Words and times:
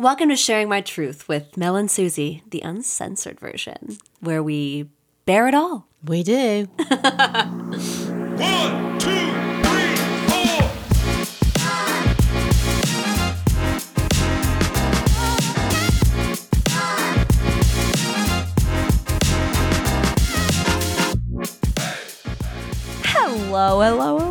Welcome 0.00 0.30
to 0.30 0.36
Sharing 0.36 0.70
My 0.70 0.80
Truth 0.80 1.28
with 1.28 1.58
Mel 1.58 1.76
and 1.76 1.90
Suzie, 1.90 2.40
the 2.50 2.62
uncensored 2.62 3.38
version, 3.38 3.98
where 4.20 4.42
we 4.42 4.88
bear 5.26 5.46
it 5.46 5.52
all. 5.54 5.88
We 6.02 6.22
do. 6.22 6.64
One, 6.78 6.88
two, 8.98 9.10
three, 9.60 9.96
four. 10.24 10.70
Hello, 23.04 23.82
hello, 23.82 24.08
hello. 24.08 24.16
Welcome 24.16 24.29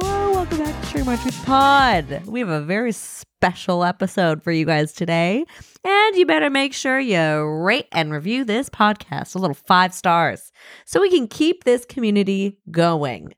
back 1.10 1.20
to 1.20 1.26
My 1.26 1.32
Truth 1.32 1.46
Pod. 1.46 2.28
We 2.28 2.40
have 2.40 2.50
a 2.50 2.62
very 2.62 2.92
special 2.92 3.84
episode 3.84 4.44
for 4.44 4.52
you 4.52 4.66
guys 4.66 4.94
today. 4.94 5.44
And 5.84 6.16
you 6.16 6.26
better 6.26 6.50
make 6.50 6.74
sure 6.74 7.00
you 7.00 7.44
rate 7.44 7.88
and 7.92 8.12
review 8.12 8.44
this 8.44 8.70
podcast 8.70 9.34
a 9.34 9.40
little 9.40 9.56
five 9.56 9.94
stars 9.94 10.52
so 10.86 11.02
we 11.02 11.10
can 11.10 11.28
keep 11.28 11.64
this 11.64 11.86
community 11.86 12.58
going 12.70 13.34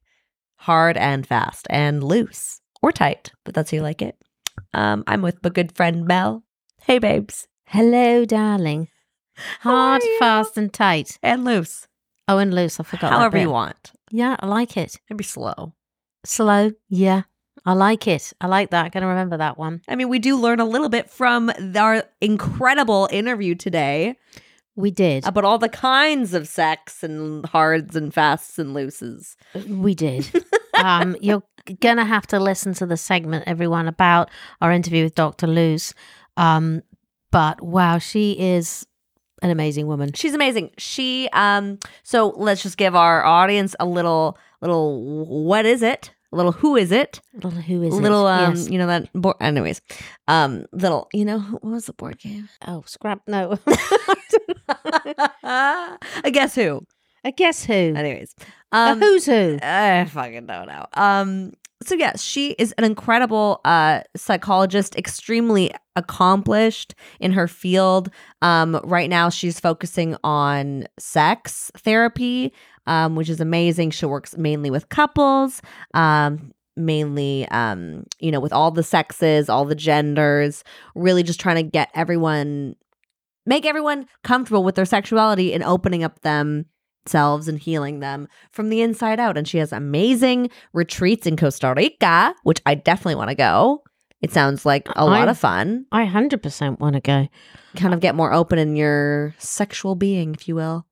hard 0.58 0.98
and 0.98 1.26
fast 1.26 1.68
and 1.70 2.04
loose 2.04 2.60
or 2.82 2.92
tight, 2.92 3.32
but 3.46 3.54
that's 3.54 3.72
how 3.72 3.78
you 3.78 3.84
like 3.84 4.02
it. 4.02 4.18
Um, 4.74 5.04
I'm 5.08 5.22
with 5.22 5.44
my 5.44 5.50
good 5.50 5.76
friend 5.76 6.06
Mel. 6.06 6.44
Hey, 6.84 7.00
babes. 7.00 7.48
Hello, 7.68 8.26
darling. 8.26 8.90
Hard, 9.62 10.02
fast, 10.20 10.58
and 10.58 10.74
tight. 10.74 11.18
And 11.24 11.46
loose. 11.46 11.88
Oh, 12.28 12.38
and 12.38 12.54
loose. 12.54 12.80
I 12.80 12.84
forgot. 12.84 13.12
However 13.12 13.38
you 13.38 13.50
want. 13.50 13.94
Yeah, 14.10 14.36
I 14.40 14.48
like 14.48 14.76
it. 14.78 15.00
Maybe 15.10 15.24
slow. 15.24 15.74
Slow. 16.26 16.72
Yeah, 16.90 17.24
I 17.66 17.74
like 17.74 18.08
it. 18.08 18.34
I 18.42 18.48
like 18.48 18.72
that. 18.72 18.92
Gonna 18.92 19.08
remember 19.08 19.38
that 19.38 19.58
one. 19.58 19.82
I 19.88 19.96
mean, 19.96 20.10
we 20.10 20.20
do 20.20 20.36
learn 20.38 20.60
a 20.60 20.66
little 20.66 20.90
bit 20.90 21.10
from 21.10 21.52
our 21.76 22.04
incredible 22.20 23.08
interview 23.12 23.54
today 23.56 24.16
We 24.76 24.90
did. 24.92 25.28
about 25.28 25.46
all 25.46 25.60
the 25.60 25.70
kinds 25.70 26.34
of 26.34 26.48
sex 26.48 27.04
and 27.04 27.46
hards 27.46 27.96
and 27.96 28.14
fasts 28.14 28.58
and 28.58 28.74
looses. 28.74 29.38
We 29.68 29.94
did. 29.94 30.30
um, 30.76 31.16
you're 31.22 31.44
gonna 31.80 32.06
have 32.06 32.26
to 32.28 32.40
listen 32.40 32.74
to 32.76 32.86
the 32.88 32.98
segment, 32.98 33.44
everyone, 33.46 33.88
about 33.88 34.32
our 34.62 34.72
interview 34.72 35.04
with 35.04 35.16
Dr. 35.16 35.46
Luz. 35.48 35.94
Um, 36.38 36.82
but 37.32 37.62
wow, 37.62 38.00
she 38.00 38.32
is 38.40 38.88
an 39.44 39.50
amazing 39.52 39.86
woman. 39.88 40.14
She's 40.14 40.34
amazing. 40.34 40.72
She 40.78 41.30
um 41.34 41.78
so 42.04 42.30
let's 42.38 42.62
just 42.64 42.78
give 42.78 42.96
our 42.96 43.24
audience 43.24 43.76
a 43.80 43.86
little 43.86 44.38
little 44.62 45.26
what 45.46 45.66
is 45.66 45.82
it? 45.84 46.12
A 46.32 46.36
little 46.36 46.52
who 46.54 46.76
is 46.78 46.92
it? 46.92 47.20
Little 47.34 47.52
who 47.52 47.84
is 47.84 47.94
it? 47.94 48.02
little 48.02 48.28
it? 48.28 48.32
um 48.32 48.56
Yes. 48.56 48.70
you 48.70 48.78
know 48.78 48.88
that 48.88 49.12
board 49.14 49.36
anyways. 49.42 49.82
Um 50.28 50.66
little 50.72 51.10
you 51.14 51.26
know 51.26 51.40
what 51.40 51.64
was 51.64 51.86
the 51.86 51.94
board 51.94 52.20
game? 52.20 52.48
Oh, 52.66 52.84
scrap. 52.86 53.22
No. 53.28 53.58
I 55.44 56.30
guess 56.32 56.56
who. 56.56 56.86
I 57.24 57.32
guess 57.32 57.66
who? 57.66 57.74
Anyways. 57.74 58.34
A 58.72 58.78
Um 58.78 59.00
who's 59.00 59.26
who? 59.26 59.60
I 59.62 60.06
fucking 60.06 60.46
don't 60.46 60.68
know. 60.68 60.86
Um, 60.94 61.54
so 61.84 61.96
yes, 61.96 62.22
she 62.22 62.52
is 62.52 62.74
an 62.78 62.84
incredible 62.84 63.62
uh 63.66 64.02
psychologist, 64.16 64.96
extremely 64.96 65.72
accomplished 65.96 66.96
in 67.20 67.32
her 67.34 67.48
field. 67.48 68.10
Um, 68.42 68.80
right 68.84 69.10
now 69.10 69.30
she's 69.30 69.60
focusing 69.60 70.16
on 70.24 70.86
sex 71.00 71.72
therapy, 71.78 72.54
um, 72.88 73.16
which 73.16 73.30
is 73.30 73.40
amazing. 73.40 73.92
She 73.92 74.06
works 74.06 74.38
mainly 74.38 74.70
with 74.70 74.90
couples, 74.90 75.62
um, 75.94 76.54
mainly 76.76 77.48
um, 77.50 78.06
you 78.20 78.32
know, 78.32 78.40
with 78.40 78.54
all 78.54 78.72
the 78.72 78.84
sexes, 78.84 79.50
all 79.50 79.66
the 79.66 79.76
genders, 79.76 80.64
really 80.96 81.24
just 81.24 81.40
trying 81.40 81.58
to 81.58 81.64
get 81.64 81.90
everyone 81.94 82.76
make 83.46 83.66
everyone 83.66 84.08
comfortable 84.24 84.64
with 84.64 84.76
their 84.76 84.86
sexuality 84.86 85.54
and 85.54 85.64
opening 85.64 86.04
up 86.04 86.20
themselves 87.06 87.48
and 87.48 87.60
healing 87.60 88.00
them 88.00 88.28
from 88.52 88.70
the 88.70 88.82
inside 88.82 89.20
out. 89.20 89.38
And 89.38 89.48
she 89.48 89.58
has 89.58 89.72
amazing 89.72 90.50
retreats 90.74 91.28
in 91.28 91.38
Costa 91.38 91.74
Rica, 91.76 92.34
which 92.44 92.62
I 92.66 92.76
definitely 92.76 93.16
want 93.16 93.30
to 93.30 93.36
go. 93.36 93.84
It 94.22 94.32
sounds 94.32 94.66
like 94.68 94.88
a 94.96 95.06
lot 95.06 95.30
of 95.30 95.38
fun. 95.38 95.86
I 95.92 96.06
hundred 96.06 96.44
percent 96.44 96.80
want 96.80 96.94
to 96.94 97.02
go 97.02 97.28
Kind 97.76 97.94
of 97.94 98.02
get 98.02 98.14
more 98.16 98.32
open 98.34 98.60
in 98.60 98.76
your 98.76 99.34
sexual 99.40 99.96
being, 99.96 100.36
if 100.36 100.48
you 100.48 100.56
will. 100.56 100.86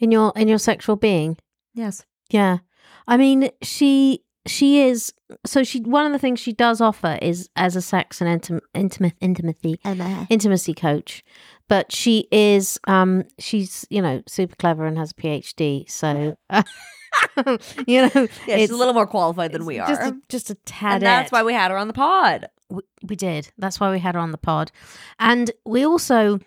in 0.00 0.10
your 0.12 0.32
in 0.36 0.48
your 0.48 0.58
sexual 0.58 0.96
being. 0.96 1.38
Yes. 1.72 2.04
Yeah. 2.30 2.58
I 3.06 3.16
mean, 3.16 3.48
she 3.62 4.22
she 4.46 4.82
is 4.82 5.14
so 5.46 5.64
she 5.64 5.80
one 5.80 6.04
of 6.04 6.12
the 6.12 6.18
things 6.18 6.40
she 6.40 6.52
does 6.52 6.82
offer 6.82 7.18
is 7.22 7.48
as 7.56 7.74
a 7.74 7.80
sex 7.80 8.20
and 8.20 8.42
intim- 8.42 8.60
intimate 8.74 9.14
intimacy 9.20 9.80
intimacy 10.28 10.74
coach. 10.74 11.24
But 11.68 11.92
she 11.92 12.26
is 12.32 12.78
um 12.86 13.24
she's, 13.38 13.86
you 13.90 14.00
know, 14.02 14.22
super 14.26 14.56
clever 14.56 14.86
and 14.86 14.96
has 14.98 15.10
a 15.12 15.14
PhD. 15.14 15.90
So 15.90 16.36
you 17.86 18.02
know, 18.14 18.28
Yeah, 18.46 18.56
she's 18.56 18.70
a 18.70 18.76
little 18.76 18.94
more 18.94 19.06
qualified 19.06 19.52
than 19.52 19.64
we 19.64 19.78
are. 19.78 19.88
Just 19.88 20.02
a, 20.02 20.16
just 20.28 20.50
a 20.50 20.54
tad. 20.66 20.94
and 20.94 21.02
that's 21.02 21.32
why 21.32 21.42
we 21.42 21.52
had 21.52 21.70
her 21.70 21.76
on 21.76 21.86
the 21.88 21.94
pod. 21.94 22.48
we, 22.70 22.82
we 23.02 23.16
did. 23.16 23.50
That's 23.58 23.78
why 23.80 23.90
we 23.90 23.98
had 23.98 24.14
her 24.14 24.20
on 24.20 24.30
the 24.32 24.38
pod. 24.38 24.70
And 25.18 25.50
we 25.64 25.84
also 25.84 26.40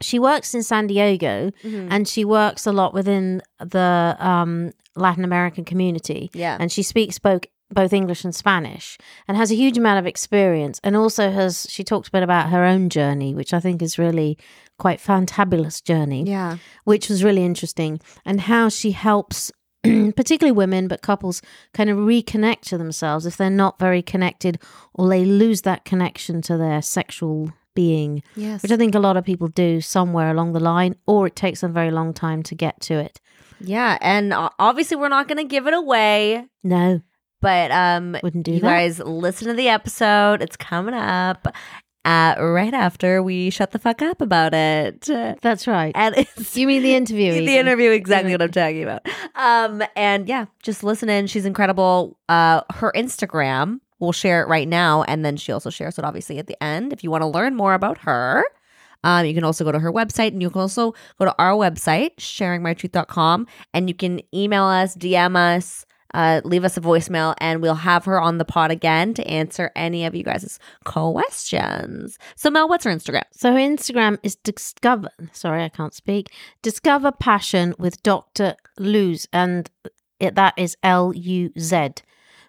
she 0.00 0.18
works 0.18 0.54
in 0.54 0.62
San 0.64 0.88
Diego 0.88 1.52
Mm. 1.62 1.88
and 1.90 2.08
she 2.08 2.24
works 2.24 2.66
a 2.66 2.72
lot 2.72 2.92
within 2.92 3.40
the 3.60 4.16
um, 4.18 4.72
Latin 4.96 5.22
American 5.24 5.64
community. 5.64 6.30
Yeah. 6.34 6.56
And 6.58 6.72
she 6.72 6.82
speaks 6.82 7.18
both 7.20 7.42
both 7.74 7.92
English 7.92 8.24
and 8.24 8.34
Spanish 8.34 8.98
and 9.26 9.36
has 9.36 9.50
a 9.50 9.54
huge 9.56 9.78
amount 9.78 9.98
of 9.98 10.06
experience 10.06 10.80
and 10.84 10.96
also 10.96 11.30
has 11.30 11.66
she 11.68 11.82
talked 11.84 12.08
a 12.08 12.10
bit 12.12 12.22
about 12.22 12.50
her 12.50 12.64
own 12.64 12.88
journey, 12.88 13.34
which 13.34 13.52
I 13.54 13.60
think 13.60 13.82
is 13.82 13.98
really 13.98 14.38
quite 14.78 14.98
fantabulous 15.00 15.82
journey, 15.82 16.24
yeah. 16.24 16.56
which 16.84 17.08
was 17.08 17.22
really 17.22 17.44
interesting 17.44 18.00
and 18.24 18.40
how 18.42 18.68
she 18.68 18.90
helps 18.92 19.52
particularly 19.82 20.52
women 20.52 20.86
but 20.88 21.02
couples 21.02 21.42
kind 21.74 21.90
of 21.90 21.96
reconnect 21.98 22.60
to 22.62 22.78
themselves 22.78 23.26
if 23.26 23.36
they're 23.36 23.50
not 23.50 23.78
very 23.80 24.00
connected 24.02 24.58
or 24.94 25.08
they 25.08 25.24
lose 25.24 25.62
that 25.62 25.84
connection 25.84 26.40
to 26.42 26.56
their 26.56 26.80
sexual 26.80 27.52
being 27.74 28.22
Yes. 28.36 28.62
which 28.62 28.70
I 28.70 28.76
think 28.76 28.94
a 28.94 29.00
lot 29.00 29.16
of 29.16 29.24
people 29.24 29.48
do 29.48 29.80
somewhere 29.80 30.30
along 30.30 30.52
the 30.52 30.60
line, 30.60 30.94
or 31.06 31.26
it 31.28 31.34
takes 31.36 31.62
them 31.62 31.70
a 31.70 31.74
very 31.74 31.90
long 31.90 32.12
time 32.12 32.42
to 32.44 32.54
get 32.54 32.80
to 32.82 32.94
it. 32.94 33.18
yeah. 33.60 33.96
And 34.00 34.34
obviously, 34.58 34.96
we're 34.98 35.08
not 35.08 35.26
going 35.26 35.38
to 35.38 35.44
give 35.44 35.66
it 35.66 35.72
away. 35.74 36.46
No, 36.62 37.00
But 37.42 37.70
um, 37.70 38.16
wouldn't 38.22 38.44
do 38.44 38.52
you 38.52 38.60
that. 38.60 38.66
guys 38.66 38.98
listen 39.00 39.48
to 39.48 39.54
the 39.54 39.68
episode. 39.68 40.40
It's 40.40 40.56
coming 40.56 40.94
up 40.94 41.46
uh, 42.04 42.34
right 42.38 42.72
after 42.72 43.22
we 43.22 43.50
shut 43.50 43.72
the 43.72 43.78
fuck 43.78 44.00
up 44.00 44.20
about 44.20 44.54
it. 44.54 45.02
That's 45.42 45.66
right. 45.66 45.92
And 45.94 46.16
it's 46.16 46.56
You 46.62 46.66
mean 46.66 46.82
the 46.82 46.94
interview? 46.94 47.32
the 47.32 47.58
interview 47.58 47.90
exactly 47.90 48.32
what 48.32 48.42
I'm 48.42 48.50
talking 48.50 48.82
about. 48.82 49.06
Um, 49.34 49.82
and 49.96 50.26
yeah, 50.28 50.46
just 50.62 50.82
listen 50.82 51.08
in. 51.08 51.26
She's 51.26 51.44
incredible. 51.44 52.16
Uh, 52.28 52.62
her 52.74 52.92
Instagram, 52.96 53.80
we'll 53.98 54.12
share 54.12 54.42
it 54.42 54.48
right 54.48 54.68
now, 54.68 55.02
and 55.04 55.24
then 55.24 55.36
she 55.36 55.52
also 55.52 55.70
shares 55.70 55.98
it 55.98 56.04
obviously 56.04 56.38
at 56.38 56.46
the 56.46 56.60
end. 56.62 56.92
If 56.92 57.04
you 57.04 57.10
want 57.10 57.22
to 57.22 57.28
learn 57.28 57.54
more 57.54 57.74
about 57.74 57.98
her, 57.98 58.44
um, 59.04 59.26
you 59.26 59.34
can 59.34 59.44
also 59.44 59.64
go 59.64 59.72
to 59.72 59.78
her 59.80 59.92
website, 59.92 60.28
and 60.28 60.40
you 60.42 60.50
can 60.50 60.60
also 60.60 60.94
go 61.18 61.24
to 61.24 61.34
our 61.38 61.52
website, 61.52 62.16
sharingmytruth.com, 62.16 63.46
and 63.74 63.88
you 63.88 63.94
can 63.94 64.20
email 64.34 64.64
us, 64.64 64.96
DM 64.96 65.36
us. 65.36 65.84
Uh, 66.14 66.40
leave 66.44 66.64
us 66.64 66.76
a 66.76 66.80
voicemail 66.80 67.34
and 67.38 67.62
we'll 67.62 67.74
have 67.74 68.04
her 68.04 68.20
on 68.20 68.38
the 68.38 68.44
pod 68.44 68.70
again 68.70 69.14
to 69.14 69.26
answer 69.26 69.70
any 69.74 70.04
of 70.04 70.14
you 70.14 70.22
guys' 70.22 70.58
questions. 70.84 72.18
So, 72.36 72.50
Mel, 72.50 72.68
what's 72.68 72.84
her 72.84 72.90
Instagram? 72.90 73.22
So 73.32 73.52
her 73.52 73.58
Instagram 73.58 74.18
is 74.22 74.36
discover. 74.36 75.10
Sorry, 75.32 75.64
I 75.64 75.68
can't 75.68 75.94
speak. 75.94 76.30
Discover 76.62 77.12
passion 77.12 77.74
with 77.78 78.02
Doctor 78.02 78.56
Luz, 78.78 79.26
and 79.32 79.70
it, 80.20 80.34
that 80.34 80.54
is 80.56 80.76
L 80.82 81.12
U 81.14 81.50
Z. 81.58 81.90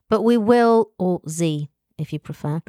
But 0.10 0.22
we 0.22 0.38
will, 0.38 0.92
or 1.00 1.22
Z, 1.28 1.70
if 1.98 2.12
you 2.14 2.20
prefer. 2.20 2.62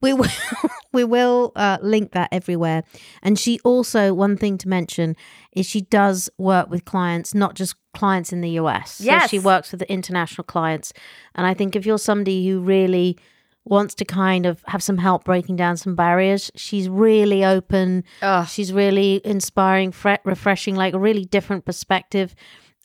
We 0.00 0.12
will, 0.12 0.28
we 0.92 1.04
will 1.04 1.52
uh, 1.56 1.78
link 1.82 2.12
that 2.12 2.28
everywhere. 2.32 2.82
And 3.22 3.38
she 3.38 3.60
also, 3.64 4.14
one 4.14 4.36
thing 4.36 4.58
to 4.58 4.68
mention 4.68 5.16
is 5.52 5.66
she 5.66 5.82
does 5.82 6.30
work 6.38 6.70
with 6.70 6.84
clients, 6.84 7.34
not 7.34 7.54
just 7.54 7.74
clients 7.94 8.32
in 8.32 8.40
the 8.40 8.50
US. 8.60 8.92
So 8.96 9.04
Yes. 9.04 9.30
she 9.30 9.38
works 9.38 9.70
with 9.70 9.80
the 9.80 9.92
international 9.92 10.44
clients. 10.44 10.92
And 11.34 11.46
I 11.46 11.54
think 11.54 11.76
if 11.76 11.84
you're 11.84 11.98
somebody 11.98 12.48
who 12.48 12.60
really 12.60 13.18
wants 13.66 13.94
to 13.94 14.04
kind 14.06 14.46
of 14.46 14.64
have 14.68 14.82
some 14.82 14.96
help 14.98 15.24
breaking 15.24 15.56
down 15.56 15.76
some 15.76 15.94
barriers, 15.94 16.50
she's 16.56 16.88
really 16.88 17.44
open. 17.44 18.02
Ugh. 18.22 18.48
She's 18.48 18.72
really 18.72 19.20
inspiring, 19.24 19.92
fre- 19.92 20.14
refreshing, 20.24 20.74
like 20.74 20.94
a 20.94 20.98
really 20.98 21.24
different 21.26 21.66
perspective. 21.66 22.34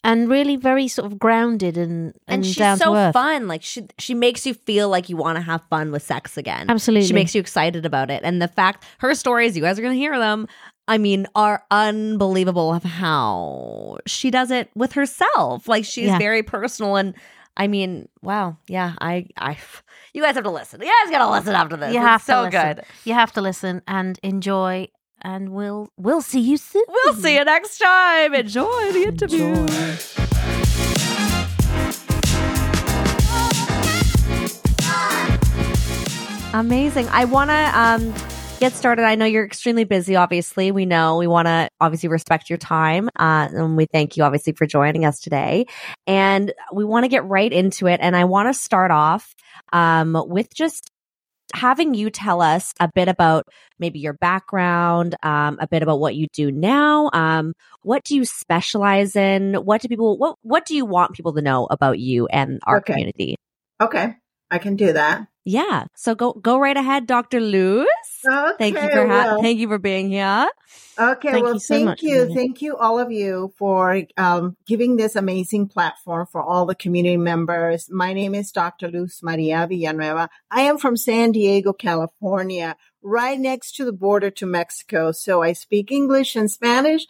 And 0.05 0.29
really 0.29 0.55
very 0.55 0.87
sort 0.87 1.11
of 1.11 1.17
grounded 1.19 1.77
and, 1.77 2.13
and, 2.27 2.43
and 2.43 2.45
she's 2.45 2.77
so 2.79 2.95
earth. 2.95 3.13
fun. 3.13 3.47
Like 3.47 3.63
she 3.63 3.87
she 3.97 4.13
makes 4.13 4.45
you 4.45 4.53
feel 4.53 4.87
like 4.87 5.09
you 5.09 5.17
want 5.17 5.35
to 5.37 5.41
have 5.41 5.61
fun 5.69 5.91
with 5.91 6.03
sex 6.03 6.37
again. 6.37 6.69
Absolutely. 6.69 7.07
she 7.07 7.13
makes 7.13 7.33
you 7.35 7.41
excited 7.41 7.85
about 7.85 8.09
it. 8.11 8.21
And 8.23 8.41
the 8.41 8.47
fact 8.47 8.85
her 8.99 9.13
stories, 9.15 9.55
you 9.57 9.63
guys 9.63 9.77
are 9.79 9.81
gonna 9.81 9.95
hear 9.95 10.17
them. 10.17 10.47
I 10.87 10.99
mean, 10.99 11.25
are 11.35 11.63
unbelievable 11.71 12.71
of 12.73 12.83
how 12.83 13.97
she 14.05 14.29
does 14.29 14.51
it 14.51 14.69
with 14.75 14.93
herself. 14.93 15.67
Like 15.67 15.83
she's 15.85 16.07
Yeah. 16.07 16.19
very 16.19 16.43
personal 16.43 16.95
and 16.95 17.15
I 17.57 17.67
mean, 17.67 18.09
wow, 18.21 18.57
yeah, 18.67 18.95
I, 18.99 19.27
I, 19.37 19.57
you 20.13 20.21
guys 20.21 20.35
have 20.35 20.43
to 20.43 20.49
listen. 20.51 20.81
You 20.81 20.87
guys 20.87 21.09
gotta 21.11 21.31
listen 21.31 21.55
after 21.55 21.77
this. 21.77 21.93
You 21.93 22.05
It's 22.05 22.25
to 22.25 22.31
so 22.31 22.41
listen. 22.43 22.51
good. 22.75 22.83
You 23.05 23.13
have 23.13 23.31
to 23.31 23.41
listen 23.41 23.81
and 23.87 24.19
enjoy, 24.23 24.89
and 25.25 25.49
we'll 25.49 25.89
we'll 25.97 26.21
see 26.21 26.39
you 26.39 26.55
soon. 26.55 26.83
We'll 26.87 27.15
see 27.15 27.35
you 27.35 27.43
next 27.43 27.79
time. 27.79 28.35
Enjoy 28.35 28.91
the 28.91 29.05
interview. 29.07 29.45
Enjoy. 29.45 29.97
Amazing. 36.53 37.09
I 37.09 37.25
want 37.25 37.49
to 37.49 37.71
um, 37.77 38.13
get 38.59 38.73
started. 38.73 39.03
I 39.03 39.15
know 39.15 39.25
you're 39.25 39.43
extremely 39.43 39.83
busy, 39.83 40.15
obviously. 40.15 40.71
We 40.71 40.85
know 40.85 41.17
we 41.17 41.27
want 41.27 41.47
to 41.47 41.69
obviously 41.81 42.07
respect 42.07 42.49
your 42.49 42.57
time. 42.57 43.09
Uh, 43.19 43.49
and 43.51 43.75
we 43.75 43.87
thank 43.87 44.15
you, 44.15 44.23
obviously, 44.23 44.53
for 44.53 44.65
joining 44.65 45.05
us 45.05 45.19
today. 45.19 45.65
And 46.07 46.53
we 46.71 46.85
want 46.85 47.03
to 47.03 47.09
get 47.09 47.25
right 47.25 47.51
into 47.51 47.87
it. 47.87 47.99
And 48.01 48.15
I 48.15 48.23
want 48.25 48.47
to 48.47 48.53
start 48.53 48.91
off 48.91 49.35
um, 49.73 50.15
with 50.27 50.53
just 50.53 50.91
having 51.53 51.93
you 51.93 52.09
tell 52.09 52.41
us 52.41 52.73
a 52.79 52.89
bit 52.93 53.07
about 53.07 53.47
maybe 53.79 53.99
your 53.99 54.13
background, 54.13 55.15
um, 55.23 55.57
a 55.59 55.67
bit 55.67 55.83
about 55.83 55.99
what 55.99 56.15
you 56.15 56.27
do 56.33 56.51
now. 56.51 57.09
Um, 57.13 57.53
what 57.83 58.03
do 58.03 58.15
you 58.15 58.25
specialize 58.25 59.15
in? 59.15 59.55
What 59.55 59.81
do 59.81 59.87
people, 59.87 60.17
what, 60.17 60.37
what 60.41 60.65
do 60.65 60.75
you 60.75 60.85
want 60.85 61.13
people 61.13 61.33
to 61.33 61.41
know 61.41 61.67
about 61.69 61.99
you 61.99 62.27
and 62.27 62.59
our 62.65 62.77
Okay. 62.77 62.93
community? 62.93 63.35
Okay, 63.79 64.15
I 64.49 64.57
can 64.57 64.75
do 64.75 64.93
that. 64.93 65.27
Yeah. 65.43 65.85
So 65.95 66.15
go 66.15 66.33
go 66.33 66.57
right 66.57 66.75
ahead, 66.75 67.05
Dr. 67.05 67.39
Luz. 67.39 67.87
Okay, 68.27 68.55
Thank 68.57 68.75
you 68.75 68.89
for 68.89 69.07
ha- 69.07 69.25
well, 69.25 69.41
thank 69.41 69.59
you 69.59 69.67
for 69.67 69.77
being 69.77 70.09
here. 70.09 70.47
okay. 70.99 71.31
Thank 71.31 71.43
well, 71.43 71.53
you 71.53 71.59
so 71.59 71.75
thank 71.75 72.01
you, 72.01 72.33
thank 72.33 72.61
you, 72.61 72.75
all 72.77 72.99
of 72.99 73.11
you 73.11 73.53
for 73.57 74.01
um, 74.17 74.57
giving 74.65 74.97
this 74.97 75.15
amazing 75.15 75.67
platform 75.67 76.27
for 76.31 76.41
all 76.41 76.65
the 76.65 76.75
community 76.75 77.17
members. 77.17 77.89
My 77.91 78.13
name 78.13 78.33
is 78.35 78.51
Dr. 78.51 78.89
Luz 78.89 79.19
Maria 79.21 79.67
Villanueva. 79.67 80.29
I 80.49 80.61
am 80.61 80.77
from 80.77 80.97
San 80.97 81.31
Diego, 81.31 81.73
California, 81.73 82.75
right 83.03 83.39
next 83.39 83.75
to 83.75 83.85
the 83.85 83.93
border 83.93 84.31
to 84.31 84.45
Mexico. 84.45 85.11
So 85.11 85.41
I 85.41 85.53
speak 85.53 85.91
English 85.91 86.35
and 86.35 86.49
Spanish. 86.49 87.05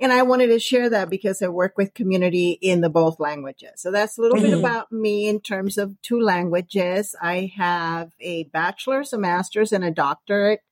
And 0.00 0.12
I 0.12 0.22
wanted 0.22 0.48
to 0.48 0.58
share 0.58 0.90
that 0.90 1.08
because 1.08 1.40
I 1.40 1.48
work 1.48 1.78
with 1.78 1.94
community 1.94 2.58
in 2.60 2.80
the 2.80 2.90
both 2.90 3.20
languages. 3.20 3.72
So 3.76 3.92
that's 3.92 4.18
a 4.18 4.20
little 4.20 4.40
bit 4.40 4.52
Mhm. 4.52 4.58
about 4.58 4.90
me 4.90 5.28
in 5.28 5.40
terms 5.40 5.78
of 5.78 6.00
two 6.02 6.20
languages. 6.20 7.14
I 7.20 7.52
have 7.56 8.10
a 8.20 8.44
bachelor's, 8.44 9.12
a 9.12 9.18
master's, 9.18 9.72
and 9.72 9.84
a 9.84 9.92
doctorate 9.92 10.62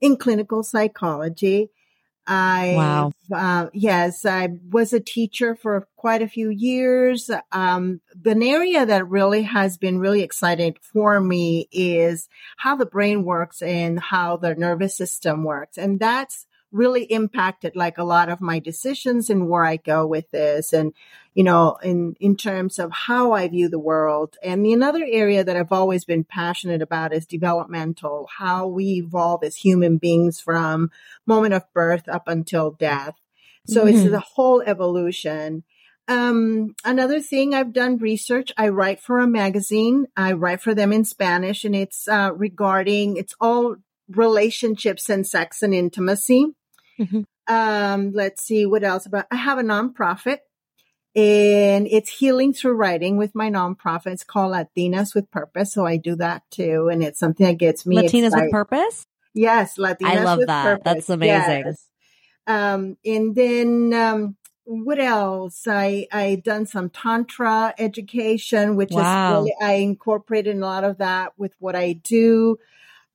in 0.00 0.16
clinical 0.16 0.64
psychology. 0.64 1.70
I, 2.26 2.72
Wow. 2.74 3.12
uh, 3.32 3.68
yes, 3.72 4.24
I 4.24 4.48
was 4.70 4.92
a 4.92 5.00
teacher 5.00 5.54
for 5.54 5.88
quite 5.96 6.22
a 6.22 6.28
few 6.28 6.50
years. 6.50 7.30
Um, 7.50 8.00
an 8.24 8.42
area 8.42 8.86
that 8.86 9.08
really 9.08 9.42
has 9.42 9.76
been 9.76 9.98
really 9.98 10.22
exciting 10.22 10.76
for 10.80 11.20
me 11.20 11.68
is 11.72 12.28
how 12.56 12.76
the 12.76 12.86
brain 12.86 13.24
works 13.24 13.60
and 13.62 13.98
how 13.98 14.36
the 14.36 14.54
nervous 14.54 14.96
system 14.96 15.44
works. 15.44 15.78
And 15.78 15.98
that's 15.98 16.46
really 16.72 17.04
impacted 17.04 17.76
like 17.76 17.98
a 17.98 18.04
lot 18.04 18.28
of 18.28 18.40
my 18.40 18.58
decisions 18.58 19.30
and 19.30 19.48
where 19.48 19.64
I 19.64 19.76
go 19.76 20.06
with 20.06 20.30
this 20.30 20.72
and 20.72 20.92
you 21.34 21.44
know 21.44 21.76
in 21.82 22.16
in 22.18 22.36
terms 22.36 22.78
of 22.78 22.90
how 22.90 23.32
I 23.32 23.46
view 23.48 23.68
the 23.68 23.78
world 23.78 24.36
and 24.42 24.64
the 24.64 24.72
another 24.72 25.04
area 25.06 25.44
that 25.44 25.56
I've 25.56 25.70
always 25.72 26.04
been 26.04 26.24
passionate 26.24 26.82
about 26.82 27.12
is 27.12 27.26
developmental 27.26 28.28
how 28.38 28.66
we 28.66 28.84
evolve 29.04 29.44
as 29.44 29.56
human 29.56 29.98
beings 29.98 30.40
from 30.40 30.90
moment 31.26 31.54
of 31.54 31.62
birth 31.74 32.08
up 32.08 32.26
until 32.26 32.70
death 32.72 33.14
so 33.66 33.86
it's 33.86 34.00
Mhm. 34.00 34.10
the 34.10 34.20
whole 34.20 34.62
evolution 34.62 35.64
um, 36.08 36.74
another 36.84 37.20
thing 37.20 37.54
I've 37.54 37.72
done 37.72 37.96
research. 37.98 38.52
I 38.58 38.68
write 38.70 39.00
for 39.00 39.20
a 39.20 39.26
magazine. 39.26 40.06
I 40.16 40.32
write 40.32 40.60
for 40.60 40.74
them 40.74 40.92
in 40.92 41.04
Spanish 41.04 41.64
and 41.64 41.76
it's, 41.76 42.08
uh, 42.08 42.32
regarding, 42.34 43.16
it's 43.16 43.34
all 43.40 43.76
relationships 44.10 45.08
and 45.08 45.26
sex 45.26 45.62
and 45.62 45.72
intimacy. 45.72 46.46
Mhm. 46.98 47.24
Um, 47.48 48.12
let's 48.12 48.42
see 48.42 48.66
what 48.66 48.84
else 48.84 49.06
about, 49.06 49.26
I 49.30 49.36
have 49.36 49.58
a 49.58 49.62
nonprofit 49.62 50.38
and 51.14 51.86
it's 51.90 52.08
healing 52.10 52.52
through 52.54 52.74
writing 52.74 53.16
with 53.16 53.34
my 53.34 53.50
nonprofit. 53.50 54.12
It's 54.12 54.24
called 54.24 54.54
Latinas 54.54 55.14
with 55.14 55.30
Purpose. 55.30 55.72
So 55.72 55.84
I 55.84 55.96
do 55.96 56.16
that 56.16 56.42
too. 56.50 56.88
And 56.90 57.02
it's 57.02 57.18
something 57.18 57.46
that 57.46 57.58
gets 57.58 57.84
me 57.84 57.96
Latinas 57.96 58.26
excited. 58.26 58.44
with 58.44 58.52
purpose. 58.52 59.06
Yes, 59.34 59.76
Latinas 59.76 60.06
I 60.06 60.22
love 60.24 60.38
with 60.38 60.46
that. 60.48 60.64
Purpose. 60.64 60.82
That's 60.84 61.10
amazing. 61.10 61.64
Yes. 61.66 61.88
Um, 62.46 62.96
and 63.04 63.34
then 63.34 63.92
um, 63.92 64.36
what 64.64 64.98
else? 65.00 65.66
I 65.66 66.06
I 66.12 66.36
done 66.44 66.66
some 66.66 66.90
tantra 66.90 67.74
education, 67.78 68.76
which 68.76 68.90
Wow. 68.92 69.32
is 69.32 69.50
really 69.50 69.54
I 69.60 69.72
incorporated 69.74 70.56
a 70.56 70.60
lot 70.60 70.84
of 70.84 70.98
that 70.98 71.32
with 71.36 71.54
what 71.58 71.74
I 71.76 71.94
do. 71.94 72.58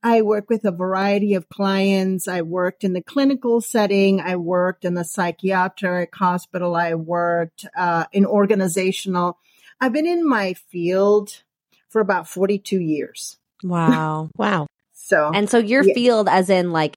I 0.02 0.22
work 0.22 0.48
with 0.48 0.64
a 0.64 0.70
variety 0.70 1.34
of 1.34 1.48
clients. 1.48 2.28
I 2.28 2.42
worked 2.42 2.84
in 2.84 2.92
the 2.92 3.02
clinical 3.02 3.60
setting. 3.60 4.20
I 4.20 4.36
worked 4.36 4.84
in 4.84 4.94
the 4.94 5.04
psychiatric 5.04 6.14
hospital. 6.14 6.76
I 6.76 6.94
worked 6.94 7.66
uh, 7.76 8.04
in 8.12 8.24
organizational. 8.24 9.38
I've 9.80 9.92
been 9.92 10.06
in 10.06 10.28
my 10.28 10.54
field 10.54 11.42
for 11.88 12.00
about 12.00 12.28
42 12.28 12.80
years. 12.80 13.36
Wow. 13.62 14.30
Wow. 14.36 14.66
So 14.92 15.30
and 15.32 15.48
so 15.48 15.58
your 15.58 15.82
Yeah. 15.84 15.94
field 15.94 16.28
as 16.28 16.50
in 16.50 16.70
like 16.70 16.94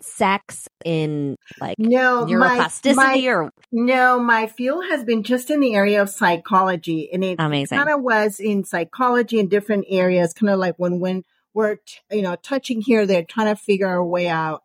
sex 0.00 0.68
in 0.84 1.36
like 1.60 1.78
no, 1.78 2.26
my, 2.26 2.58
neuroplasticity 2.58 2.94
my, 2.94 3.26
or 3.26 3.50
No, 3.72 4.20
my 4.20 4.46
field 4.46 4.84
has 4.90 5.02
been 5.02 5.22
just 5.22 5.50
in 5.50 5.60
the 5.60 5.74
area 5.74 6.02
of 6.02 6.10
psychology, 6.10 7.08
and 7.12 7.24
it 7.24 7.36
Amazing. 7.38 7.78
kind 7.78 7.90
of 7.90 8.02
was 8.02 8.38
in 8.38 8.64
psychology 8.64 9.38
in 9.38 9.48
different 9.48 9.86
areas, 9.88 10.34
kind 10.34 10.50
of 10.50 10.58
like 10.58 10.76
when 10.76 11.00
when 11.00 11.24
we're 11.58 11.76
t- 11.76 11.98
you 12.12 12.22
know 12.22 12.36
touching 12.36 12.80
here, 12.80 13.04
they're 13.04 13.24
trying 13.24 13.54
to 13.54 13.60
figure 13.60 13.88
our 13.88 14.04
way 14.04 14.28
out. 14.28 14.62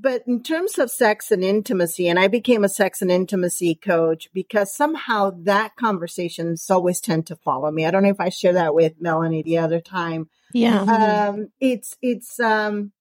But 0.00 0.22
in 0.26 0.42
terms 0.42 0.78
of 0.78 0.90
sex 0.90 1.30
and 1.32 1.42
intimacy, 1.42 2.06
and 2.08 2.18
I 2.18 2.28
became 2.28 2.62
a 2.64 2.68
sex 2.68 3.02
and 3.02 3.10
intimacy 3.10 3.74
coach 3.74 4.28
because 4.32 4.74
somehow 4.74 5.30
that 5.44 5.76
conversations 5.76 6.70
always 6.70 7.00
tend 7.00 7.26
to 7.28 7.36
follow 7.36 7.70
me. 7.70 7.84
I 7.84 7.90
don't 7.90 8.02
know 8.04 8.10
if 8.10 8.20
I 8.20 8.28
shared 8.28 8.56
that 8.56 8.74
with 8.74 9.00
Melanie 9.00 9.42
the 9.42 9.58
other 9.58 9.80
time 9.80 10.28
Yeah. 10.54 10.82
um, 10.82 11.48
it's 11.60 11.96
it's 12.00 12.38
um, 12.40 12.92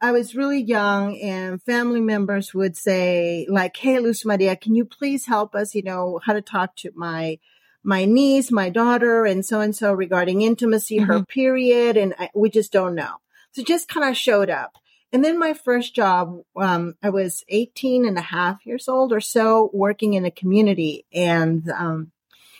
I 0.00 0.10
was 0.12 0.34
really 0.34 0.60
young, 0.60 1.18
and 1.20 1.62
family 1.62 2.00
members 2.00 2.52
would 2.54 2.76
say 2.76 3.46
like, 3.48 3.76
"Hey, 3.76 3.98
Luz 3.98 4.24
Maria, 4.24 4.56
can 4.56 4.74
you 4.74 4.84
please 4.84 5.26
help 5.26 5.54
us? 5.54 5.74
You 5.74 5.82
know 5.84 6.20
how 6.24 6.32
to 6.32 6.42
talk 6.42 6.74
to 6.76 6.90
my 6.94 7.38
my 7.82 8.04
niece, 8.04 8.50
my 8.50 8.70
daughter, 8.70 9.24
and 9.24 9.44
so 9.44 9.60
and 9.60 9.74
so 9.74 9.92
regarding 9.92 10.42
intimacy, 10.42 10.98
her 10.98 11.24
period, 11.24 11.96
and 11.96 12.14
I, 12.18 12.30
we 12.34 12.50
just 12.50 12.72
don't 12.72 12.94
know." 12.94 13.16
So 13.52 13.62
just 13.62 13.88
kind 13.88 14.08
of 14.08 14.16
showed 14.16 14.50
up. 14.50 14.76
And 15.12 15.22
then 15.22 15.38
my 15.38 15.52
first 15.52 15.94
job, 15.94 16.40
um, 16.56 16.94
I 17.02 17.10
was 17.10 17.44
18 17.48 18.06
and 18.06 18.16
a 18.16 18.22
half 18.22 18.64
years 18.64 18.88
old 18.88 19.12
or 19.12 19.20
so 19.20 19.68
working 19.74 20.14
in 20.14 20.24
a 20.24 20.30
community 20.30 21.04
and, 21.12 21.70
um, 21.70 22.12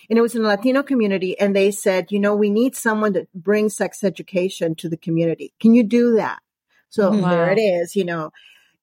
and 0.07 0.19
it 0.19 0.21
was 0.21 0.35
in 0.35 0.43
a 0.43 0.47
Latino 0.47 0.83
community. 0.83 1.39
And 1.39 1.55
they 1.55 1.71
said, 1.71 2.11
you 2.11 2.19
know, 2.19 2.35
we 2.35 2.51
need 2.51 2.75
someone 2.75 3.13
to 3.13 3.27
bring 3.33 3.69
sex 3.69 4.03
education 4.03 4.75
to 4.75 4.89
the 4.89 4.97
community. 4.97 5.51
Can 5.59 5.73
you 5.73 5.81
do 5.83 6.15
that? 6.17 6.43
So 6.89 7.11
Mhm. 7.11 7.27
there 7.27 7.49
it 7.49 7.59
is, 7.59 7.95
you 7.95 8.05
know. 8.05 8.29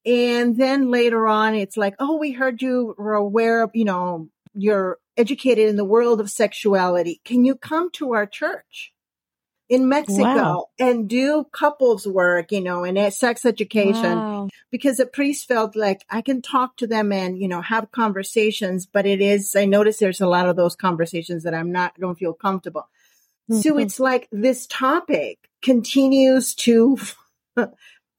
And 0.05 0.57
then 0.57 0.91
later 0.91 1.29
on, 1.29 1.55
it's 1.55 1.77
like, 1.77 1.95
oh, 2.01 2.17
we 2.17 2.33
heard 2.33 2.61
you 2.61 2.97
were 2.99 3.15
aware 3.15 3.63
of, 3.63 3.71
you 3.75 3.85
know, 3.85 4.29
you're 4.53 4.99
educated 5.21 5.69
in 5.69 5.77
the 5.77 5.85
world 5.85 6.21
of 6.21 6.31
sexuality. 6.31 7.21
Can 7.25 7.45
you 7.45 7.55
come 7.55 7.91
to 7.93 8.15
our 8.15 8.27
church 8.27 8.93
in 9.69 9.89
Mexico 9.89 10.23
Wow. 10.25 10.67
and 10.79 11.09
do 11.09 11.45
couples 11.53 12.07
work, 12.07 12.51
you 12.53 12.63
know, 12.63 12.85
and 12.85 13.13
sex 13.13 13.45
education? 13.45 14.19
Wow. 14.21 14.49
because 14.73 14.99
the 14.99 15.07
priest 15.07 15.49
felt 15.49 15.75
like 15.75 16.05
I 16.09 16.23
can 16.23 16.41
talk 16.41 16.77
to 16.77 16.87
them 16.87 17.11
and, 17.13 17.37
you 17.43 17.49
know, 17.49 17.61
have 17.61 17.91
conversations, 17.91 18.87
but 18.87 19.05
it 19.05 19.21
is, 19.21 19.57
I 19.57 19.65
notice 19.65 19.99
there's 19.99 20.21
a 20.21 20.29
lot 20.29 20.49
of 20.49 20.55
those 20.55 20.77
conversations 20.77 21.43
that 21.43 21.55
I'm 21.55 21.73
not, 21.73 21.99
don't 21.99 22.15
feel 22.19 22.33
comfortable. 22.35 22.87
So 23.51 23.75
Mhm. 23.75 23.83
it's 23.83 23.99
like 23.99 24.29
this 24.31 24.69
topic 24.69 25.39
continues 25.61 26.55
to 26.67 26.99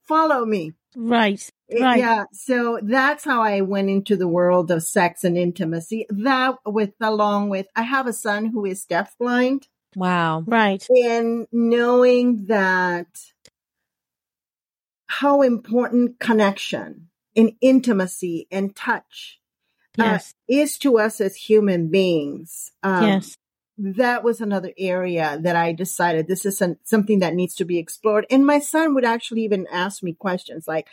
follow 0.02 0.44
me. 0.44 0.74
Right. 0.94 1.50
Right. 1.80 1.98
Yeah. 1.98 2.24
So 2.32 2.78
that's 2.82 3.24
how 3.24 3.42
I 3.42 3.62
went 3.62 3.88
into 3.88 4.16
the 4.16 4.28
world 4.28 4.70
of 4.70 4.82
sex 4.82 5.24
and 5.24 5.38
intimacy. 5.38 6.06
That 6.10 6.56
with, 6.66 6.92
along 7.00 7.48
with, 7.48 7.66
I 7.74 7.82
have 7.82 8.06
a 8.06 8.12
son 8.12 8.46
who 8.46 8.66
is 8.66 8.86
deafblind 8.86 9.64
Wow. 9.94 10.44
Right. 10.46 10.86
and 10.88 11.46
knowing 11.52 12.46
that 12.46 13.06
how 15.06 15.42
important 15.42 16.18
connection 16.18 17.08
and 17.36 17.52
intimacy 17.60 18.46
and 18.50 18.74
touch 18.74 19.38
uh, 19.98 20.18
is 20.48 20.78
to 20.78 20.98
us 20.98 21.20
as 21.20 21.36
human 21.36 21.88
beings. 21.88 22.72
Um, 22.82 23.04
yes. 23.04 23.36
That 23.78 24.22
was 24.22 24.40
another 24.40 24.72
area 24.76 25.38
that 25.42 25.56
I 25.56 25.72
decided 25.72 26.26
this 26.26 26.44
is 26.44 26.58
some, 26.58 26.76
something 26.84 27.20
that 27.20 27.34
needs 27.34 27.54
to 27.56 27.64
be 27.64 27.78
explored. 27.78 28.26
And 28.30 28.46
my 28.46 28.58
son 28.58 28.94
would 28.94 29.04
actually 29.04 29.44
even 29.44 29.66
ask 29.72 30.02
me 30.02 30.12
questions 30.12 30.68
like, 30.68 30.88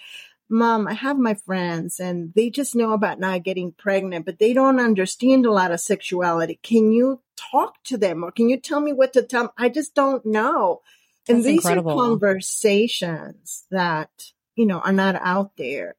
mom, 0.49 0.87
I 0.87 0.93
have 0.93 1.17
my 1.17 1.35
friends 1.35 1.99
and 1.99 2.33
they 2.33 2.49
just 2.49 2.75
know 2.75 2.93
about 2.93 3.19
not 3.19 3.43
getting 3.43 3.71
pregnant, 3.71 4.25
but 4.25 4.39
they 4.39 4.53
don't 4.53 4.79
understand 4.79 5.45
a 5.45 5.51
lot 5.51 5.71
of 5.71 5.79
sexuality. 5.79 6.59
Can 6.63 6.91
you 6.91 7.21
talk 7.51 7.75
to 7.85 7.97
them 7.97 8.23
or 8.23 8.31
can 8.31 8.49
you 8.49 8.57
tell 8.57 8.81
me 8.81 8.91
what 8.91 9.13
to 9.13 9.23
tell 9.23 9.43
them? 9.43 9.51
I 9.57 9.69
just 9.69 9.93
don't 9.93 10.25
know. 10.25 10.81
And 11.27 11.43
these 11.43 11.57
incredible. 11.57 11.91
are 11.91 11.95
conversations 11.95 13.65
that, 13.69 14.09
you 14.55 14.65
know, 14.65 14.79
are 14.79 14.91
not 14.93 15.15
out 15.15 15.57
there. 15.57 15.95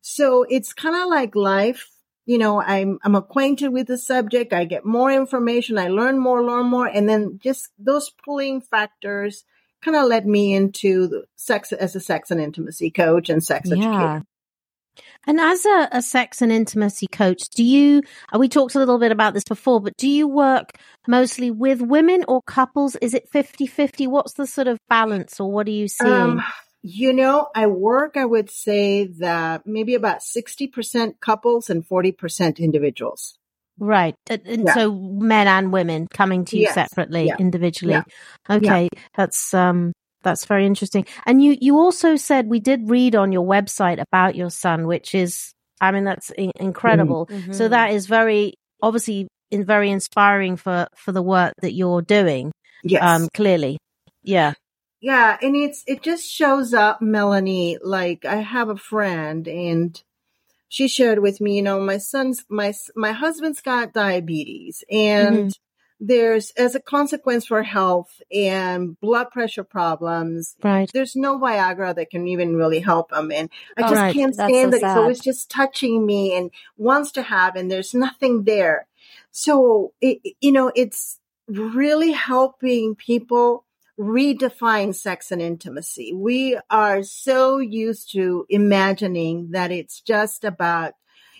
So 0.00 0.44
it's 0.48 0.72
kind 0.72 0.94
of 0.94 1.08
like 1.08 1.34
life. 1.34 1.90
You 2.28 2.36
know, 2.36 2.60
I'm, 2.60 2.98
I'm 3.02 3.14
acquainted 3.14 3.70
with 3.70 3.86
the 3.86 3.96
subject. 3.96 4.52
I 4.52 4.66
get 4.66 4.84
more 4.84 5.10
information. 5.10 5.78
I 5.78 5.88
learn 5.88 6.18
more, 6.18 6.44
learn 6.44 6.66
more. 6.66 6.86
And 6.86 7.08
then 7.08 7.38
just 7.42 7.70
those 7.78 8.10
pulling 8.22 8.60
factors 8.60 9.44
kind 9.82 9.96
of 9.96 10.06
led 10.08 10.26
me 10.26 10.52
into 10.54 11.06
the 11.06 11.24
sex 11.36 11.72
as 11.72 11.96
a 11.96 12.00
sex 12.00 12.30
and 12.30 12.38
intimacy 12.38 12.90
coach 12.90 13.30
and 13.30 13.42
sex 13.42 13.70
Yeah. 13.70 13.76
educator. 13.78 14.24
And 15.26 15.40
as 15.40 15.64
a, 15.64 15.88
a 15.92 16.02
sex 16.02 16.42
and 16.42 16.52
intimacy 16.52 17.06
coach, 17.06 17.48
do 17.54 17.64
you, 17.64 18.02
uh, 18.34 18.38
we 18.38 18.48
talked 18.48 18.74
a 18.74 18.78
little 18.78 18.98
bit 18.98 19.12
about 19.12 19.32
this 19.32 19.44
before, 19.44 19.80
but 19.80 19.96
do 19.96 20.08
you 20.08 20.28
work 20.28 20.72
mostly 21.06 21.50
with 21.50 21.80
women 21.80 22.24
or 22.28 22.42
couples? 22.42 22.94
Is 22.96 23.14
it 23.14 23.28
50 23.30 23.66
50? 23.66 24.06
What's 24.06 24.34
the 24.34 24.46
sort 24.46 24.68
of 24.68 24.78
balance 24.88 25.40
or 25.40 25.50
what 25.50 25.66
are 25.66 25.70
you 25.70 25.88
seeing? 25.88 26.12
Um, 26.12 26.42
you 26.82 27.12
know, 27.12 27.48
I 27.54 27.66
work, 27.66 28.16
I 28.16 28.24
would 28.24 28.50
say 28.50 29.06
that 29.18 29.66
maybe 29.66 29.94
about 29.94 30.20
60% 30.20 31.20
couples 31.20 31.70
and 31.70 31.86
40% 31.86 32.58
individuals. 32.58 33.36
right. 33.80 34.14
And, 34.28 34.42
and 34.46 34.66
yeah. 34.66 34.74
so 34.74 34.92
men 34.92 35.46
and 35.46 35.72
women 35.72 36.08
coming 36.08 36.44
to 36.46 36.56
you 36.56 36.62
Yes. 36.64 36.74
separately, 36.74 37.26
Yeah. 37.26 37.36
individually. 37.38 37.94
Yeah. 37.94 38.02
Okay. 38.56 38.88
That's, 39.16 39.54
um, 39.54 39.92
that's 40.24 40.46
very 40.46 40.66
interesting. 40.66 41.06
And 41.26 41.42
you, 41.42 41.56
you 41.60 41.76
also 41.78 42.16
said 42.16 42.48
we 42.48 42.58
did 42.60 42.90
read 42.90 43.14
on 43.14 43.30
your 43.30 43.46
website 43.46 44.00
about 44.00 44.34
your 44.34 44.50
son, 44.50 44.86
which 44.88 45.14
is, 45.14 45.52
I 45.80 45.92
mean, 45.92 46.02
that's 46.04 46.30
in- 46.30 46.50
incredible. 46.58 47.26
Mm-hmm. 47.26 47.52
So 47.52 47.68
that 47.68 47.92
is 47.92 48.06
very, 48.06 48.54
obviously, 48.82 49.28
in, 49.52 49.64
very 49.64 49.90
inspiring 49.92 50.56
for, 50.56 50.88
for 50.96 51.12
the 51.12 51.22
work 51.22 51.54
that 51.62 51.72
you're 51.72 52.02
doing. 52.02 52.50
Yes. 52.82 53.02
Um, 53.02 53.28
clearly. 53.32 53.78
Yeah. 54.24 54.54
Yeah, 55.00 55.36
and 55.40 55.54
it's 55.54 55.84
it 55.86 56.02
just 56.02 56.28
shows 56.28 56.74
up, 56.74 57.00
Melanie. 57.00 57.78
Like 57.82 58.24
I 58.24 58.36
have 58.36 58.68
a 58.68 58.76
friend, 58.76 59.46
and 59.46 60.00
she 60.68 60.88
shared 60.88 61.20
with 61.20 61.40
me, 61.40 61.56
you 61.56 61.62
know, 61.62 61.80
my 61.80 61.98
son's 61.98 62.44
my 62.48 62.74
my 62.96 63.12
husband's 63.12 63.60
got 63.60 63.92
diabetes, 63.92 64.82
and 64.90 65.36
mm-hmm. 65.36 65.48
there's 66.00 66.50
as 66.56 66.74
a 66.74 66.80
consequence 66.80 67.46
for 67.46 67.62
health 67.62 68.20
and 68.32 68.98
blood 69.00 69.30
pressure 69.30 69.62
problems. 69.62 70.56
Right. 70.64 70.90
There's 70.92 71.14
no 71.14 71.38
Viagra 71.38 71.94
that 71.94 72.10
can 72.10 72.26
even 72.26 72.56
really 72.56 72.80
help 72.80 73.12
him, 73.12 73.30
and 73.30 73.50
I 73.76 73.82
just 73.82 73.94
right. 73.94 74.14
can't 74.14 74.36
That's 74.36 74.52
stand 74.52 74.72
so 74.72 74.76
he's 74.76 74.80
sad. 74.80 74.98
always 74.98 75.20
just 75.20 75.48
touching 75.48 76.04
me 76.04 76.36
and 76.36 76.50
wants 76.76 77.12
to 77.12 77.22
have, 77.22 77.54
and 77.54 77.70
there's 77.70 77.94
nothing 77.94 78.42
there. 78.42 78.88
So 79.30 79.92
it, 80.00 80.34
you 80.40 80.50
know, 80.50 80.72
it's 80.74 81.20
really 81.46 82.10
helping 82.10 82.96
people 82.96 83.64
redefine 83.98 84.94
sex 84.94 85.32
and 85.32 85.42
intimacy. 85.42 86.12
We 86.14 86.58
are 86.70 87.02
so 87.02 87.58
used 87.58 88.12
to 88.12 88.46
imagining 88.48 89.50
that 89.50 89.72
it's 89.72 90.00
just 90.00 90.44
about, 90.44 90.94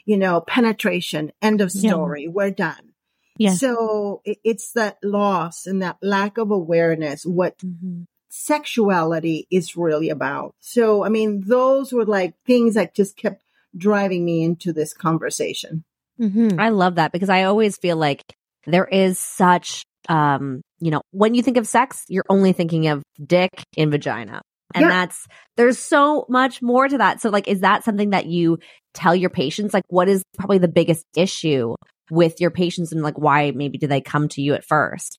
you 0.04 0.16
know, 0.16 0.40
penetration, 0.40 1.32
end 1.40 1.60
of 1.60 1.70
Yeah. 1.74 1.90
story, 1.90 2.26
we're 2.28 2.50
done. 2.50 2.92
Yeah. 3.36 3.54
So 3.54 4.22
it's 4.24 4.72
that 4.72 4.98
loss 5.04 5.66
and 5.66 5.80
that 5.82 5.98
lack 6.02 6.38
of 6.38 6.50
awareness, 6.50 7.24
what 7.24 7.58
Mm-hmm. 7.58 8.02
sexuality 8.28 9.46
is 9.50 9.76
really 9.76 10.08
about. 10.10 10.54
So, 10.58 11.04
I 11.04 11.08
mean, 11.08 11.42
those 11.46 11.92
were 11.92 12.04
like 12.04 12.34
things 12.44 12.74
that 12.74 12.94
just 12.94 13.16
kept 13.16 13.42
driving 13.76 14.24
me 14.24 14.42
into 14.42 14.72
this 14.72 14.92
conversation. 14.92 15.84
Mm-hmm. 16.20 16.58
I 16.58 16.70
love 16.70 16.96
that 16.96 17.12
because 17.12 17.28
I 17.28 17.44
always 17.44 17.76
feel 17.76 17.96
like 17.96 18.36
there 18.66 18.86
is 18.86 19.18
such, 19.18 19.84
um, 20.08 20.62
you 20.80 20.90
know, 20.90 21.02
when 21.10 21.34
you 21.34 21.42
think 21.42 21.56
of 21.56 21.66
sex, 21.66 22.04
you're 22.08 22.24
only 22.28 22.52
thinking 22.52 22.86
of 22.88 23.02
dick 23.24 23.50
and 23.76 23.90
vagina. 23.90 24.40
And 24.74 24.84
Yeah. 24.84 24.88
that's, 24.90 25.26
there's 25.56 25.78
so 25.78 26.26
much 26.28 26.60
more 26.62 26.88
to 26.88 26.98
that. 26.98 27.20
So, 27.20 27.30
like, 27.30 27.48
is 27.48 27.60
that 27.60 27.84
something 27.84 28.10
that 28.10 28.26
you 28.26 28.58
tell 28.94 29.14
your 29.14 29.30
patients? 29.30 29.72
Like, 29.72 29.84
what 29.88 30.08
is 30.08 30.22
probably 30.36 30.58
the 30.58 30.68
biggest 30.68 31.04
issue 31.16 31.74
with 32.10 32.40
your 32.40 32.50
patients 32.50 32.92
and 32.92 33.02
like 33.02 33.18
why 33.18 33.50
maybe 33.50 33.76
do 33.78 33.86
they 33.86 34.00
come 34.00 34.28
to 34.28 34.40
you 34.42 34.54
at 34.54 34.64
first? 34.64 35.18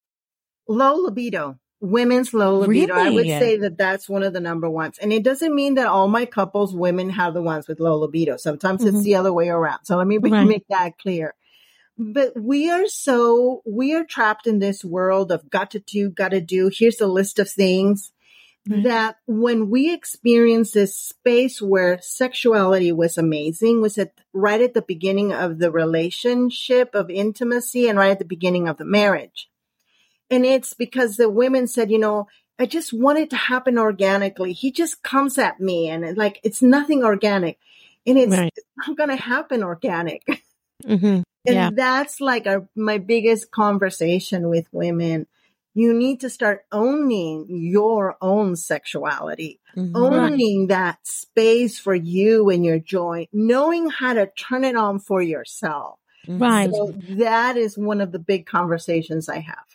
low 0.67 0.95
libido 0.95 1.55
women's 1.81 2.33
low 2.33 2.57
libido 2.59 2.93
i 2.93 3.09
would 3.09 3.25
say 3.25 3.57
that 3.57 3.77
that's 3.77 4.07
one 4.09 4.21
of 4.21 4.33
the 4.33 4.39
number 4.39 4.69
ones 4.69 4.97
and 4.99 5.11
it 5.13 5.23
doesn't 5.23 5.55
mean 5.55 5.75
that 5.75 5.87
all 5.87 6.07
my 6.07 6.25
couples 6.25 6.75
women 6.75 7.09
have 7.09 7.33
the 7.33 7.41
ones 7.41 7.67
with 7.67 7.79
low 7.79 7.95
libido 7.97 8.37
sometimes 8.37 8.83
Mhm. 8.83 8.87
it's 8.89 9.03
the 9.03 9.15
other 9.15 9.33
way 9.33 9.49
around 9.49 9.79
so 9.85 9.97
let 9.97 10.05
me 10.05 10.17
Right. 10.17 10.45
make 10.47 10.65
that 10.69 10.97
clear 10.99 11.33
but 12.01 12.31
we 12.39 12.71
are 12.71 12.87
so 12.87 13.61
we 13.65 13.93
are 13.93 14.05
trapped 14.05 14.47
in 14.47 14.59
this 14.59 14.83
world 14.85 15.31
of 15.31 15.49
got 15.49 15.71
to 15.71 15.79
do 15.79 16.09
got 16.09 16.29
to 16.29 16.41
do 16.41 16.71
here's 16.73 17.01
a 17.01 17.07
list 17.07 17.39
of 17.39 17.49
things 17.49 18.11
Right. 18.69 18.83
that 18.83 19.15
when 19.25 19.69
we 19.69 19.93
experienced 19.93 20.73
this 20.73 20.95
space 20.95 21.61
where 21.61 21.99
sexuality 22.01 22.91
was 22.91 23.17
amazing 23.17 23.81
was 23.81 23.97
at 23.97 24.11
right 24.33 24.61
at 24.61 24.73
the 24.73 24.81
beginning 24.81 25.33
of 25.33 25.59
the 25.59 25.71
relationship 25.71 26.93
of 26.93 27.09
intimacy 27.09 27.87
and 27.87 27.97
right 27.97 28.11
at 28.11 28.19
the 28.19 28.25
beginning 28.25 28.67
of 28.67 28.77
the 28.77 28.85
marriage 28.85 29.49
and 30.29 30.45
it's 30.45 30.73
because 30.73 31.17
the 31.17 31.29
women 31.29 31.67
said, 31.67 31.89
you 31.89 31.97
know, 31.97 32.27
I 32.59 32.65
just 32.65 32.93
want 32.93 33.17
it 33.19 33.29
to 33.31 33.35
happen 33.35 33.79
organically. 33.79 34.53
He 34.53 34.71
just 34.71 35.01
comes 35.01 35.37
at 35.37 35.59
me 35.59 35.89
and 35.89 36.05
it, 36.05 36.17
like, 36.17 36.39
it's 36.43 36.61
nothing 36.61 37.03
organic. 37.03 37.57
And 38.05 38.17
it's, 38.17 38.31
Right. 38.31 38.51
it's 38.55 38.67
not 38.87 38.97
going 38.97 39.09
to 39.09 39.15
happen 39.15 39.63
organic. 39.63 40.23
Mm-hmm. 40.85 41.23
And 41.49 41.55
Yeah. 41.55 41.69
that's 41.73 42.21
like 42.21 42.47
our, 42.47 42.67
my 42.75 42.97
biggest 42.97 43.51
conversation 43.51 44.49
with 44.49 44.67
women. 44.71 45.27
You 45.75 45.93
need 45.93 46.21
to 46.21 46.29
start 46.29 46.65
owning 46.71 47.45
your 47.49 48.17
own 48.21 48.55
sexuality, 48.55 49.59
Mm-hmm. 49.77 49.95
owning 49.95 50.67
that 50.67 50.97
space 51.03 51.77
for 51.77 51.93
you 51.93 52.49
and 52.49 52.65
your 52.65 52.79
joy, 52.79 53.27
knowing 53.31 53.89
how 53.89 54.13
to 54.13 54.27
turn 54.35 54.63
it 54.63 54.75
on 54.75 54.99
for 54.99 55.21
yourself. 55.21 55.99
Right. 56.27 56.69
So 56.71 56.93
that 57.11 57.55
is 57.55 57.77
one 57.77 58.01
of 58.01 58.11
the 58.11 58.19
big 58.19 58.45
conversations 58.45 59.29
I 59.29 59.39
have. 59.39 59.65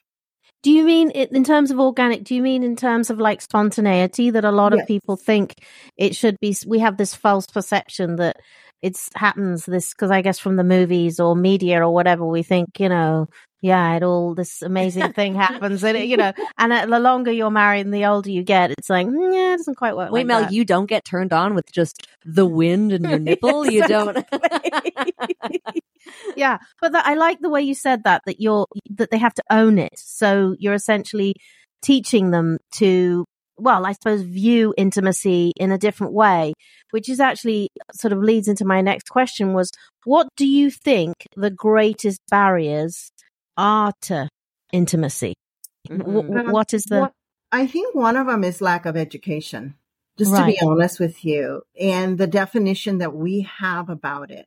Do 0.65 0.71
you 0.71 0.85
mean 0.85 1.13
it 1.15 1.31
in 1.31 1.45
terms 1.45 1.71
of 1.71 1.79
organic? 1.79 2.25
Do 2.25 2.35
you 2.35 2.43
mean 2.43 2.63
in 2.63 2.75
terms 2.75 3.11
of 3.11 3.19
like 3.19 3.43
spontaneity 3.43 4.31
that 4.31 4.45
a 4.47 4.51
lot 4.51 4.73
of 4.73 4.87
people 4.87 5.17
think 5.17 5.55
it 5.97 6.17
should 6.17 6.41
be? 6.41 6.57
We 6.67 6.79
have 6.79 6.97
this 6.97 7.15
false 7.15 7.47
perception 7.47 8.17
that 8.17 8.39
it's 8.85 9.09
happens 9.15 9.65
this 9.65 9.95
because 9.95 10.11
I 10.11 10.21
guess 10.21 10.39
from 10.39 10.57
the 10.57 10.63
movies 10.63 11.19
or 11.19 11.35
media 11.35 11.83
or 11.83 11.91
whatever 11.91 12.27
we 12.27 12.43
think 12.43 12.79
you 12.79 12.91
know 12.91 13.29
yeah 13.63 13.97
it 13.97 14.03
all 14.03 14.35
this 14.35 14.61
amazing 14.61 15.15
thing 15.15 15.35
happens 15.47 15.83
and 15.83 15.97
it, 15.97 16.05
you 16.05 16.19
know 16.19 16.35
and 16.59 16.71
uh, 16.71 16.85
the 16.85 17.01
longer 17.01 17.33
you're 17.33 17.51
married 17.51 17.87
and 17.87 17.95
the 17.95 18.05
older 18.05 18.29
you 18.29 18.43
get 18.43 18.71
it's 18.73 18.91
like 18.91 19.07
mm, 19.07 19.35
yeah 19.35 19.55
it 19.55 19.57
doesn't 19.57 19.77
quite 19.77 19.97
work. 19.97 20.13
Wait, 20.13 20.21
like 20.21 20.27
Mel, 20.27 20.41
that. 20.43 20.53
you 20.53 20.67
don't 20.67 20.85
get 20.85 21.03
turned 21.03 21.33
on 21.33 21.55
with 21.55 21.73
just 21.73 22.07
the 22.27 22.45
wind 22.45 22.93
in 22.93 23.05
your 23.05 23.19
nipple? 23.31 23.65
You 23.65 23.89
don't. 23.89 24.19
yeah 26.37 26.59
but 26.83 26.93
that, 26.93 27.07
i 27.07 27.15
like 27.15 27.41
the 27.41 27.49
way 27.49 27.63
you 27.63 27.75
said 27.75 28.05
that 28.05 28.21
that 28.27 28.39
you're 28.39 28.67
that 28.91 29.11
they 29.11 29.17
have 29.17 29.33
to 29.33 29.43
own 29.51 29.79
it 29.79 29.95
so 29.97 30.55
you're 30.59 30.75
essentially 30.75 31.35
teaching 31.81 32.33
them 32.33 32.59
to 32.71 33.25
well 33.57 33.87
i 33.87 33.93
suppose 33.93 34.23
view 34.23 34.75
intimacy 34.77 35.53
in 35.57 35.71
a 35.73 35.79
different 35.79 36.13
way 36.13 36.53
which 36.91 37.09
is 37.09 37.21
actually 37.21 37.69
sort 37.93 38.13
of 38.13 38.19
leads 38.19 38.49
into 38.49 38.65
my 38.65 38.81
next 38.81 39.09
question 39.09 39.53
was 39.53 39.71
what 40.05 40.29
do 40.37 40.47
you 40.47 40.71
think 40.71 41.15
the 41.37 41.51
greatest 41.51 42.21
barriers 42.31 43.11
are 43.57 43.93
to 44.01 44.29
intimacy 44.73 45.35
Wh- 45.89 45.95
Mhm. 45.97 46.51
what 46.53 46.73
is 46.75 46.85
the 46.85 46.99
Well, 47.01 47.13
I 47.53 47.67
think 47.67 47.95
one 47.95 48.17
of 48.17 48.27
them 48.27 48.43
is 48.43 48.61
lack 48.61 48.87
of 48.87 48.97
education, 48.97 49.75
just 50.19 50.35
to 50.37 50.45
be 50.47 50.59
honest 50.61 50.99
with 50.99 51.25
you, 51.25 51.63
and 51.81 52.19
the 52.19 52.27
definition 52.27 52.99
that 52.99 53.15
we 53.15 53.43
have 53.59 53.89
about 53.89 54.31
it. 54.31 54.47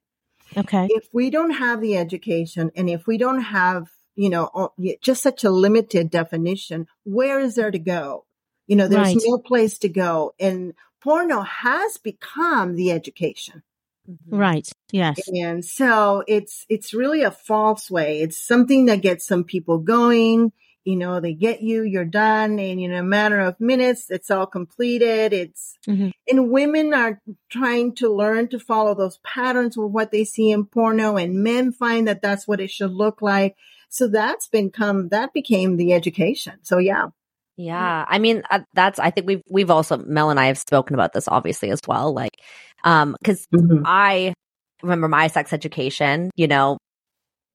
okay 0.57 0.87
If 0.89 1.07
we 1.13 1.29
don't 1.29 1.51
have 1.51 1.79
the 1.81 1.95
education 1.97 2.71
and 2.75 2.89
if 2.89 3.07
we 3.07 3.17
don't 3.17 3.41
have, 3.41 3.87
you 4.15 4.29
know, 4.29 4.73
just 5.01 5.21
such 5.23 5.43
a 5.43 5.49
limited 5.49 6.09
definition, 6.09 6.87
where 7.03 7.39
is 7.39 7.55
there 7.55 7.71
to 7.71 7.79
go? 7.79 8.25
You 8.67 8.75
know, 8.75 8.87
there's 8.87 9.15
Right. 9.15 9.23
no 9.25 9.37
place 9.39 9.77
to 9.79 9.89
go. 9.89 10.33
And 10.39 10.73
porno 11.01 11.41
has 11.41 11.97
become 11.97 12.75
the 12.75 12.91
education. 12.91 13.63
right 14.29 14.71
yes 14.93 15.19
And 15.27 15.65
so 15.65 16.23
it's, 16.27 16.65
it's 16.69 16.93
really 16.93 17.23
a 17.23 17.31
false 17.31 17.91
way. 17.91 18.21
It's 18.21 18.37
something 18.37 18.85
that 18.85 19.01
gets 19.01 19.25
some 19.27 19.43
people 19.43 19.79
going. 19.79 20.53
You 20.85 20.95
know, 20.95 21.19
they 21.19 21.33
get 21.33 21.61
you, 21.61 21.83
you're 21.83 22.05
done. 22.05 22.57
And 22.59 22.79
in 22.79 22.93
a 22.93 23.03
matter 23.03 23.39
of 23.41 23.59
minutes, 23.59 24.09
it's 24.09 24.31
all 24.31 24.45
completed. 24.45 25.33
It's, 25.33 25.77
Mhm. 25.85 26.11
and 26.29 26.49
women 26.49 26.93
are 26.93 27.21
trying 27.49 27.95
to 27.95 28.07
learn 28.09 28.47
to 28.49 28.59
follow 28.59 28.95
those 28.95 29.19
patterns 29.25 29.77
of 29.77 29.91
what 29.91 30.11
they 30.11 30.23
see 30.23 30.49
in 30.51 30.63
porno 30.65 31.17
and 31.17 31.43
men 31.43 31.73
find 31.73 32.07
that 32.07 32.21
that's 32.21 32.47
what 32.47 32.61
it 32.61 32.71
should 32.71 32.91
look 32.93 33.21
like. 33.21 33.55
So 33.89 34.07
that's 34.07 34.47
become, 34.47 35.09
that 35.09 35.33
became 35.33 35.75
the 35.75 35.91
education. 35.91 36.59
So 36.63 36.77
yeah. 36.77 37.07
Yeah, 37.57 38.05
I 38.07 38.19
mean 38.19 38.43
uh, 38.51 38.59
that's. 38.73 38.99
I 38.99 39.09
think 39.09 39.25
we've 39.27 39.41
we've 39.49 39.71
also 39.71 39.97
Mel 39.97 40.29
and 40.29 40.39
I 40.39 40.45
have 40.47 40.59
spoken 40.59 40.93
about 40.93 41.13
this 41.13 41.27
obviously 41.27 41.71
as 41.71 41.79
well. 41.87 42.13
Like, 42.13 42.33
um, 42.83 43.15
because 43.19 43.47
Mhm. 43.53 43.81
I 43.85 44.33
remember 44.83 45.07
my 45.07 45.27
sex 45.27 45.51
education. 45.53 46.29
You 46.35 46.47
know, 46.47 46.77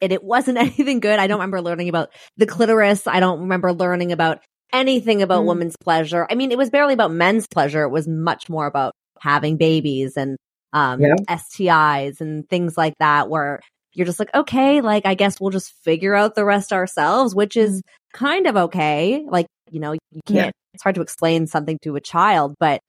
and 0.00 0.12
it 0.12 0.24
wasn't 0.24 0.58
anything 0.66 1.00
good. 1.00 1.20
I 1.20 1.28
don't 1.28 1.38
remember 1.38 1.60
learning 1.62 1.88
about 1.88 2.10
the 2.36 2.46
clitoris. 2.46 3.06
I 3.06 3.20
don't 3.20 3.42
remember 3.42 3.72
learning 3.72 4.10
about 4.12 4.40
anything 4.72 5.22
about 5.22 5.44
Mm. 5.44 5.48
women's 5.48 5.76
pleasure. 5.76 6.26
I 6.30 6.34
mean, 6.34 6.50
it 6.50 6.58
was 6.58 6.70
barely 6.70 6.94
about 6.94 7.12
men's 7.12 7.46
pleasure. 7.46 7.82
It 7.82 7.90
was 7.90 8.08
much 8.08 8.48
more 8.48 8.66
about 8.66 8.92
having 9.20 9.56
babies 9.56 10.16
and 10.16 10.36
um 10.72 11.00
Yeah. 11.00 11.14
STIs 11.28 12.20
and 12.20 12.48
things 12.48 12.76
like 12.76 12.94
that. 12.98 13.28
Where 13.28 13.60
you're 13.94 14.06
just 14.06 14.18
like, 14.18 14.34
okay, 14.34 14.80
like 14.80 15.06
I 15.06 15.14
guess 15.14 15.40
we'll 15.40 15.50
just 15.50 15.72
figure 15.84 16.14
out 16.14 16.34
the 16.34 16.44
rest 16.44 16.72
ourselves, 16.72 17.34
which 17.34 17.56
is 17.56 17.78
mm-hmm. 17.78 18.18
kind 18.24 18.46
of 18.46 18.56
okay. 18.56 19.24
Like, 19.26 19.46
you 19.70 19.80
know, 19.80 19.92
you 19.92 20.20
can't, 20.26 20.52
it's 20.74 20.82
hard 20.82 20.94
to 20.96 21.02
explain 21.02 21.46
something 21.46 21.78
to 21.82 21.96
a 21.96 22.00
child, 22.00 22.54
but 22.58 22.80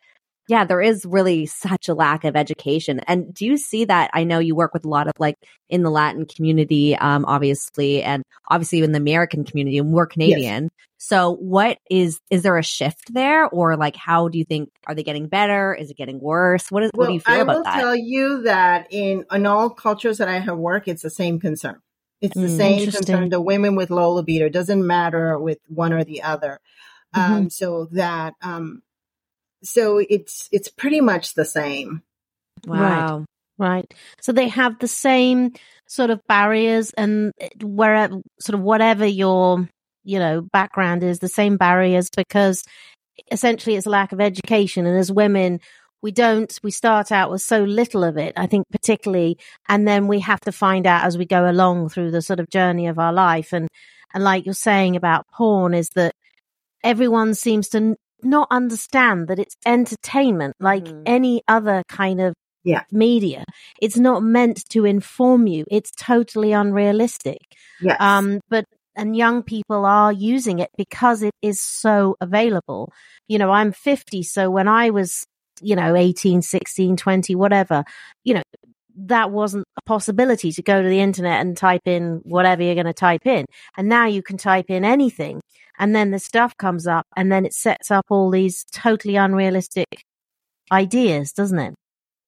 yeah, 0.47 0.65
there 0.65 0.81
is 0.81 1.05
really 1.05 1.45
such 1.45 1.87
a 1.87 1.93
lack 1.93 2.23
of 2.23 2.35
education. 2.35 2.99
And 3.07 3.33
do 3.33 3.45
you 3.45 3.57
see 3.57 3.85
that? 3.85 4.11
I 4.13 4.23
know 4.23 4.39
you 4.39 4.55
work 4.55 4.73
with 4.73 4.85
a 4.85 4.89
lot 4.89 5.07
of 5.07 5.13
like 5.19 5.35
in 5.69 5.83
the 5.83 5.89
Latin 5.89 6.25
community, 6.25 6.95
um, 6.95 7.25
obviously, 7.25 8.03
and 8.03 8.23
obviously 8.49 8.79
in 8.79 8.91
the 8.91 8.97
American 8.97 9.45
community, 9.45 9.77
and 9.77 9.93
we're 9.93 10.05
Canadian. 10.05 10.69
So 10.97 11.35
what 11.35 11.79
is, 11.89 12.19
is 12.29 12.43
there 12.43 12.57
a 12.57 12.63
shift 12.63 13.13
there 13.13 13.47
or 13.49 13.75
like 13.75 13.95
how 13.95 14.29
do 14.29 14.37
you 14.37 14.45
think, 14.45 14.69
are 14.87 14.95
they 14.95 15.03
getting 15.03 15.27
better? 15.27 15.73
Is 15.73 15.91
it 15.91 15.97
getting 15.97 16.19
worse? 16.19 16.71
What 16.71 16.83
is, 16.83 16.91
what 16.95 17.07
do 17.07 17.13
you 17.13 17.19
feel 17.19 17.35
I 17.35 17.43
about 17.43 17.57
will 17.57 17.63
tell 17.63 17.95
you 17.95 18.43
that 18.43 18.87
in 18.89 19.25
in 19.31 19.45
all 19.45 19.69
cultures 19.69 20.17
that 20.19 20.29
I 20.29 20.39
have 20.39 20.57
worked, 20.57 20.87
it's 20.87 21.01
the 21.01 21.09
same 21.09 21.39
concern. 21.39 21.81
It's 22.21 22.35
the 22.35 22.47
Mm, 22.47 22.57
same 22.57 22.91
concern. 22.91 23.29
The 23.29 23.41
women 23.41 23.75
with 23.75 23.89
low 23.89 24.13
libido 24.13 24.45
It 24.45 24.53
doesn't 24.53 24.87
matter 24.87 25.37
with 25.37 25.59
one 25.67 25.91
or 25.91 26.05
the 26.05 26.21
other. 26.23 26.61
Mm-hmm. 27.13 27.33
Um, 27.33 27.49
so 27.49 27.89
that 27.91 28.35
um, 28.41 28.81
so 29.63 29.97
it's 29.97 30.49
it's 30.51 30.67
pretty 30.67 31.01
much 31.01 31.33
the 31.33 31.45
same. 31.45 32.03
wow. 32.67 33.25
Right. 33.57 33.91
So 34.19 34.31
they 34.31 34.47
have 34.47 34.79
the 34.79 34.87
same 34.87 35.53
sort 35.87 36.09
of 36.09 36.19
barriers 36.27 36.91
and 36.97 37.31
wherever, 37.61 38.19
sort 38.39 38.55
of 38.55 38.61
whatever 38.61 39.05
your, 39.05 39.69
you 40.03 40.19
know, 40.19 40.41
background 40.41 41.03
is, 41.03 41.19
the 41.19 41.27
same 41.27 41.57
barriers 41.57 42.09
because 42.15 42.63
essentially 43.31 43.75
it's 43.75 43.85
a 43.85 43.91
lack 43.91 44.11
of 44.11 44.19
education. 44.19 44.85
And 44.87 44.97
as 44.97 45.11
women, 45.11 45.59
we 46.01 46.11
don't, 46.11 46.51
we 46.63 46.71
start 46.71 47.11
out 47.11 47.29
with 47.29 47.41
so 47.41 47.63
little 47.63 48.03
of 48.03 48.17
it, 48.17 48.33
I 48.35 48.47
think 48.47 48.65
particularly, 48.71 49.37
and 49.69 49.87
then 49.87 50.07
we 50.07 50.19
have 50.21 50.41
to 50.41 50.51
find 50.51 50.87
out 50.87 51.05
as 51.05 51.17
we 51.17 51.25
go 51.25 51.49
along 51.49 51.89
through 51.89 52.11
the 52.11 52.21
sort 52.21 52.39
of 52.39 52.49
journey 52.49 52.87
of 52.87 52.97
our 52.97 53.13
life. 53.13 53.53
And, 53.53 53.69
and 54.13 54.23
like 54.23 54.45
you're 54.45 54.55
saying 54.55 54.95
about 54.95 55.27
porn 55.27 55.73
is 55.75 55.89
that 55.89 56.15
everyone 56.83 57.35
seems 57.35 57.69
to 57.69 57.77
n- 57.77 57.95
not 58.25 58.47
understand 58.51 59.27
that 59.27 59.39
it's 59.39 59.55
entertainment 59.65 60.55
like 60.59 60.85
Mhm. 60.85 61.03
any 61.05 61.41
other 61.47 61.83
kind 61.87 62.21
of 62.21 62.33
Yeah. 62.63 62.83
media. 62.91 63.43
It's 63.81 63.97
not 63.97 64.23
meant 64.23 64.63
to 64.69 64.85
inform 64.85 65.47
you. 65.47 65.65
It's 65.69 65.91
totally 65.91 66.51
unrealistic. 66.53 67.39
Yes. 67.81 67.97
Um, 67.99 68.39
but 68.49 68.65
and 68.95 69.15
young 69.17 69.41
people 69.43 69.85
are 69.85 70.11
using 70.13 70.59
it 70.59 70.69
because 70.77 71.23
it 71.23 71.33
is 71.41 71.59
so 71.61 72.15
available. 72.21 72.91
You 73.27 73.39
know, 73.39 73.49
I'm 73.51 73.71
50, 73.71 74.21
so 74.23 74.49
when 74.51 74.67
I 74.67 74.91
was, 74.91 75.25
you 75.61 75.75
know, 75.75 75.95
18, 75.95 76.41
16, 76.43 76.95
20, 76.95 77.33
whatever, 77.35 77.83
you 78.23 78.35
know, 78.35 78.43
that 78.95 79.31
wasn't 79.31 79.65
a 79.77 79.81
possibility 79.85 80.51
to 80.51 80.61
go 80.61 80.81
to 80.81 80.87
the 80.87 80.99
internet 80.99 81.41
and 81.41 81.57
type 81.57 81.81
in 81.85 82.21
whatever 82.23 82.63
you're 82.63 82.75
going 82.75 82.85
to 82.85 82.93
type 82.93 83.25
in. 83.25 83.45
And 83.77 83.89
now 83.89 84.05
you 84.05 84.21
can 84.21 84.37
type 84.37 84.69
in 84.69 84.85
anything 84.85 85.41
and 85.79 85.95
then 85.95 86.11
the 86.11 86.19
stuff 86.19 86.55
comes 86.57 86.87
up 86.87 87.07
and 87.15 87.31
then 87.31 87.45
it 87.45 87.53
sets 87.53 87.91
up 87.91 88.05
all 88.09 88.29
these 88.29 88.65
totally 88.71 89.15
unrealistic 89.15 90.05
ideas, 90.71 91.31
doesn't 91.31 91.59
it? 91.59 91.73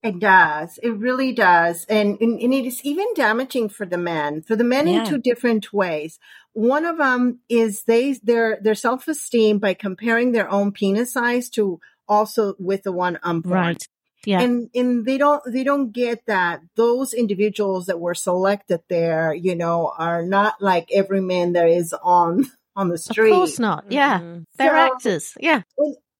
It 0.03 0.19
does. 0.19 0.77
It 0.83 0.91
really 0.91 1.31
does. 1.31 1.85
And, 1.89 2.19
and, 2.21 2.39
and 2.39 2.53
it 2.53 2.65
is 2.65 2.83
even 2.83 3.07
damaging 3.15 3.69
for 3.69 3.87
the 3.87 3.97
men, 3.97 4.43
for 4.43 4.55
the 4.55 4.63
men 4.63 4.87
Yeah. 4.87 4.99
in 4.99 5.05
two 5.09 5.17
different 5.17 5.73
ways. 5.73 6.19
One 6.53 6.85
of 6.85 6.97
them 6.97 7.39
is 7.49 7.83
they, 7.85 8.13
their, 8.13 8.59
their 8.61 8.75
self-esteem 8.75 9.57
by 9.57 9.73
comparing 9.73 10.31
their 10.31 10.49
own 10.49 10.71
penis 10.71 11.13
size 11.13 11.49
to 11.51 11.79
also 12.07 12.53
with 12.59 12.83
the 12.83 12.91
one 12.91 13.19
on 13.23 13.41
porn. 13.41 13.53
Right. 13.53 13.87
Yeah. 14.25 14.41
And, 14.41 14.69
and 14.75 15.05
they 15.05 15.17
don't, 15.17 15.41
they 15.51 15.63
don't 15.63 15.91
get 15.91 16.25
that 16.27 16.61
those 16.75 17.13
individuals 17.13 17.85
that 17.87 17.99
were 17.99 18.15
selected 18.15 18.81
there, 18.89 19.33
you 19.33 19.55
know, 19.55 19.93
are 19.97 20.23
not 20.23 20.61
like 20.61 20.89
every 20.93 21.21
man 21.21 21.53
that 21.53 21.67
is 21.69 21.93
on, 22.03 22.45
on 22.75 22.89
the 22.89 22.97
street. 22.97 23.31
Of 23.31 23.35
course 23.37 23.59
not. 23.59 23.85
Yeah. 23.89 24.19
Mhm. 24.19 24.45
They're 24.57 24.69
So- 24.69 24.93
actors. 24.95 25.33
Yeah. 25.39 25.61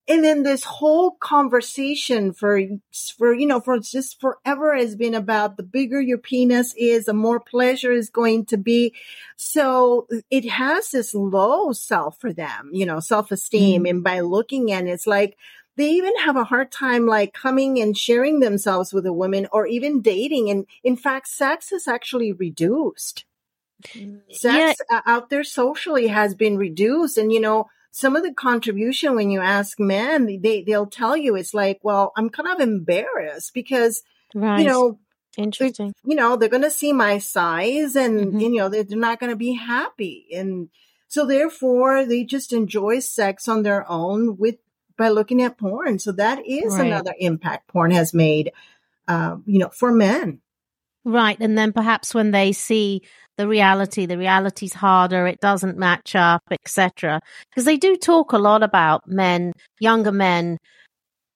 and 0.07 0.23
then 0.23 0.43
this 0.43 0.63
whole 0.63 1.17
conversation 1.19 2.31
for 2.31 2.61
for 3.17 3.33
you 3.33 3.47
know 3.47 3.59
for 3.59 3.79
just 3.79 4.21
forever 4.21 4.75
has 4.75 4.95
been 4.95 5.15
about 5.15 5.57
the 5.57 5.63
bigger 5.63 5.99
your 5.99 6.19
penis 6.19 6.75
is 6.77 7.05
the 7.05 7.13
more 7.13 7.39
pleasure 7.39 7.91
is 7.91 8.11
going 8.11 8.45
to 8.45 8.55
be 8.57 8.93
so 9.35 10.07
it 10.29 10.47
has 10.47 10.91
this 10.91 11.15
low 11.15 11.71
self 11.71 12.19
for 12.19 12.31
them 12.31 12.69
you 12.71 12.85
know 12.85 12.99
self-esteem 12.99 13.85
and 13.87 14.03
by 14.03 14.19
looking 14.19 14.71
at 14.71 14.85
it 14.85 14.89
it's 14.89 15.07
like 15.07 15.37
they 15.77 15.89
even 15.89 16.15
have 16.19 16.35
a 16.35 16.43
hard 16.45 16.71
time 16.71 17.05
like 17.05 17.33
coming 17.33 17.79
and 17.81 17.97
sharing 17.97 18.39
themselves 18.39 18.93
with 18.93 19.05
a 19.05 19.13
woman 19.13 19.47
or 19.51 19.67
even 19.67 20.01
dating 20.01 20.49
and 20.49 20.65
in 20.83 20.95
fact 20.95 21.27
sex 21.27 21.71
is 21.71 21.87
actually 21.87 22.31
reduced 22.31 23.25
sex 24.31 24.79
uh, 24.91 25.01
out 25.05 25.29
there 25.29 25.43
socially 25.43 26.07
has 26.07 26.35
been 26.35 26.57
reduced 26.57 27.17
and 27.17 27.31
you 27.31 27.39
know 27.39 27.67
some 27.91 28.15
of 28.15 28.23
the 28.23 28.33
contribution 28.33 29.15
when 29.15 29.29
you 29.29 29.39
ask 29.39 29.79
men 29.79 30.25
they 30.41 30.61
they'll 30.61 30.85
tell 30.87 31.15
you 31.15 31.35
it's 31.35 31.53
like 31.53 31.79
well 31.83 32.11
i'm 32.17 32.29
kind 32.29 32.49
of 32.49 32.59
embarrassed 32.59 33.53
because 33.53 34.03
Right. 34.33 34.59
you 34.61 34.65
know 34.67 34.99
Interesting. 35.37 35.93
you 36.05 36.15
know 36.15 36.35
they're 36.35 36.49
going 36.49 36.63
to 36.63 36.69
see 36.71 36.93
my 36.93 37.17
size 37.19 37.95
and 37.95 38.33
Mhm. 38.33 38.41
you 38.41 38.55
know 38.55 38.69
they're, 38.69 38.83
they're 38.83 38.97
not 38.97 39.19
going 39.19 39.29
to 39.29 39.35
be 39.35 39.53
happy 39.53 40.27
and 40.33 40.69
so 41.07 41.25
therefore 41.25 42.05
they 42.05 42.23
just 42.23 42.51
enjoy 42.53 42.99
sex 42.99 43.47
on 43.47 43.63
their 43.63 43.89
own 43.89 44.37
with 44.37 44.55
by 44.97 45.09
looking 45.09 45.41
at 45.41 45.57
porn 45.57 45.99
so 45.99 46.11
that 46.11 46.39
is 46.45 46.73
Right. 46.77 46.87
another 46.87 47.13
impact 47.19 47.67
porn 47.67 47.91
has 47.91 48.13
made 48.13 48.51
uh, 49.07 49.37
you 49.45 49.59
know 49.59 49.69
for 49.69 49.91
men 49.91 50.41
Right. 51.07 51.37
And 51.39 51.55
then 51.55 51.71
perhaps 51.71 52.15
when 52.15 52.31
they 52.31 52.51
see 52.51 53.03
the 53.37 53.47
reality, 53.47 54.07
the 54.07 54.17
reality's 54.17 54.73
harder, 54.73 55.27
it 55.27 55.39
doesn't 55.39 55.77
match 55.77 56.15
up, 56.15 56.41
etc. 56.49 57.21
Because 57.47 57.63
they 57.63 57.77
do 57.77 57.95
talk 57.95 58.31
a 58.33 58.39
lot 58.39 58.63
about 58.63 59.07
men, 59.07 59.53
younger 59.79 60.11
men, 60.11 60.57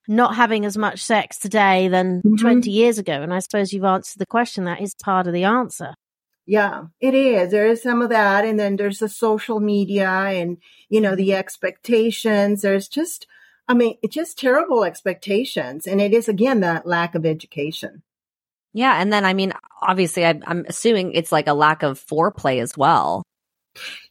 not 0.07 0.33
having 0.33 0.65
as 0.65 0.75
much 0.75 1.03
sex 1.03 1.37
today 1.37 1.87
than 1.87 2.23
Mhm. 2.23 2.39
20 2.39 2.71
years 2.71 2.97
ago. 2.97 3.21
And 3.21 3.31
I 3.31 3.37
suppose 3.37 3.71
you've 3.71 3.83
answered 3.83 4.17
the 4.17 4.25
question. 4.25 4.63
That 4.63 4.81
is 4.81 4.95
part 4.95 5.27
of 5.27 5.33
the 5.33 5.43
answer. 5.43 5.93
Yeah, 6.47 6.85
it 6.99 7.13
is. 7.13 7.51
There 7.51 7.67
is 7.67 7.83
some 7.83 8.01
of 8.01 8.09
that. 8.09 8.45
And 8.45 8.59
then 8.59 8.75
there's 8.75 8.97
the 8.97 9.07
social 9.09 9.59
media 9.59 10.09
and, 10.09 10.57
you 10.89 10.99
know, 10.99 11.15
the 11.15 11.35
expectations. 11.35 12.63
There's 12.63 12.87
just, 12.87 13.27
I 13.69 13.75
mean, 13.75 13.97
it's 14.01 14.15
just 14.15 14.39
terrible 14.39 14.83
expectations. 14.83 15.85
And 15.85 16.01
it 16.01 16.11
is, 16.13 16.27
again, 16.27 16.59
that 16.61 16.87
lack 16.87 17.13
of 17.13 17.25
education. 17.25 18.01
Yeah. 18.73 18.99
And 18.99 19.13
then, 19.13 19.25
I 19.25 19.33
mean, 19.33 19.53
obviously, 19.81 20.25
I, 20.25 20.39
I'm 20.45 20.65
assuming 20.67 21.13
it's 21.13 21.31
like 21.31 21.47
a 21.47 21.53
lack 21.53 21.83
of 21.83 22.03
foreplay 22.03 22.61
as 22.61 22.75
well. 22.75 23.23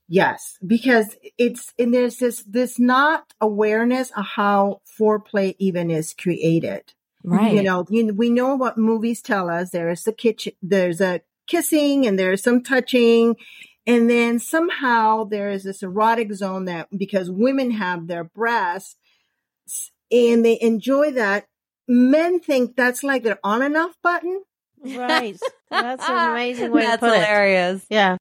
Yes, 0.09 0.57
because 0.67 1.17
it's, 1.37 1.75
and 1.79 1.93
there's 1.93 2.19
this, 2.19 2.43
this 2.45 2.79
not 2.79 3.35
awareness 3.41 4.11
of 4.17 4.25
how 4.25 4.81
foreplay 4.99 5.55
even 5.59 5.91
is 5.91 6.15
created. 6.15 6.95
Right. 7.25 7.53
You 7.53 7.63
know, 7.63 7.85
you, 7.91 8.15
we 8.15 8.31
know 8.31 8.55
what 8.55 8.79
movies 8.79 9.21
tell 9.21 9.51
us. 9.51 9.71
There 9.71 9.91
is 9.91 10.07
a 10.07 10.13
kitchen, 10.13 10.55
there's 10.63 11.01
a 11.01 11.21
kissing 11.47 12.07
and 12.07 12.19
there's 12.19 12.43
some 12.43 12.63
touching. 12.63 13.37
And 13.87 14.09
then 14.09 14.39
somehow 14.39 15.25
there 15.25 15.51
is 15.51 15.65
this 15.65 15.83
erotic 15.83 16.33
zone 16.33 16.67
that 16.67 16.89
because 16.97 17.31
women 17.31 17.73
have 17.73 18.07
their 18.07 18.25
breasts 18.25 18.97
and 20.11 20.45
they 20.45 20.59
enjoy 20.61 21.13
that, 21.13 21.47
men 21.87 22.41
think 22.41 22.77
that's 22.77 23.03
like 23.03 23.23
their 23.23 23.39
on 23.45 23.63
and 23.63 23.77
off 23.77 23.95
button. 24.03 24.43
Right. 24.85 25.37
That's 25.71 26.09
an 26.09 26.31
amazing 26.31 26.71
way 26.71 26.83
That's 26.83 27.01
to 27.01 27.09
put 27.09 27.13
it. 27.17 27.25
hilarious. 27.25 27.85
Yeah. 27.91 28.17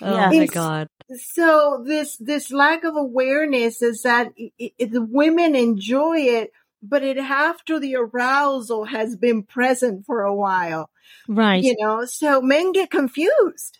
Oh 0.00 0.14
Yeah. 0.14 0.26
my 0.28 0.34
It's- 0.34 0.50
God. 0.50 0.88
So 1.16 1.82
this, 1.86 2.16
this 2.18 2.52
lack 2.52 2.84
of 2.84 2.94
awareness 2.96 3.80
is 3.82 4.02
that 4.02 4.28
i 4.38 4.50
i 4.60 4.84
the 4.84 5.02
women 5.02 5.56
enjoy 5.56 6.18
it, 6.18 6.52
but 6.82 7.02
it 7.02 7.16
after 7.18 7.80
the 7.80 7.96
arousal 7.96 8.84
has 8.84 9.16
been 9.16 9.42
present 9.42 10.04
for 10.06 10.22
a 10.22 10.34
while. 10.34 10.88
Right. 11.26 11.62
you 11.64 11.74
know 11.78 12.04
so 12.04 12.40
men 12.42 12.72
get 12.72 12.90
confused 12.90 13.78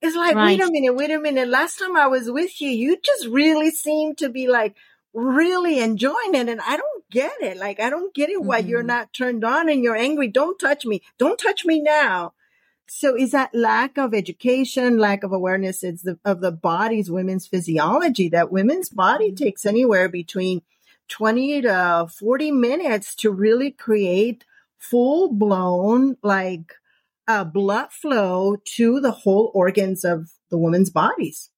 it's 0.00 0.16
like 0.16 0.34
wait 0.34 0.60
a 0.60 0.70
minute 0.70 0.94
wait 0.94 1.10
a 1.10 1.18
minute 1.20 1.48
last 1.48 1.78
time 1.78 1.96
i 1.96 2.06
was 2.06 2.30
with 2.30 2.60
you 2.62 2.70
you 2.70 2.96
just 3.02 3.26
really 3.26 3.70
seemed 3.70 4.16
to 4.18 4.30
be 4.30 4.48
like 4.48 4.74
really 5.14 5.78
enjoying 5.80 6.34
it 6.34 6.48
and 6.48 6.60
i 6.62 6.76
don't 6.76 7.04
get 7.10 7.32
it. 7.42 7.58
Like 7.58 7.78
i 7.80 7.90
don't 7.90 8.14
get 8.14 8.30
it 8.30 8.42
why 8.42 8.58
you're 8.58 8.82
Mhm. 8.82 8.86
not 8.86 9.12
turned 9.12 9.44
on 9.44 9.68
and 9.68 9.82
you're 9.84 9.96
angry. 9.96 10.28
Don't 10.28 10.58
touch 10.58 10.86
me. 10.86 11.02
Don't 11.18 11.38
touch 11.38 11.64
me 11.66 11.80
now. 11.80 12.32
So 12.88 13.14
is 13.16 13.30
that 13.32 13.54
lack 13.54 13.96
of 13.98 14.12
education, 14.14 14.98
lack 14.98 15.22
of 15.22 15.32
awareness? 15.32 15.82
It's 15.82 16.02
the, 16.02 16.18
of 16.24 16.40
the 16.40 16.52
body's 16.52 17.10
women's 17.10 17.46
physiology 17.46 18.28
that 18.30 18.50
women's 18.52 18.88
body 18.90 19.32
takes 19.32 19.64
anywhere 19.66 20.08
between 20.08 20.62
20 21.08 21.62
to 21.62 22.06
40 22.10 22.50
minutes 22.50 23.14
to 23.16 23.30
really 23.30 23.70
create 23.70 24.44
full 24.78 25.32
blown 25.32 26.16
like 26.22 26.74
uh, 27.28 27.44
blood 27.44 27.92
flow 27.92 28.56
to 28.76 29.00
the 29.00 29.12
whole 29.12 29.50
organs 29.54 30.04
of 30.04 30.30
the 30.50 30.58
woman's 30.58 30.90
bodies. 30.90 31.50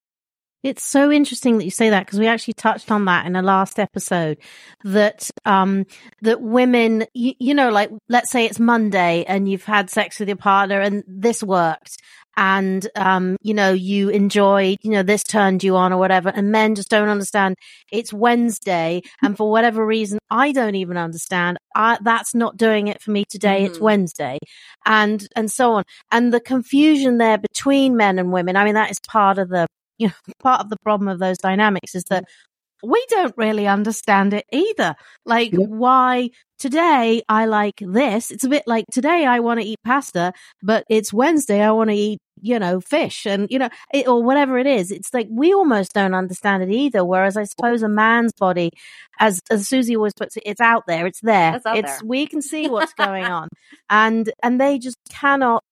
It's 0.64 0.82
so 0.82 1.12
interesting 1.12 1.58
that 1.58 1.64
you 1.64 1.70
say 1.70 1.90
that 1.90 2.06
because 2.06 2.18
we 2.18 2.26
actually 2.26 2.54
touched 2.54 2.90
on 2.90 3.04
that 3.04 3.26
in 3.26 3.36
a 3.36 3.42
last 3.42 3.78
episode 3.78 4.38
that 4.82 5.30
um 5.44 5.84
that 6.22 6.40
women 6.40 7.04
you, 7.12 7.34
you 7.38 7.54
know 7.54 7.70
like 7.70 7.90
let's 8.08 8.30
say 8.30 8.46
it's 8.46 8.58
Monday 8.58 9.24
and 9.28 9.46
you've 9.46 9.64
had 9.64 9.90
sex 9.90 10.18
with 10.18 10.28
your 10.28 10.38
partner 10.38 10.80
and 10.80 11.04
this 11.06 11.42
worked 11.42 11.98
and 12.36 12.88
um 12.96 13.36
you 13.42 13.52
know 13.52 13.72
you 13.72 14.08
enjoyed 14.08 14.78
you 14.82 14.90
know 14.90 15.02
this 15.02 15.22
turned 15.22 15.62
you 15.62 15.76
on 15.76 15.92
or 15.92 15.98
whatever 15.98 16.30
and 16.30 16.50
men 16.50 16.74
just 16.74 16.88
don't 16.88 17.10
understand 17.10 17.54
it's 17.92 18.12
Wednesday 18.12 19.02
and 19.22 19.36
for 19.36 19.50
whatever 19.50 19.84
reason 19.86 20.18
I 20.30 20.50
don't 20.52 20.74
even 20.74 20.96
understand 20.96 21.58
I, 21.76 21.98
that's 22.02 22.34
not 22.34 22.56
doing 22.56 22.88
it 22.88 23.02
for 23.02 23.10
me 23.10 23.24
today 23.28 23.64
it's 23.64 23.78
Mhm. 23.78 23.82
Wednesday 23.82 24.38
and 24.86 25.28
and 25.36 25.50
so 25.50 25.74
on 25.74 25.84
and 26.10 26.32
the 26.32 26.40
confusion 26.40 27.18
there 27.18 27.38
between 27.38 27.96
men 27.98 28.18
and 28.18 28.32
women 28.32 28.56
I 28.56 28.64
mean 28.64 28.74
that 28.74 28.90
is 28.90 28.98
part 29.06 29.38
of 29.38 29.50
the 29.50 29.66
you 29.98 30.08
know, 30.08 30.14
part 30.42 30.60
of 30.60 30.70
the 30.70 30.78
problem 30.82 31.08
of 31.08 31.18
those 31.18 31.38
dynamics 31.38 31.94
is 31.94 32.04
that 32.10 32.24
mm. 32.24 32.90
we 32.90 33.04
don't 33.08 33.34
really 33.36 33.66
understand 33.66 34.34
it 34.34 34.44
either. 34.52 34.94
Like, 35.24 35.52
Yep. 35.52 35.68
why 35.68 36.30
today 36.58 37.22
I 37.28 37.46
like 37.46 37.80
this? 37.80 38.30
It's 38.30 38.44
a 38.44 38.48
bit 38.48 38.64
like 38.66 38.84
today 38.92 39.24
I 39.24 39.40
want 39.40 39.60
to 39.60 39.66
eat 39.66 39.78
pasta, 39.84 40.32
but 40.62 40.84
it's 40.88 41.12
Wednesday 41.12 41.62
I 41.62 41.72
want 41.72 41.90
to 41.90 41.96
eat, 41.96 42.18
you 42.40 42.58
know, 42.58 42.80
fish 42.80 43.26
and, 43.26 43.46
you 43.50 43.58
know, 43.58 43.70
it, 43.92 44.06
or 44.06 44.22
whatever 44.22 44.58
it 44.58 44.66
is. 44.66 44.90
It's 44.90 45.14
like 45.14 45.28
we 45.30 45.52
almost 45.54 45.92
don't 45.94 46.14
understand 46.14 46.62
it 46.62 46.70
either. 46.70 47.04
Whereas 47.04 47.36
I 47.36 47.44
suppose 47.44 47.82
a 47.82 47.88
man's 47.88 48.32
body, 48.32 48.70
as, 49.18 49.40
as 49.50 49.66
Suzie 49.68 49.96
always 49.96 50.14
puts 50.14 50.36
it, 50.36 50.42
it's 50.44 50.60
out 50.60 50.84
there, 50.86 51.06
it's 51.06 51.20
there. 51.20 51.56
It's 51.56 51.66
out 51.66 51.78
it's, 51.78 52.00
there. 52.00 52.06
we 52.06 52.26
can 52.26 52.42
see 52.42 52.68
what's 52.68 52.92
going 52.94 53.24
on. 53.38 53.48
And, 53.88 54.30
and 54.42 54.60
they 54.60 54.78
just 54.78 54.98
cannot 55.10 55.62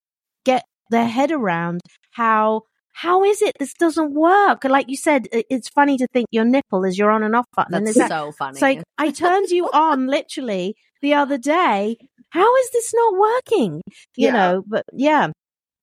get 0.45 0.63
their 0.89 1.07
head 1.07 1.31
around 1.31 1.81
how 2.11 2.63
how 2.93 3.23
is 3.23 3.41
it 3.41 3.53
this 3.59 3.73
doesn't 3.73 4.13
work? 4.13 4.63
Like 4.63 4.87
you 4.87 4.95
said, 4.97 5.27
it's 5.31 5.67
funny 5.69 5.97
to 5.97 6.07
think 6.07 6.27
your 6.31 6.45
nipple 6.45 6.83
is 6.85 6.97
your 6.97 7.11
on 7.11 7.23
and 7.23 7.35
off 7.35 7.47
button. 7.55 7.73
and 7.73 7.87
That's 7.87 8.07
so 8.07 8.31
funny. 8.31 8.59
So 8.59 8.65
like 8.65 8.83
I 8.97 9.11
turned 9.11 9.49
you 9.49 9.69
on 9.73 10.07
literally 10.07 10.75
the 11.01 11.13
other 11.15 11.37
day. 11.37 11.97
How 12.29 12.55
is 12.57 12.69
this 12.71 12.93
not 12.93 13.13
working? 13.19 13.81
You 14.15 14.27
Yeah. 14.27 14.31
know, 14.31 14.63
but 14.65 14.85
yeah. 14.93 15.29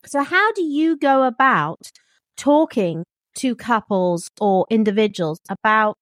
So 0.07 0.23
how 0.23 0.53
do 0.53 0.62
you 0.62 0.96
go 0.96 1.25
about 1.25 1.79
talking 2.37 3.05
to 3.37 3.55
couples 3.55 4.29
or 4.40 4.66
individuals 4.70 5.38
about 5.49 5.96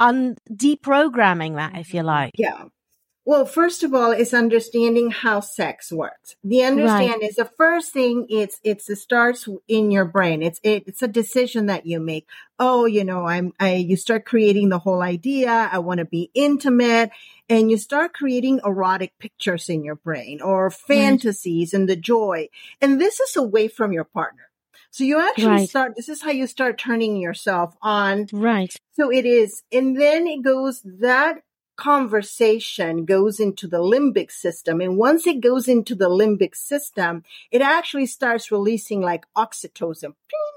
un 0.00 0.36
deprogramming 0.50 1.56
that, 1.56 1.76
if 1.76 1.92
you 1.92 2.00
mm-hmm. 2.00 2.06
like? 2.06 2.32
Yeah. 2.36 2.64
Well, 3.26 3.46
first 3.46 3.82
of 3.82 3.94
all, 3.94 4.10
it's 4.10 4.34
understanding 4.34 5.10
how 5.10 5.40
sex 5.40 5.90
works. 5.90 6.36
The 6.44 6.62
understand 6.64 7.22
is 7.22 7.36
the 7.36 7.50
first 7.56 7.90
thing. 7.90 8.26
It's 8.28 8.60
it's 8.62 8.90
it 8.90 8.96
starts 8.96 9.48
in 9.66 9.90
your 9.90 10.04
brain. 10.04 10.42
It's 10.42 10.60
it, 10.62 10.84
it's 10.86 11.00
a 11.02 11.08
decision 11.08 11.66
that 11.66 11.86
you 11.86 12.00
make. 12.00 12.28
Oh, 12.58 12.84
you 12.84 13.02
know, 13.02 13.24
I'm 13.26 13.52
I. 13.58 13.76
You 13.76 13.96
start 13.96 14.26
creating 14.26 14.68
the 14.68 14.78
whole 14.78 15.00
idea. 15.00 15.70
I 15.72 15.78
want 15.78 15.98
to 15.98 16.04
be 16.04 16.30
intimate, 16.34 17.12
and 17.48 17.70
you 17.70 17.78
start 17.78 18.12
creating 18.12 18.60
erotic 18.62 19.18
pictures 19.18 19.70
in 19.70 19.84
your 19.84 19.96
brain 19.96 20.42
or 20.42 20.70
fantasies 20.70 21.72
and 21.72 21.88
the 21.88 21.96
joy. 21.96 22.48
And 22.82 23.00
this 23.00 23.20
is 23.20 23.36
away 23.36 23.68
from 23.68 23.92
your 23.92 24.04
partner. 24.04 24.50
So 24.90 25.02
you 25.02 25.18
actually 25.18 25.46
Right. 25.48 25.68
start. 25.68 25.96
This 25.96 26.10
is 26.10 26.20
how 26.22 26.30
you 26.30 26.46
start 26.46 26.76
turning 26.78 27.16
yourself 27.16 27.74
on 27.80 28.26
Right. 28.32 28.76
so 28.92 29.10
it 29.10 29.24
is. 29.24 29.62
And 29.72 29.98
then 29.98 30.26
it 30.26 30.42
goes, 30.42 30.82
that 31.00 31.42
conversation 31.76 33.04
goes 33.04 33.40
into 33.40 33.66
the 33.66 33.78
limbic 33.78 34.30
system. 34.30 34.80
And 34.80 34.96
once 34.96 35.26
it 35.26 35.40
goes 35.40 35.68
into 35.68 35.94
the 35.94 36.08
limbic 36.08 36.54
system, 36.54 37.24
it 37.50 37.62
actually 37.62 38.06
starts 38.06 38.52
releasing 38.52 39.00
like 39.00 39.26
oxytocin. 39.36 40.14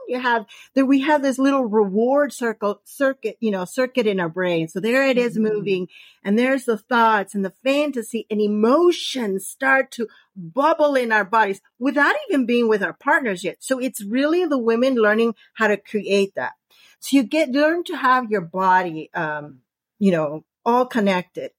You 0.07 0.19
have 0.19 0.45
that 0.73 0.85
we 0.85 1.01
have 1.01 1.21
this 1.21 1.37
little 1.37 1.65
reward 1.65 2.31
circle 2.31 2.81
circuit, 2.85 3.37
you 3.41 3.51
know, 3.51 3.65
circuit 3.65 4.07
in 4.07 4.19
our 4.19 4.29
brain. 4.29 4.67
So 4.67 4.79
there 4.79 5.05
it 5.05 5.17
is 5.17 5.37
moving 5.37 5.89
and 6.23 6.39
there's 6.39 6.65
the 6.65 6.77
thoughts 6.77 7.35
and 7.35 7.43
the 7.43 7.53
fantasy 7.63 8.25
and 8.29 8.39
emotions 8.39 9.45
start 9.45 9.91
to 9.91 10.07
bubble 10.35 10.95
in 10.95 11.11
our 11.11 11.25
bodies 11.25 11.61
without 11.79 12.15
even 12.29 12.45
being 12.45 12.69
with 12.69 12.83
our 12.83 12.93
partners 12.93 13.43
yet. 13.43 13.57
So 13.59 13.79
it's 13.79 14.03
really 14.03 14.45
the 14.45 14.57
women 14.57 14.95
learning 14.95 15.35
how 15.55 15.67
to 15.67 15.77
create 15.77 16.35
that. 16.35 16.53
So 16.99 17.17
you 17.17 17.23
get 17.23 17.49
learn 17.49 17.83
to 17.85 17.97
have 17.97 18.31
your 18.31 18.41
body, 18.41 19.09
um, 19.13 19.59
you 19.99 20.11
know, 20.11 20.45
all 20.67 20.85
connected. 20.85 21.51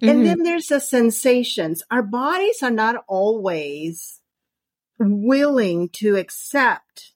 Mhm. 0.00 0.10
And 0.10 0.26
then 0.26 0.42
there's 0.42 0.68
the 0.68 0.80
sensations. 0.80 1.82
Our 1.90 2.02
bodies 2.02 2.62
are 2.62 2.70
not 2.70 3.04
always 3.08 4.20
willing 4.98 5.88
to 5.90 6.16
accept 6.16 7.12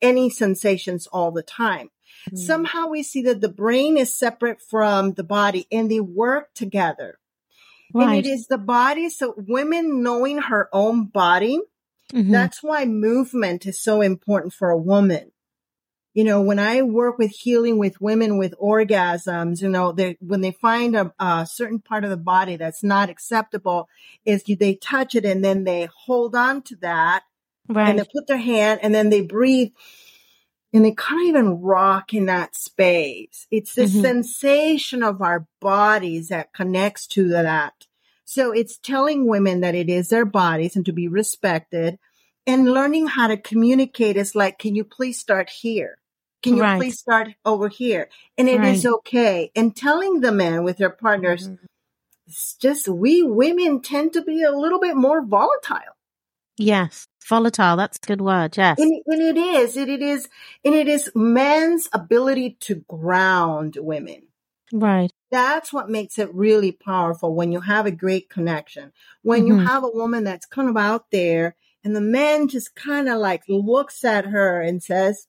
any 0.00 0.30
sensations 0.30 1.06
all 1.06 1.32
the 1.32 1.42
time. 1.42 1.90
Mm. 2.30 2.38
Somehow 2.38 2.88
we 2.88 3.02
see 3.02 3.22
that 3.22 3.40
the 3.40 3.48
brain 3.48 3.98
is 3.98 4.16
separate 4.16 4.60
from 4.60 5.12
the 5.12 5.24
body 5.24 5.66
and 5.70 5.90
they 5.90 6.00
work 6.00 6.54
together. 6.54 7.18
And 7.94 8.26
it 8.26 8.26
is 8.26 8.46
the 8.46 8.58
body. 8.58 9.08
So 9.08 9.34
women 9.36 10.02
knowing 10.02 10.38
her 10.38 10.68
own 10.72 11.06
body, 11.06 11.60
Mhm. 12.12 12.30
that's 12.30 12.62
why 12.62 12.84
movement 12.86 13.66
is 13.66 13.80
so 13.80 14.00
important 14.00 14.52
for 14.52 14.70
a 14.70 14.78
woman. 14.78 15.32
You 16.14 16.22
know, 16.22 16.40
when 16.40 16.60
I 16.60 16.82
work 16.82 17.18
with 17.18 17.32
healing 17.32 17.76
with 17.76 18.00
women 18.00 18.38
with 18.38 18.54
orgasms, 18.58 19.60
you 19.60 19.68
know, 19.68 19.90
they 19.92 20.16
when 20.20 20.40
they 20.40 20.52
find 20.52 20.94
a, 20.94 21.12
a 21.18 21.44
certain 21.44 21.80
part 21.80 22.04
of 22.04 22.10
the 22.10 22.16
body 22.16 22.56
that's 22.56 22.84
not 22.84 23.10
acceptable, 23.10 23.88
is 24.24 24.44
they 24.44 24.76
touch 24.76 25.14
it 25.16 25.24
and 25.24 25.44
then 25.44 25.64
they 25.64 25.88
hold 25.92 26.36
on 26.36 26.62
to 26.62 26.76
that 26.76 27.24
right. 27.68 27.88
and 27.88 27.98
they 27.98 28.04
put 28.04 28.28
their 28.28 28.38
hand 28.38 28.80
and 28.82 28.94
then 28.94 29.10
they 29.10 29.22
breathe 29.22 29.72
and 30.72 30.84
they 30.84 30.92
can't 30.92 31.26
even 31.28 31.60
rock 31.60 32.14
in 32.14 32.26
that 32.26 32.56
space. 32.56 33.46
It's 33.50 33.74
the 33.74 33.84
Mhm. 33.84 34.00
sensation 34.00 35.02
of 35.02 35.22
our 35.22 35.46
bodies 35.60 36.28
that 36.28 36.52
connects 36.52 37.06
to 37.08 37.28
that. 37.28 37.86
So 38.24 38.52
it's 38.52 38.78
telling 38.78 39.26
women 39.26 39.60
that 39.60 39.74
it 39.74 39.88
is 39.88 40.08
their 40.08 40.24
bodies 40.24 40.76
and 40.76 40.84
to 40.86 40.92
be 40.92 41.08
respected 41.08 41.98
and 42.46 42.72
learning 42.72 43.06
how 43.06 43.28
to 43.28 43.36
communicate 43.36 44.16
is 44.16 44.34
like, 44.34 44.58
can 44.58 44.74
you 44.74 44.84
please 44.84 45.18
start 45.18 45.48
here? 45.48 45.98
Can 46.44 46.56
you 46.56 46.62
Right. 46.62 46.78
please 46.78 47.00
start 47.00 47.30
over 47.44 47.68
here? 47.68 48.10
And 48.38 48.48
it 48.48 48.62
is 48.64 48.86
okay. 48.86 49.52
And 49.56 49.76
telling 49.76 50.20
the 50.20 50.32
men 50.32 50.64
with 50.64 50.78
their 50.78 50.90
partners, 50.90 51.50
it's 52.28 52.56
just 52.56 52.88
we 52.88 53.22
women 53.24 53.82
tend 53.82 54.14
to 54.14 54.22
be 54.22 54.42
a 54.44 54.52
little 54.52 54.80
bit 54.80 54.96
more 54.96 55.24
volatile. 55.26 55.96
yes. 56.58 57.06
Volatile. 57.28 57.76
That's 57.76 57.98
a 58.02 58.06
good 58.06 58.20
word. 58.20 58.56
Yes. 58.56 58.78
And, 58.78 58.92
and 59.06 59.22
it 59.22 59.38
is, 59.38 59.76
it, 59.78 59.88
it 59.88 60.02
is, 60.02 60.28
and 60.64 60.74
it 60.74 60.88
is 60.88 61.10
men's 61.14 61.88
ability 61.92 62.58
to 62.62 62.76
ground 62.88 63.78
women. 63.80 64.24
right. 64.72 65.10
That's 65.30 65.72
what 65.72 65.90
makes 65.90 66.18
it 66.18 66.34
really 66.34 66.72
powerful 66.72 67.34
when 67.34 67.52
you 67.52 67.60
have 67.62 67.86
a 67.86 67.90
great 67.92 68.30
connection. 68.30 68.92
When 69.22 69.46
you 69.48 69.56
Mhm. 69.56 69.66
have 69.66 69.84
a 69.84 69.90
woman 69.90 70.24
that's 70.24 70.46
kind 70.46 70.68
of 70.70 70.76
out 70.76 71.10
there 71.12 71.56
and 71.84 71.96
the 71.96 72.00
man 72.00 72.48
just 72.48 72.74
kind 72.76 73.08
of 73.08 73.18
like 73.20 73.44
looks 73.48 74.04
at 74.04 74.26
her 74.26 74.60
and 74.62 74.82
says, 74.82 75.26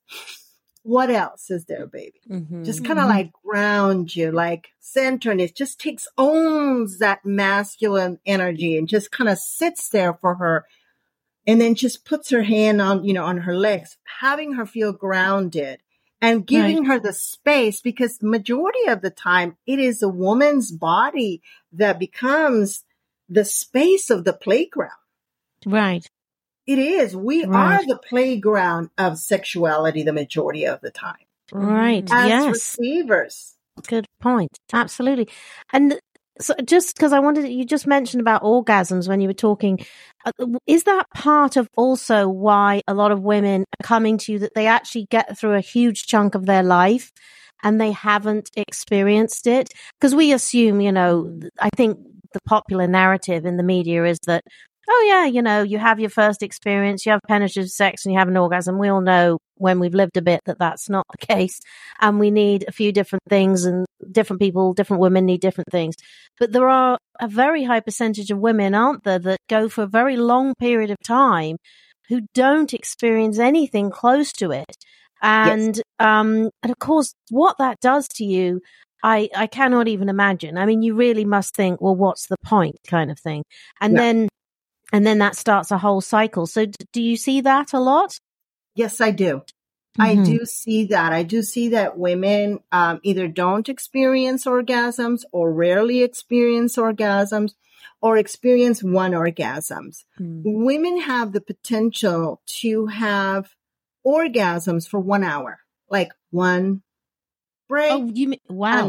what 0.86 1.10
else 1.10 1.50
is 1.50 1.66
there, 1.66 1.88
baby? 1.88 2.22
Mhm. 2.30 2.64
Just 2.64 2.86
kind 2.86 3.00
of 3.00 3.06
Mhm. 3.06 3.10
like 3.10 3.34
ground 3.44 4.16
you, 4.16 4.32
like 4.32 4.68
center 4.80 5.32
and 5.32 5.42
it 5.42 5.56
just 5.56 5.80
takes, 5.80 6.08
owns 6.16 7.00
that 7.00 7.26
masculine 7.26 8.20
energy 8.26 8.78
and 8.78 8.88
just 8.88 9.12
kind 9.12 9.28
of 9.28 9.40
sits 9.40 9.90
there 9.90 10.14
for 10.14 10.36
her 10.36 10.66
and 11.48 11.60
then 11.60 11.74
just 11.74 12.06
puts 12.06 12.30
her 12.30 12.44
hand 12.44 12.82
on, 12.82 13.04
you 13.04 13.14
know, 13.14 13.26
on 13.26 13.40
her 13.40 13.56
legs, 13.56 13.98
having 14.20 14.54
her 14.54 14.66
feel 14.66 14.94
grounded 14.94 15.80
and 16.22 16.46
giving 16.46 16.86
her 16.86 17.00
the 17.00 17.14
space 17.14 17.82
because 17.82 18.22
majority 18.22 18.88
of 18.88 19.02
the 19.02 19.10
time 19.10 19.58
it 19.66 19.80
is 19.80 20.04
a 20.04 20.10
woman's 20.10 20.72
body 20.72 21.42
that 21.74 21.98
becomes 22.00 22.84
the 23.28 23.46
space 23.46 24.12
of 24.12 24.24
the 24.24 24.34
playground. 24.34 24.92
right. 25.66 26.08
It 26.68 26.80
is. 26.80 27.16
We 27.16 27.46
Right. 27.46 27.80
are 27.82 27.86
the 27.86 27.98
playground 27.98 28.90
of 28.98 29.18
sexuality 29.18 30.04
the 30.04 30.14
majority 30.14 30.66
of 30.66 30.82
the 30.82 30.92
time 30.92 31.16
Right. 31.52 32.04
as 32.12 32.28
yes. 32.28 32.48
receivers. 32.48 33.56
Good 33.88 34.06
point. 34.22 34.58
Absolutely. 34.74 35.28
And 35.74 36.00
so 36.40 36.54
just 36.66 36.96
because 36.96 37.14
I 37.14 37.20
wanted, 37.20 37.48
you 37.48 37.66
just 37.66 37.88
mentioned 37.88 38.20
about 38.22 38.42
orgasms 38.44 39.08
when 39.08 39.22
you 39.22 39.28
were 39.28 39.34
talking. 39.34 39.80
uh, 40.26 40.32
Is 40.66 40.84
that 40.84 41.06
part 41.14 41.56
of 41.56 41.70
also 41.78 42.28
why 42.28 42.82
a 42.88 42.94
lot 42.94 43.12
of 43.12 43.22
women 43.22 43.62
are 43.62 43.84
coming 43.84 44.18
to 44.20 44.34
you 44.34 44.40
that 44.40 44.54
they 44.56 44.68
actually 44.68 45.08
get 45.12 45.38
through 45.38 45.54
a 45.54 45.62
huge 45.62 46.08
chunk 46.08 46.36
of 46.36 46.46
their 46.46 46.64
life 46.64 47.12
and 47.64 47.80
they 47.80 47.92
haven't 47.92 48.50
experienced 48.58 49.48
it? 49.48 49.70
Because 50.00 50.14
we 50.16 50.34
assume, 50.34 50.82
you 50.82 50.92
know, 50.92 51.40
I 51.60 51.70
think 51.76 52.00
the 52.34 52.42
popular 52.46 52.88
narrative 52.88 53.46
in 53.46 53.56
the 53.58 53.64
media 53.64 54.04
is 54.06 54.20
that 54.26 54.44
oh 54.96 55.06
yeah, 55.08 55.26
you 55.26 55.42
know, 55.42 55.62
you 55.64 55.78
have 55.80 56.00
your 56.00 56.10
first 56.10 56.42
experience, 56.44 57.06
you 57.06 57.12
have 57.12 57.22
penetrative 57.28 57.70
sex, 57.70 58.06
and 58.06 58.14
you 58.14 58.20
have 58.20 58.28
an 58.28 58.38
orgasm. 58.38 58.80
We 58.80 58.90
all 58.90 59.02
know 59.02 59.38
when 59.58 59.80
we've 59.80 59.94
lived 59.94 60.18
a 60.18 60.22
bit 60.22 60.42
that 60.46 60.60
that's 60.60 60.90
not 60.90 61.06
the 61.12 61.26
case, 61.34 61.60
and 62.00 62.20
we 62.20 62.32
need 62.32 62.66
a 62.68 62.72
few 62.72 62.92
different 62.92 63.24
things, 63.30 63.66
and 63.66 63.86
different 64.12 64.42
people, 64.42 64.74
different 64.74 65.02
women 65.02 65.26
need 65.26 65.42
different 65.42 65.70
things. 65.72 65.96
But 66.40 66.52
there 66.54 66.70
are 66.70 66.98
a 67.20 67.28
very 67.28 67.64
high 67.64 67.80
percentage 67.82 68.32
of 68.32 68.40
women, 68.40 68.74
aren't 68.76 69.04
there, 69.04 69.20
that 69.20 69.40
go 69.50 69.70
for 69.70 69.84
a 69.84 69.88
very 69.88 70.18
long 70.18 70.54
period 70.60 70.92
of 70.92 70.98
time 71.06 71.58
who 72.10 72.22
don't 72.34 72.74
experience 72.74 73.40
anything 73.40 73.90
close 73.90 74.32
to 74.34 74.52
it. 74.52 74.76
And 75.22 75.82
um 76.00 76.50
and 76.62 76.72
of 76.72 76.78
course 76.80 77.14
what 77.30 77.58
that 77.58 77.80
does 77.80 78.08
to 78.16 78.26
you 78.26 78.62
I 79.04 79.30
I 79.36 79.48
cannot 79.48 79.88
even 79.88 80.10
imagine. 80.10 80.58
I 80.58 80.66
mean 80.66 80.82
you 80.82 80.94
really 80.96 81.26
must 81.26 81.56
think 81.56 81.82
well 81.82 81.96
what's 81.96 82.28
the 82.28 82.36
point 82.44 82.76
kind 82.88 83.10
of 83.12 83.20
thing. 83.20 83.44
And 83.82 83.96
Yeah. 83.96 84.02
then 84.02 84.30
and 84.94 85.06
then 85.06 85.20
that 85.20 85.36
starts 85.36 85.72
a 85.72 85.78
whole 85.78 86.02
cycle. 86.02 86.46
So 86.48 86.66
d- 86.66 86.74
do 86.94 87.02
you 87.02 87.18
see 87.18 87.42
that 87.42 87.74
a 87.74 87.80
lot? 87.80 88.20
Yes, 88.76 89.02
I 89.02 89.12
do. 89.12 89.44
I 89.98 90.16
Mhm. 90.16 90.26
do 90.26 90.46
see 90.46 90.86
that. 90.88 91.14
I 91.14 91.24
do 91.24 91.42
see 91.42 91.70
that 91.70 91.98
women 91.98 92.60
um, 92.72 93.00
either 93.04 93.28
don't 93.30 93.70
experience 93.70 94.46
orgasms 94.46 95.24
or 95.32 95.54
rarely 95.54 96.04
experience 96.04 96.76
orgasms 96.76 97.54
or 98.02 98.18
experience 98.18 98.84
one 98.84 99.14
orgasms. 99.14 100.04
Mm. 100.20 100.42
Women 100.44 101.00
have 101.02 101.32
the 101.32 101.40
potential 101.42 102.42
to 102.62 102.88
have 102.88 103.56
orgasms 104.06 104.88
for 104.88 105.00
one 105.00 105.24
hour, 105.24 105.60
like 105.90 106.12
one 106.32 106.84
break. 107.70 107.92
Oh, 107.94 108.06
you 108.14 108.28
mean, 108.28 108.40
wow. 108.50 108.88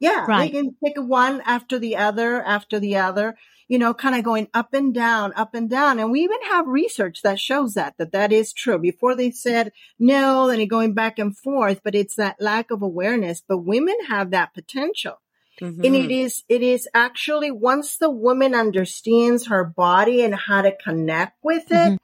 Yeah, 0.00 0.24
Right. 0.26 0.50
they 0.52 0.58
can 0.58 0.74
pick 0.82 0.94
one 0.96 1.40
after 1.42 1.78
the 1.78 1.96
other, 1.96 2.42
after 2.42 2.80
the 2.80 2.96
other, 2.96 3.36
you 3.68 3.78
know, 3.78 3.94
kind 3.94 4.16
of 4.16 4.24
going 4.24 4.48
up 4.52 4.74
and 4.74 4.92
down, 4.92 5.32
up 5.36 5.54
and 5.54 5.70
down. 5.70 6.00
And 6.00 6.10
we 6.10 6.22
even 6.22 6.40
have 6.50 6.66
research 6.66 7.22
that 7.22 7.38
shows 7.38 7.74
that, 7.74 7.94
that 7.98 8.10
that 8.12 8.32
is 8.32 8.52
true. 8.52 8.78
Before 8.78 9.14
they 9.14 9.30
said 9.30 9.72
no, 9.98 10.48
then 10.48 10.58
it 10.60 10.66
going 10.66 10.94
back 10.94 11.18
and 11.18 11.36
forth, 11.36 11.80
but 11.84 11.94
it's 11.94 12.16
that 12.16 12.40
lack 12.40 12.70
of 12.72 12.82
awareness. 12.82 13.42
But 13.46 13.58
women 13.58 13.94
have 14.08 14.30
that 14.32 14.54
potential. 14.54 15.20
Mhm. 15.60 15.84
And 15.84 15.94
it 15.94 16.10
is, 16.10 16.42
it 16.48 16.62
is 16.62 16.88
actually 16.94 17.50
once 17.50 17.98
the 17.98 18.10
woman 18.10 18.54
understands 18.54 19.48
her 19.48 19.62
body 19.62 20.22
and 20.22 20.34
how 20.34 20.62
to 20.62 20.72
connect 20.82 21.36
with 21.44 21.70
it, 21.70 21.92
Mhm. 21.92 21.98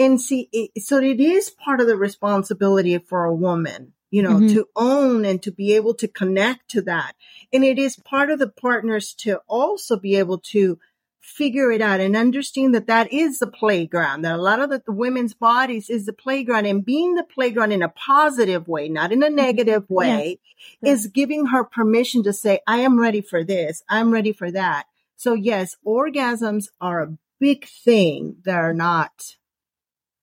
and 0.00 0.20
see, 0.20 0.48
it, 0.52 0.82
so 0.82 0.98
it 0.98 1.20
is 1.20 1.48
part 1.50 1.80
of 1.80 1.86
the 1.86 1.96
responsibility 1.96 2.98
for 2.98 3.24
a 3.24 3.34
woman, 3.34 3.92
you 4.10 4.22
know, 4.22 4.36
Mhm. 4.36 4.52
to 4.54 4.66
own 4.76 5.24
and 5.24 5.42
to 5.42 5.50
be 5.52 5.74
able 5.74 5.94
to 5.94 6.08
connect 6.08 6.70
to 6.70 6.82
that. 6.82 7.14
And 7.52 7.64
it 7.64 7.78
is 7.78 7.96
part 7.96 8.30
of 8.30 8.38
the 8.38 8.48
partners 8.48 9.12
to 9.18 9.40
also 9.46 9.96
be 9.98 10.16
able 10.16 10.38
to 10.52 10.78
figure 11.20 11.70
it 11.70 11.82
out 11.82 12.00
and 12.00 12.16
understand 12.16 12.74
that 12.74 12.86
that 12.86 13.12
is 13.12 13.38
the 13.38 13.46
playground, 13.46 14.22
that 14.22 14.34
a 14.34 14.40
lot 14.42 14.60
of 14.60 14.70
the, 14.70 14.82
the 14.86 14.92
women's 14.92 15.34
bodies 15.34 15.90
is 15.90 16.06
the 16.06 16.12
playground 16.12 16.64
and 16.64 16.84
being 16.86 17.16
the 17.16 17.22
playground 17.24 17.70
in 17.70 17.82
a 17.82 17.88
positive 17.90 18.66
way, 18.66 18.88
not 18.88 19.12
in 19.12 19.22
a 19.22 19.28
negative 19.28 19.84
way, 19.90 20.38
Yeah. 20.80 20.92
is 20.92 21.06
giving 21.08 21.46
her 21.46 21.64
permission 21.64 22.22
to 22.22 22.32
say, 22.32 22.60
I 22.66 22.78
am 22.78 22.98
ready 22.98 23.20
for 23.20 23.44
this. 23.44 23.82
I'm 23.90 24.10
ready 24.10 24.32
for 24.32 24.50
that. 24.52 24.86
So 25.16 25.34
yes, 25.34 25.76
orgasms 25.86 26.68
are 26.80 27.02
a 27.02 27.18
big 27.40 27.66
thing. 27.66 28.36
They're 28.44 28.72
not, 28.72 29.36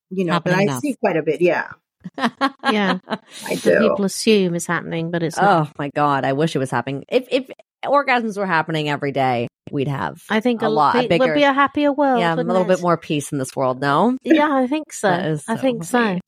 you 0.09 0.25
know, 0.25 0.39
but 0.39 0.53
I 0.53 0.63
enough. 0.63 0.81
see 0.81 0.95
quite 0.95 1.17
a 1.17 1.23
bit. 1.23 1.39
Yeah, 1.39 1.71
Yeah. 2.17 2.99
I 3.45 3.55
do. 3.55 3.79
people 3.79 4.05
assume 4.05 4.55
is 4.55 4.65
happening, 4.65 5.11
but 5.11 5.23
it's 5.23 5.37
not. 5.37 5.67
Oh 5.67 5.71
my 5.77 5.89
god, 5.95 6.25
I 6.25 6.33
wish 6.33 6.55
it 6.55 6.59
was 6.59 6.71
happening. 6.71 7.05
If 7.09 7.27
if 7.31 7.49
orgasms 7.83 8.37
were 8.37 8.45
happening 8.45 8.89
every 8.89 9.11
day, 9.11 9.47
we'd 9.71 9.87
have 9.87 10.21
I 10.29 10.39
think 10.39 10.61
a 10.61 10.67
a 10.67 10.69
lot 10.69 10.95
It 10.95 11.09
bigger. 11.09 11.25
would 11.25 11.33
be 11.35 11.43
a 11.43 11.53
happier 11.53 11.91
world. 11.91 12.19
yeah, 12.19 12.33
a 12.33 12.37
little 12.37 12.63
it? 12.63 12.67
bit 12.67 12.81
more 12.81 12.97
peace 12.97 13.31
in 13.31 13.37
this 13.37 13.55
world. 13.55 13.79
No, 13.81 14.17
Yeah, 14.23 14.49
I 14.53 14.67
think 14.67 14.91
so. 14.91 15.11
Is 15.11 15.43
I 15.47 15.55
so 15.55 15.61
think 15.61 15.83
so. 15.83 16.19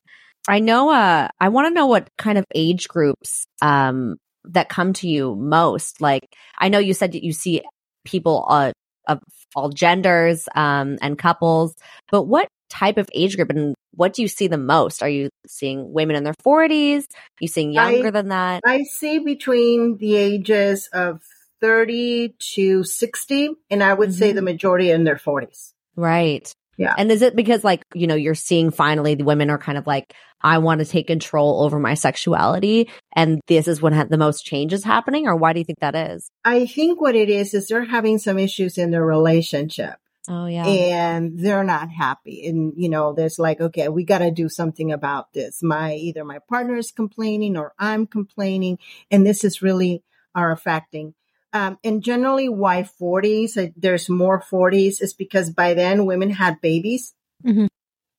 I 0.48 0.60
know. 0.60 0.90
Uh, 0.90 1.28
I 1.40 1.48
want 1.50 1.66
to 1.68 1.74
know 1.74 1.86
what 1.86 2.08
kind 2.16 2.38
of 2.38 2.44
age 2.54 2.88
groups 2.88 3.46
um 3.62 4.16
that 4.44 4.68
come 4.68 4.92
to 4.94 5.08
you 5.08 5.34
most. 5.36 6.00
Like, 6.00 6.26
I 6.58 6.68
know 6.70 6.78
you 6.78 6.94
said 6.94 7.12
that 7.12 7.22
you 7.24 7.32
see 7.32 7.62
people 8.04 8.46
uh, 8.48 8.72
of 9.06 9.20
all 9.56 9.68
genders 9.70 10.48
um 10.54 10.98
and 11.02 11.18
couples, 11.18 11.74
but 12.10 12.22
what 12.24 12.48
type 12.70 12.98
of 12.98 13.08
age 13.14 13.36
group 13.36 13.50
and 13.50 13.74
what 13.94 14.12
do 14.12 14.22
you 14.22 14.28
see 14.28 14.46
the 14.46 14.58
most? 14.58 15.02
Are 15.02 15.08
you 15.08 15.28
seeing 15.46 15.92
women 15.92 16.14
in 16.16 16.24
their 16.24 16.34
forties? 16.42 17.06
You 17.40 17.48
seeing 17.48 17.72
younger 17.72 18.08
I- 18.08 18.10
than 18.10 18.28
that? 18.28 18.60
I 18.64 18.84
see 18.84 19.18
between 19.18 19.96
the 19.98 20.14
ages 20.16 20.88
of 20.92 21.20
30 21.60 22.34
to 22.54 22.84
60, 22.84 23.50
and 23.70 23.82
I 23.82 23.92
would 23.94 24.14
say 24.14 24.30
Mhm. 24.30 24.36
the 24.36 24.42
majority 24.42 24.90
in 24.90 25.04
their 25.04 25.16
40s. 25.18 25.74
Right. 25.96 26.50
Yeah. 26.76 26.94
And 26.96 27.10
is 27.10 27.22
it 27.22 27.34
because 27.34 27.64
like, 27.64 27.82
you 27.92 28.06
know, 28.06 28.14
you're 28.14 28.36
seeing 28.36 28.70
finally 28.70 29.16
the 29.16 29.24
women 29.24 29.50
are 29.50 29.58
kind 29.58 29.76
of 29.76 29.84
like, 29.88 30.14
I 30.40 30.58
want 30.58 30.78
to 30.78 30.84
take 30.86 31.08
control 31.08 31.64
over 31.64 31.80
my 31.80 31.94
sexuality 31.94 32.88
and 33.16 33.40
this 33.48 33.66
is 33.66 33.82
when 33.82 34.06
the 34.08 34.16
most 34.16 34.44
change 34.46 34.72
is 34.72 34.84
happening? 34.84 35.26
Or 35.26 35.34
why 35.34 35.52
do 35.52 35.58
you 35.58 35.64
think 35.64 35.80
that 35.80 35.96
is? 35.96 36.30
I 36.44 36.66
think 36.66 37.00
what 37.00 37.16
it 37.16 37.28
is, 37.28 37.52
is 37.54 37.66
they're 37.66 37.84
having 37.84 38.18
some 38.18 38.38
issues 38.38 38.78
in 38.78 38.92
their 38.92 39.04
relationship. 39.04 39.96
Oh, 40.28 40.46
yeah. 40.46 40.66
and 40.66 41.38
they're 41.38 41.64
not 41.64 41.90
happy. 41.90 42.46
And, 42.46 42.74
you 42.76 42.88
know, 42.88 43.14
there's 43.14 43.38
like, 43.38 43.60
okay, 43.60 43.88
we 43.88 44.04
got 44.04 44.18
to 44.18 44.30
do 44.30 44.48
something 44.48 44.92
about 44.92 45.32
this. 45.32 45.62
My, 45.62 45.94
either 45.94 46.24
my 46.24 46.38
partner 46.48 46.76
is 46.76 46.90
complaining 46.90 47.56
or 47.56 47.72
I'm 47.78 48.06
complaining. 48.06 48.78
And 49.10 49.26
this 49.26 49.42
is 49.42 49.62
really 49.62 50.02
are 50.34 50.52
affecting. 50.52 51.14
Um, 51.52 51.78
and 51.82 52.02
generally 52.02 52.48
why 52.48 52.82
40s, 52.82 53.56
uh, 53.56 53.72
there's 53.76 54.08
more 54.08 54.42
40s 54.42 55.00
is 55.00 55.14
because 55.14 55.50
by 55.50 55.74
then 55.74 56.04
women 56.04 56.30
had 56.30 56.60
babies. 56.60 57.14
Mm-hmm. 57.44 57.66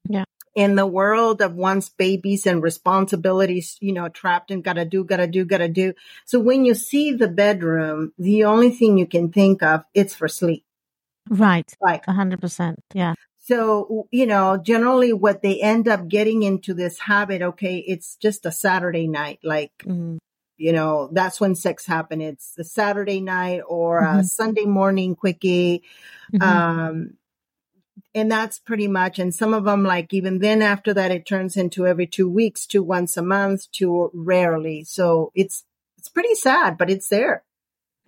Yeah. 0.10 0.24
In 0.56 0.76
the 0.76 0.88
world 0.88 1.42
of 1.42 1.54
once 1.54 1.90
babies 1.90 2.48
and 2.48 2.64
responsibilities, 2.64 3.78
you 3.80 3.94
know, 3.94 4.10
trapped 4.10 4.50
and 4.50 4.64
gotta 4.64 4.84
do, 4.84 5.04
gotta 5.04 5.28
do, 5.28 5.46
gotta 5.46 5.70
do. 5.70 5.94
So 6.26 6.40
when 6.40 6.66
you 6.66 6.74
see 6.74 7.12
the 7.14 7.28
bedroom, 7.28 8.14
the 8.18 8.46
only 8.46 8.72
thing 8.72 8.98
you 8.98 9.06
can 9.06 9.32
think 9.32 9.62
of, 9.62 9.84
it's 9.94 10.16
for 10.16 10.28
sleep. 10.28 10.66
Right. 11.28 11.72
Like, 11.82 12.08
A 12.08 12.14
hundred 12.14 12.42
percent. 12.42 12.80
Yeah. 12.94 13.16
so, 13.42 14.08
you 14.12 14.28
know, 14.28 14.58
generally 14.58 15.12
what 15.12 15.42
they 15.42 15.60
end 15.60 15.88
up 15.88 16.08
getting 16.08 16.44
into 16.44 16.74
this 16.74 17.00
habit, 17.00 17.42
okay, 17.42 17.78
it's 17.78 18.16
just 18.18 18.46
a 18.46 18.52
Saturday 18.52 19.08
night. 19.08 19.40
Like, 19.44 19.72
Mhm. 19.88 20.20
you 20.58 20.72
know, 20.72 21.10
that's 21.14 21.42
when 21.42 21.56
sex 21.56 21.86
happen. 21.88 22.22
It's 22.22 22.56
a 22.60 22.64
Saturday 22.64 23.22
night 23.22 23.62
or 23.68 24.00
a 24.00 24.20
Mhm. 24.20 24.26
Sunday 24.26 24.66
morning 24.66 25.16
quickie. 25.16 25.84
Mhm. 26.34 26.42
Um, 26.44 27.14
and 28.14 28.32
that's 28.32 28.60
pretty 28.60 28.88
much, 28.88 29.18
and 29.20 29.34
some 29.34 29.54
of 29.54 29.64
them, 29.66 29.84
like 29.84 30.14
even 30.14 30.40
then 30.40 30.62
after 30.62 30.94
that, 30.94 31.12
it 31.12 31.26
turns 31.26 31.58
into 31.58 31.88
every 31.88 32.08
two 32.08 32.30
weeks 32.30 32.66
to 32.68 32.84
once 32.84 33.18
a 33.18 33.22
month 33.24 33.72
to 33.74 34.12
rarely. 34.14 34.84
So 34.84 35.32
it's, 35.34 35.64
it's 35.98 36.10
pretty 36.10 36.36
sad, 36.36 36.78
but 36.78 36.90
it's 36.90 37.08
there. 37.08 37.44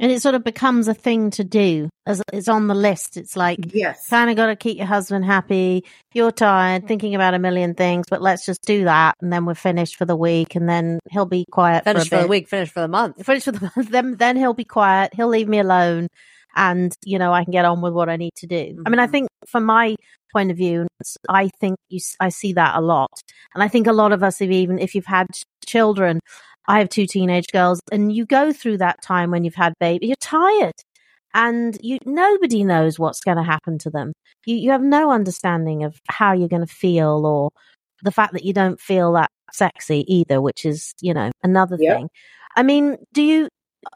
And 0.01 0.11
it 0.11 0.21
sort 0.21 0.35
of 0.35 0.43
becomes 0.43 0.89
a 0.89 0.93
thing 0.93 1.29
to 1.31 1.43
do 1.45 1.87
as 2.05 2.21
it's 2.33 2.49
on 2.49 2.67
the 2.67 2.75
list. 2.75 3.15
It's 3.15 3.37
like, 3.37 3.73
Yes. 3.73 4.07
kind 4.09 4.29
of 4.29 4.35
got 4.35 4.47
to 4.47 4.55
keep 4.57 4.77
your 4.77 4.87
husband 4.87 5.23
happy. 5.23 5.85
You're 6.13 6.31
tired, 6.31 6.87
thinking 6.87 7.15
about 7.15 7.33
a 7.35 7.39
million 7.39 7.75
things, 7.75 8.05
but 8.09 8.21
let's 8.21 8.45
just 8.45 8.63
do 8.65 8.83
that, 8.83 9.15
and 9.21 9.31
then 9.31 9.45
we're 9.45 9.53
finished 9.53 9.95
for 9.95 10.05
the 10.05 10.15
week, 10.17 10.55
and 10.55 10.67
then 10.67 10.99
he'll 11.11 11.25
be 11.25 11.45
quiet 11.49 11.85
Finish 11.85 12.03
for 12.09 12.09
for 12.09 12.15
a 12.17 12.21
the 12.23 12.27
week, 12.27 12.49
finish 12.49 12.69
for 12.69 12.81
the 12.81 12.87
month. 12.89 13.25
Finish 13.25 13.43
for 13.45 13.51
the 13.53 13.61
month. 13.75 13.89
Then 13.89 14.15
then 14.17 14.35
he'll 14.35 14.53
be 14.53 14.65
quiet. 14.65 15.13
He'll 15.13 15.29
leave 15.29 15.47
me 15.47 15.59
alone, 15.59 16.07
and 16.55 16.91
you 17.05 17.19
know 17.19 17.31
I 17.31 17.43
can 17.43 17.51
get 17.51 17.63
on 17.65 17.81
with 17.81 17.93
what 17.93 18.09
I 18.09 18.17
need 18.17 18.33
to 18.37 18.47
do. 18.47 18.81
I 18.85 18.89
mean, 18.89 18.99
I 18.99 19.07
Mhm. 19.07 19.11
think 19.11 19.27
from 19.47 19.63
my 19.65 19.95
point 20.33 20.49
of 20.51 20.57
view, 20.57 20.87
I 21.29 21.49
think 21.59 21.77
you 21.89 21.99
I 22.19 22.29
see 22.29 22.53
that 22.53 22.75
a 22.75 22.81
lot, 22.81 23.11
and 23.53 23.61
I 23.63 23.67
think 23.67 23.85
a 23.87 23.93
lot 23.93 24.11
of 24.11 24.23
us 24.23 24.39
have 24.39 24.51
even 24.51 24.79
if 24.79 24.95
you've 24.95 25.05
had 25.05 25.27
children. 25.65 26.19
I 26.71 26.79
have 26.79 26.87
two 26.89 27.05
teenage 27.05 27.47
girls, 27.51 27.81
and 27.91 28.15
you 28.15 28.25
go 28.25 28.53
through 28.53 28.77
that 28.77 29.01
time 29.01 29.29
when 29.29 29.43
you've 29.43 29.55
had 29.55 29.73
baby. 29.79 30.07
You're 30.07 30.15
tired, 30.21 30.75
and 31.33 31.77
you 31.81 31.99
nobody 32.05 32.63
knows 32.63 32.97
what's 32.97 33.19
going 33.19 33.35
to 33.35 33.43
happen 33.43 33.77
to 33.79 33.89
them. 33.89 34.13
You 34.45 34.55
you 34.55 34.71
have 34.71 34.81
no 34.81 35.11
understanding 35.11 35.83
of 35.83 35.99
how 36.07 36.31
you're 36.31 36.47
going 36.47 36.65
to 36.65 36.73
feel, 36.73 37.25
or 37.25 37.49
the 38.03 38.11
fact 38.11 38.31
that 38.33 38.45
you 38.45 38.53
don't 38.53 38.79
feel 38.79 39.11
that 39.13 39.29
sexy 39.51 40.05
either, 40.07 40.41
which 40.41 40.65
is 40.65 40.93
you 41.01 41.13
know 41.13 41.31
another 41.43 41.75
Yep. 41.77 41.97
thing. 41.97 42.09
I 42.55 42.63
mean, 42.63 42.97
do 43.13 43.21
you 43.21 43.49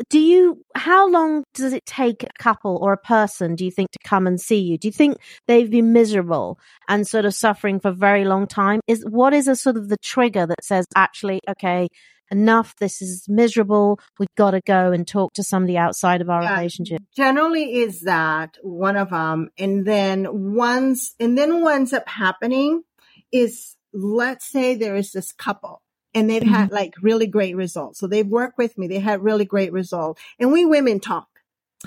do 0.09 0.19
you 0.19 0.61
how 0.75 1.09
long 1.09 1.45
does 1.53 1.71
it 1.71 1.85
take 1.85 2.23
a 2.23 2.43
couple 2.43 2.77
or 2.81 2.91
a 2.91 2.97
person 2.97 3.55
do 3.55 3.63
you 3.63 3.71
think 3.71 3.91
to 3.91 3.99
come 4.03 4.25
and 4.25 4.41
see 4.41 4.59
you 4.59 4.77
do 4.79 4.87
you 4.87 4.91
think 4.91 5.17
they've 5.47 5.69
been 5.69 5.93
miserable 5.93 6.59
and 6.89 7.07
sort 7.07 7.23
of 7.23 7.35
suffering 7.35 7.79
for 7.79 7.89
a 7.89 7.93
very 7.93 8.25
long 8.25 8.47
time 8.47 8.79
is 8.87 9.05
what 9.07 9.31
is 9.33 9.47
a 9.47 9.55
sort 9.55 9.77
of 9.77 9.89
the 9.89 9.97
trigger 9.97 10.47
that 10.47 10.63
says 10.63 10.87
actually 10.95 11.39
okay 11.47 11.87
enough 12.31 12.75
this 12.77 13.01
is 13.01 13.25
miserable 13.27 13.99
we've 14.19 14.27
got 14.35 14.51
to 14.51 14.61
go 14.61 14.91
and 14.91 15.07
talk 15.07 15.33
to 15.33 15.43
somebody 15.43 15.77
outside 15.77 16.21
of 16.21 16.29
our 16.29 16.41
Yeah. 16.41 16.57
relationship. 16.57 17.01
Generally 17.15 17.75
is 17.75 18.01
that 18.01 18.57
one 18.61 18.97
of 18.97 19.09
them 19.09 19.49
and 19.57 19.85
then 19.85 20.53
once 20.55 21.15
and 21.19 21.37
then 21.37 21.61
what 21.61 21.75
ends 21.75 21.93
up 21.93 22.07
happening 22.07 22.83
is 23.31 23.75
let's 23.93 24.45
say 24.45 24.75
there 24.75 24.95
is 24.95 25.11
this 25.11 25.31
couple 25.31 25.81
and 26.13 26.29
they've 26.29 26.43
had 26.43 26.67
mm-hmm. 26.67 26.75
like 26.75 26.93
really 27.01 27.27
great 27.27 27.55
results. 27.55 27.99
So 27.99 28.07
they've 28.07 28.27
worked 28.27 28.57
with 28.57 28.77
me 28.77 28.87
they 28.87 28.99
had 28.99 29.23
really 29.23 29.45
great 29.45 29.71
results 29.71 30.21
and 30.39 30.51
we 30.51 30.65
women 30.65 30.99
talk 30.99 31.27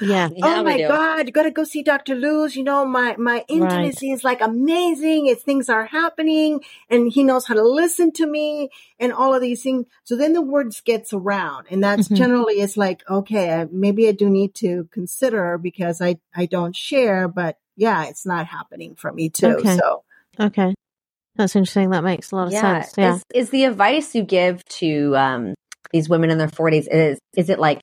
Yeah. 0.01 0.29
Yeah, 0.39 0.61
oh 0.61 0.63
my 0.63 0.79
god 0.79 1.27
you 1.27 1.33
gotta 1.33 1.51
go 1.51 1.65
see 1.65 1.83
dr 1.83 2.15
luz 2.15 2.55
you 2.55 2.63
know 2.63 2.85
my 2.85 3.17
my 3.17 3.45
intimacy 3.49 4.11
is 4.13 4.23
like 4.25 4.41
amazing 4.41 5.27
it's 5.27 5.43
things 5.43 5.69
are 5.69 5.87
happening 5.87 6.61
and 6.89 7.11
he 7.13 7.25
knows 7.25 7.47
how 7.47 7.55
to 7.55 7.63
listen 7.63 8.13
to 8.13 8.27
me 8.27 8.71
and 9.01 9.13
all 9.13 9.35
of 9.35 9.41
these 9.41 9.63
things 9.63 9.87
so 10.05 10.17
then 10.17 10.33
the 10.33 10.43
words 10.43 10.81
gets 10.81 11.13
around 11.13 11.67
and 11.71 11.83
that's 11.83 12.09
Mhm. 12.09 12.17
generally 12.17 12.55
it's 12.61 12.77
like 12.77 13.03
okay 13.09 13.67
maybe 13.73 14.09
i 14.09 14.13
do 14.13 14.29
need 14.29 14.55
to 14.55 14.89
consider 14.93 15.59
because 15.59 16.01
i 16.01 16.17
i 16.35 16.47
don't 16.47 16.77
share 16.77 17.27
but 17.29 17.59
yeah 17.77 18.05
it's 18.07 18.25
not 18.27 18.47
happening 18.47 18.95
for 18.95 19.13
me 19.13 19.29
too 19.31 19.47
Okay. 19.59 19.77
so 19.77 20.05
Okay. 20.39 20.75
That's 21.35 21.55
interesting. 21.57 21.91
That 21.91 22.05
makes 22.05 22.31
a 22.33 22.37
lot 22.37 22.49
of 22.49 22.53
yeah. 22.53 22.83
sense. 22.83 22.95
Yeah. 22.99 23.15
Is, 23.15 23.23
is 23.35 23.51
the 23.51 23.65
advice 23.65 24.15
you 24.15 24.23
give 24.23 24.65
to 24.67 25.17
um, 25.17 25.55
these 25.93 26.09
women 26.09 26.31
in 26.31 26.39
their 26.39 26.49
40s, 26.49 26.87
is, 26.91 27.19
is 27.37 27.49
it 27.49 27.59
like 27.59 27.81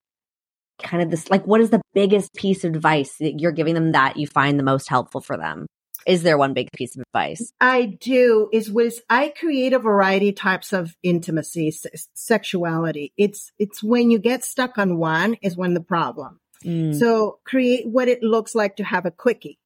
kind 0.81 1.01
of 1.03 1.09
this, 1.09 1.29
like, 1.29 1.45
what 1.45 1.61
is 1.61 1.69
the 1.69 1.81
biggest 1.93 2.33
piece 2.33 2.63
of 2.63 2.75
advice 2.75 3.15
that 3.19 3.39
you're 3.39 3.51
giving 3.51 3.73
them 3.75 3.91
that 3.93 4.17
you 4.17 4.27
find 4.27 4.59
the 4.59 4.63
most 4.63 4.89
helpful 4.89 5.21
for 5.21 5.37
them? 5.37 5.65
Is 6.05 6.21
there 6.21 6.37
one 6.37 6.53
big 6.53 6.71
piece 6.71 6.95
of 6.95 7.01
advice? 7.01 7.51
I 7.59 7.85
do 7.85 8.47
is 8.53 8.69
with 8.71 8.99
I 9.09 9.29
create 9.29 9.73
a 9.73 9.79
variety 9.79 10.31
types 10.33 10.71
of 10.71 10.95
intimacy, 11.01 11.69
s- 11.69 12.07
sexuality. 12.13 13.11
It's 13.17 13.51
it's 13.57 13.81
when 13.81 14.11
you 14.11 14.19
get 14.19 14.43
stuck 14.43 14.77
on 14.77 14.97
one 14.99 15.35
is 15.41 15.57
when 15.57 15.73
the 15.73 15.81
problem. 15.81 16.39
Mm. 16.63 16.97
So 16.99 17.39
create 17.43 17.87
what 17.87 18.07
it 18.07 18.21
looks 18.21 18.53
like 18.53 18.75
to 18.75 18.83
have 18.83 19.05
a 19.07 19.11
quickie. 19.11 19.57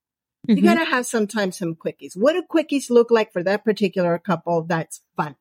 You 0.47 0.55
Mhm. 0.57 0.63
gotta 0.63 0.85
have 0.85 1.05
sometimes 1.05 1.57
some 1.57 1.75
quickies. 1.75 2.15
What 2.15 2.33
do 2.33 2.43
quickies 2.49 2.89
look 2.89 3.11
like 3.11 3.33
for 3.33 3.43
that 3.43 3.65
particular 3.65 4.17
couple? 4.17 4.63
That's 4.63 5.01
fun 5.17 5.35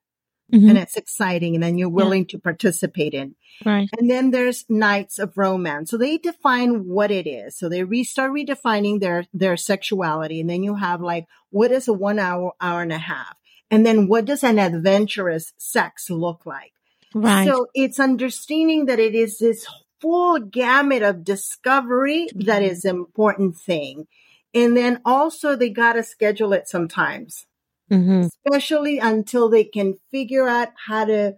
Mhm. 0.52 0.70
and 0.70 0.78
it's 0.78 0.96
exciting, 0.96 1.54
and 1.54 1.62
then 1.62 1.76
you're 1.76 1.88
willing 1.88 2.24
to 2.26 2.38
participate 2.38 3.12
in. 3.12 3.34
Right. 3.64 3.88
And 3.98 4.10
then 4.10 4.30
there's 4.30 4.64
nights 4.68 5.18
of 5.18 5.36
romance. 5.36 5.90
So 5.90 5.98
they 5.98 6.16
define 6.16 6.86
what 6.86 7.10
it 7.10 7.26
is. 7.26 7.56
So 7.58 7.68
they 7.68 7.84
restart 7.84 8.32
redefining 8.32 9.00
their, 9.00 9.26
their 9.34 9.56
sexuality. 9.56 10.40
And 10.40 10.48
then 10.48 10.62
you 10.62 10.76
have 10.76 11.00
like, 11.00 11.26
what 11.50 11.72
is 11.72 11.88
a 11.88 11.92
one 11.92 12.18
hour, 12.18 12.52
hour 12.60 12.82
and 12.82 12.92
a 12.92 12.98
half? 12.98 13.36
And 13.70 13.84
then 13.84 14.08
what 14.08 14.24
does 14.24 14.42
an 14.42 14.58
adventurous 14.58 15.52
sex 15.58 16.08
look 16.08 16.46
like? 16.46 16.72
Right. 17.14 17.46
So 17.46 17.66
it's 17.74 18.00
understanding 18.00 18.86
that 18.86 18.98
it 18.98 19.14
is 19.14 19.38
this 19.38 19.66
full 20.00 20.38
gamut 20.38 21.02
of 21.02 21.24
discovery 21.24 22.28
that 22.34 22.62
is 22.62 22.84
important 22.84 23.56
thing. 23.56 24.06
And 24.54 24.76
then 24.76 25.00
also 25.04 25.56
they 25.56 25.68
got 25.70 25.94
to 25.94 26.02
schedule 26.02 26.52
it 26.52 26.68
sometimes 26.68 27.46
hmm 27.90 28.28
especially 28.46 28.98
until 28.98 29.48
they 29.48 29.64
can 29.64 29.94
figure 30.10 30.48
out 30.48 30.68
how 30.86 31.04
to 31.04 31.36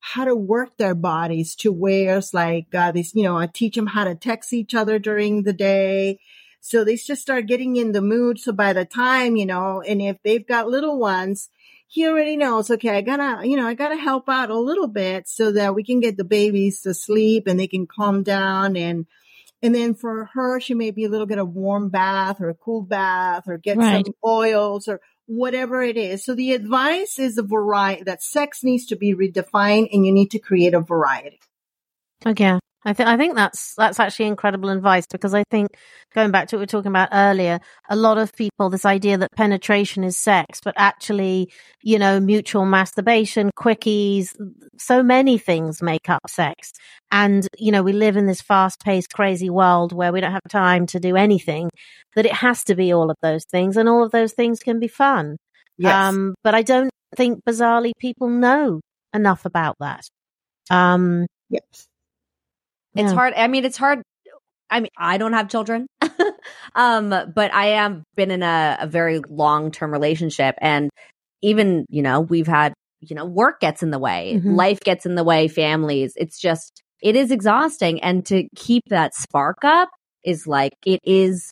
how 0.00 0.24
to 0.24 0.34
work 0.34 0.76
their 0.76 0.94
bodies 0.94 1.54
to 1.56 1.72
where 1.72 2.18
it's 2.18 2.32
like 2.34 2.74
uh, 2.74 2.90
this 2.92 3.14
you 3.14 3.22
know 3.22 3.36
i 3.38 3.46
teach 3.46 3.74
them 3.74 3.86
how 3.88 4.04
to 4.04 4.14
text 4.14 4.52
each 4.52 4.74
other 4.74 4.98
during 4.98 5.42
the 5.42 5.52
day. 5.52 6.18
So 6.62 6.84
they 6.84 6.96
just 6.96 7.22
start 7.22 7.46
getting 7.46 7.76
in 7.76 7.92
the 7.92 8.02
mood. 8.02 8.38
So 8.38 8.52
by 8.52 8.72
the 8.72 8.84
time 8.84 9.36
you 9.36 9.46
know 9.46 9.82
and 9.82 10.00
if 10.02 10.18
they've 10.24 10.46
got 10.46 10.68
little 10.68 10.98
ones 10.98 11.48
he 11.88 12.06
already 12.06 12.36
knows 12.36 12.70
okay 12.70 12.90
i 12.90 13.00
gotta 13.00 13.46
you 13.46 13.56
know 13.56 13.66
i 13.66 13.74
gotta 13.74 13.96
help 13.96 14.28
out 14.28 14.50
a 14.50 14.58
little 14.58 14.86
bit 14.88 15.28
so 15.28 15.52
that 15.52 15.74
we 15.74 15.82
can 15.84 16.00
get 16.00 16.16
the 16.16 16.24
babies 16.24 16.82
to 16.82 16.94
sleep 16.94 17.44
and 17.46 17.58
they 17.58 17.66
can 17.66 17.86
calm 17.86 18.22
down. 18.22 18.76
And 18.76 19.06
and 19.62 19.74
then 19.74 19.94
for 19.94 20.26
her 20.34 20.60
she 20.60 20.74
may 20.74 20.90
be 20.90 21.04
a 21.04 21.08
little 21.08 21.26
bit 21.26 21.38
of 21.38 21.50
warm 21.54 21.90
bath 21.90 22.40
or 22.40 22.48
a 22.50 22.54
cool 22.54 22.82
bath 22.82 23.44
or 23.48 23.58
get 23.58 23.78
Right. 23.78 24.04
some 24.04 24.12
oils 24.24 24.88
or 24.88 25.00
whatever 25.30 25.80
it 25.80 25.96
is. 25.96 26.24
So 26.24 26.34
the 26.34 26.52
advice 26.52 27.18
is 27.18 27.38
a 27.38 27.42
variety 27.42 28.02
that 28.02 28.22
sex 28.22 28.64
needs 28.64 28.84
to 28.86 28.96
be 28.96 29.14
redefined 29.14 29.88
and 29.92 30.04
you 30.04 30.12
need 30.12 30.32
to 30.32 30.40
create 30.40 30.74
a 30.74 30.80
variety. 30.80 31.38
Okay. 32.26 32.58
I 32.82 32.94
think 32.94 33.08
I 33.10 33.16
think 33.18 33.34
that's 33.34 33.74
that's 33.76 34.00
actually 34.00 34.26
incredible 34.26 34.70
advice 34.70 35.06
because 35.06 35.34
I 35.34 35.44
think 35.50 35.68
going 36.14 36.30
back 36.30 36.48
to 36.48 36.56
what 36.56 36.60
we 36.60 36.62
were 36.62 36.66
talking 36.66 36.90
about 36.90 37.10
earlier, 37.12 37.60
a 37.90 37.96
lot 37.96 38.16
of 38.16 38.34
people 38.34 38.70
this 38.70 38.86
idea 38.86 39.18
that 39.18 39.32
penetration 39.36 40.02
is 40.02 40.16
sex, 40.16 40.60
but 40.64 40.72
actually, 40.78 41.52
you 41.82 41.98
know, 41.98 42.20
mutual 42.20 42.64
masturbation, 42.64 43.50
quickies, 43.54 44.34
so 44.78 45.02
many 45.02 45.36
things 45.36 45.82
make 45.82 46.08
up 46.08 46.22
sex. 46.26 46.72
And 47.10 47.46
you 47.58 47.70
know, 47.70 47.82
we 47.82 47.92
live 47.92 48.16
in 48.16 48.26
this 48.26 48.40
fast-paced, 48.40 49.12
crazy 49.12 49.50
world 49.50 49.92
where 49.92 50.12
we 50.12 50.22
don't 50.22 50.32
have 50.32 50.40
time 50.48 50.86
to 50.86 51.00
do 51.00 51.16
anything. 51.16 51.68
That 52.16 52.26
it 52.26 52.32
has 52.32 52.64
to 52.64 52.74
be 52.74 52.92
all 52.92 53.10
of 53.10 53.16
those 53.20 53.44
things, 53.44 53.76
and 53.76 53.90
all 53.90 54.02
of 54.02 54.10
those 54.10 54.32
things 54.32 54.58
can 54.58 54.80
be 54.80 54.88
fun. 54.88 55.36
Yes. 55.76 55.94
Um, 55.94 56.34
but 56.42 56.54
I 56.54 56.62
don't 56.62 56.90
think 57.14 57.44
bizarrely 57.44 57.92
people 57.98 58.28
know 58.28 58.80
enough 59.12 59.44
about 59.44 59.76
that. 59.80 60.08
Um, 60.70 61.26
yes. 61.50 61.89
It's 62.94 63.12
yeah. 63.12 63.14
hard. 63.14 63.34
I 63.36 63.46
mean, 63.46 63.64
it's 63.64 63.76
hard. 63.76 64.02
I 64.70 64.80
mean, 64.80 64.90
I 64.96 65.18
don't 65.18 65.32
have 65.32 65.48
children, 65.48 65.86
um, 66.74 67.10
but 67.10 67.52
I 67.52 67.70
am 67.70 68.04
been 68.14 68.30
in 68.30 68.42
a, 68.42 68.78
a 68.80 68.86
very 68.86 69.20
long 69.28 69.70
term 69.72 69.92
relationship, 69.92 70.54
and 70.60 70.90
even 71.42 71.86
you 71.88 72.02
know 72.02 72.20
we've 72.20 72.46
had 72.46 72.72
you 73.00 73.16
know 73.16 73.24
work 73.24 73.60
gets 73.60 73.82
in 73.82 73.90
the 73.90 73.98
way, 73.98 74.40
Mhm. 74.42 74.56
life 74.56 74.80
gets 74.80 75.06
in 75.06 75.14
the 75.14 75.24
way, 75.24 75.48
families. 75.48 76.12
It's 76.16 76.38
just 76.38 76.82
it 77.02 77.16
is 77.16 77.30
exhausting, 77.30 78.00
and 78.02 78.24
to 78.26 78.48
keep 78.56 78.84
that 78.88 79.14
spark 79.14 79.58
up 79.64 79.88
is 80.24 80.46
like 80.46 80.72
it 80.86 81.00
is. 81.04 81.50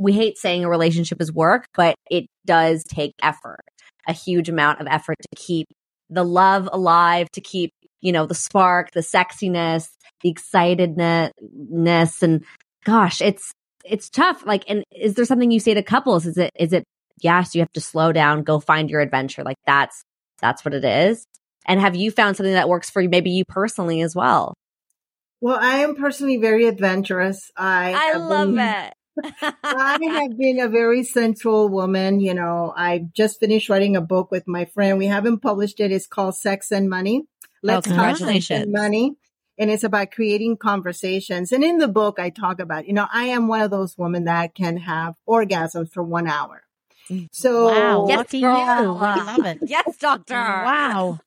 We 0.00 0.12
hate 0.12 0.38
saying 0.38 0.64
a 0.64 0.68
relationship 0.70 1.20
is 1.20 1.32
work, 1.32 1.64
but 1.74 1.96
it 2.08 2.26
does 2.46 2.84
take 2.84 3.12
effort, 3.20 3.64
a 4.06 4.12
huge 4.12 4.48
amount 4.48 4.80
of 4.80 4.86
effort 4.88 5.16
to 5.20 5.28
keep 5.36 5.66
the 6.08 6.22
love 6.24 6.68
alive, 6.72 7.28
to 7.32 7.40
keep 7.40 7.72
you 8.00 8.12
know 8.12 8.26
the 8.26 8.34
spark, 8.34 8.92
the 8.92 9.00
sexiness, 9.00 9.88
the 10.22 10.32
excitedness 10.34 12.22
and 12.22 12.44
gosh 12.84 13.20
it's 13.20 13.52
it's 13.84 14.08
tough 14.08 14.44
like 14.46 14.64
and 14.68 14.84
is 14.94 15.14
there 15.14 15.24
something 15.24 15.50
you 15.50 15.60
say 15.60 15.74
to 15.74 15.82
couples 15.82 16.26
is 16.26 16.38
it 16.38 16.50
is 16.58 16.72
it 16.72 16.84
yes 17.22 17.54
you 17.54 17.60
have 17.60 17.72
to 17.72 17.80
slow 17.80 18.12
down 18.12 18.42
go 18.42 18.60
find 18.60 18.90
your 18.90 19.00
adventure 19.00 19.42
like 19.44 19.56
that's 19.66 20.02
that's 20.40 20.64
what 20.64 20.74
it 20.74 20.84
is 20.84 21.24
and 21.66 21.80
have 21.80 21.96
you 21.96 22.10
found 22.10 22.36
something 22.36 22.54
that 22.54 22.68
works 22.68 22.90
for 22.90 23.00
you 23.00 23.08
maybe 23.08 23.30
you 23.30 23.44
personally 23.46 24.00
as 24.00 24.14
well 24.14 24.54
Well, 25.40 25.58
I 25.60 25.78
am 25.78 25.94
personally 25.94 26.36
very 26.38 26.66
adventurous. 26.66 27.50
I 27.56 27.94
i 27.96 28.16
love 28.16 28.54
been- 28.54 28.58
it 28.58 28.94
I 29.64 29.98
have 30.12 30.38
been 30.38 30.60
a 30.60 30.68
very 30.68 31.02
sensual 31.02 31.68
woman. 31.68 32.20
You 32.20 32.34
know, 32.34 32.72
I 32.76 33.06
just 33.16 33.40
finished 33.40 33.68
writing 33.68 33.96
a 33.96 34.00
book 34.00 34.30
with 34.30 34.46
my 34.46 34.66
friend. 34.66 34.96
We 34.96 35.06
haven't 35.06 35.40
published 35.40 35.80
it. 35.80 35.90
It's 35.90 36.06
called 36.06 36.36
Sex 36.36 36.70
and 36.70 36.88
Money. 36.88 37.24
Let's 37.62 37.86
talk 37.86 37.96
sex 37.96 38.18
congratulations. 38.18 38.62
and 38.64 38.72
money. 38.72 39.16
And 39.60 39.70
it's 39.70 39.82
about 39.82 40.12
creating 40.12 40.56
conversations. 40.58 41.50
And 41.50 41.64
in 41.64 41.78
the 41.78 41.88
book, 41.88 42.20
I 42.20 42.30
talk 42.30 42.60
about, 42.60 42.86
you 42.86 42.92
know, 42.92 43.06
I 43.12 43.24
am 43.24 43.48
one 43.48 43.60
of 43.62 43.70
those 43.72 43.98
women 43.98 44.24
that 44.24 44.54
can 44.54 44.76
have 44.76 45.16
orgasms 45.28 45.92
for 45.92 46.02
one 46.02 46.28
hour. 46.28 46.62
Mm. 47.10 47.28
So, 47.32 47.66
Wow, 47.66 48.06
Yes, 48.08 48.16
lucky 48.18 48.40
girl. 48.40 48.56
you. 48.56 48.64
I 48.64 48.82
love 49.36 49.44
it. 49.46 49.58
yes 49.66 49.96
doctor 49.98 50.34
Wow. 50.34 51.18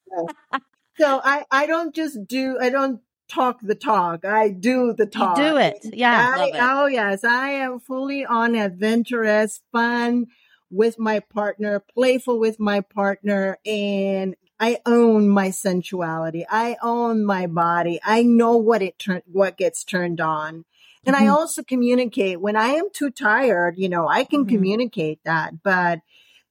so 0.97 1.19
I, 1.23 1.45
I 1.51 1.65
don't 1.65 1.93
just 1.93 2.25
do, 2.27 2.57
I 2.61 2.69
don't 2.69 3.01
talk 3.29 3.59
the 3.61 3.75
talk. 3.75 4.23
I 4.25 4.49
do 4.49 4.93
the 4.93 5.05
talk. 5.05 5.37
You 5.37 5.43
do 5.43 5.57
it. 5.57 5.79
Yeah. 5.83 6.33
I- 6.35 6.37
love 6.39 6.49
it. 6.49 6.55
Oh 6.61 6.85
yes, 6.85 7.23
I 7.25 7.49
am 7.49 7.79
fully 7.79 8.25
on 8.25 8.55
adventurous, 8.55 9.61
fun 9.71 10.27
with 10.69 10.97
my 10.99 11.19
partner, 11.19 11.83
playful 11.93 12.39
with 12.39 12.59
my 12.59 12.79
partner, 12.81 13.57
and 13.65 14.35
I 14.61 14.79
own 14.85 15.27
my 15.27 15.49
sensuality. 15.49 16.45
I 16.47 16.77
own 16.83 17.25
my 17.25 17.47
body. 17.47 17.99
I 18.03 18.21
know 18.21 18.57
what 18.57 18.83
it 18.83 18.99
turn, 18.99 19.23
what 19.25 19.57
gets 19.57 19.83
turned 19.83 20.21
on. 20.21 20.65
And 21.03 21.15
I 21.15 21.23
Mhm. 21.25 21.31
also 21.33 21.63
communicate 21.63 22.39
when 22.39 22.55
I 22.55 22.67
am 22.75 22.91
too 22.93 23.09
tired, 23.09 23.79
you 23.79 23.89
know, 23.89 24.07
I 24.07 24.23
can 24.23 24.45
Mhm. 24.45 24.49
communicate 24.49 25.19
that, 25.25 25.63
but 25.63 26.01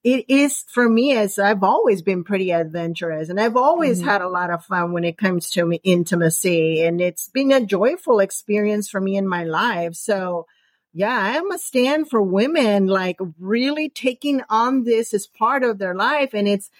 it 0.03 0.25
is 0.29 0.64
for 0.66 0.88
me 0.88 1.12
as 1.12 1.38
I've 1.38 1.62
always 1.62 2.03
been 2.03 2.25
pretty 2.25 2.51
adventurous 2.51 3.29
and 3.29 3.38
I've 3.38 3.57
always 3.57 4.01
Mhm. 4.01 4.05
had 4.05 4.23
a 4.23 4.29
lot 4.29 4.51
of 4.51 4.64
fun 4.64 4.92
when 4.92 5.05
it 5.05 5.16
comes 5.18 5.51
to 5.51 5.64
me- 5.64 5.81
intimacy 5.85 6.83
and 6.83 7.01
it's 7.01 7.29
been 7.29 7.53
a 7.53 7.64
joyful 7.64 8.18
experience 8.18 8.88
for 8.88 9.01
me 9.01 9.16
in 9.16 9.29
my 9.29 9.44
life. 9.44 9.94
So 9.94 10.46
yeah, 10.92 11.16
I 11.16 11.37
am 11.37 11.53
a 11.53 11.59
stand 11.59 12.11
for 12.11 12.20
women 12.20 12.88
like 12.88 13.18
really 13.38 13.88
taking 13.88 14.42
on 14.51 14.83
this 14.83 15.14
as 15.14 15.29
part 15.29 15.62
of 15.62 15.79
their 15.79 15.94
life 15.94 16.31
and 16.35 16.49
it's 16.49 16.70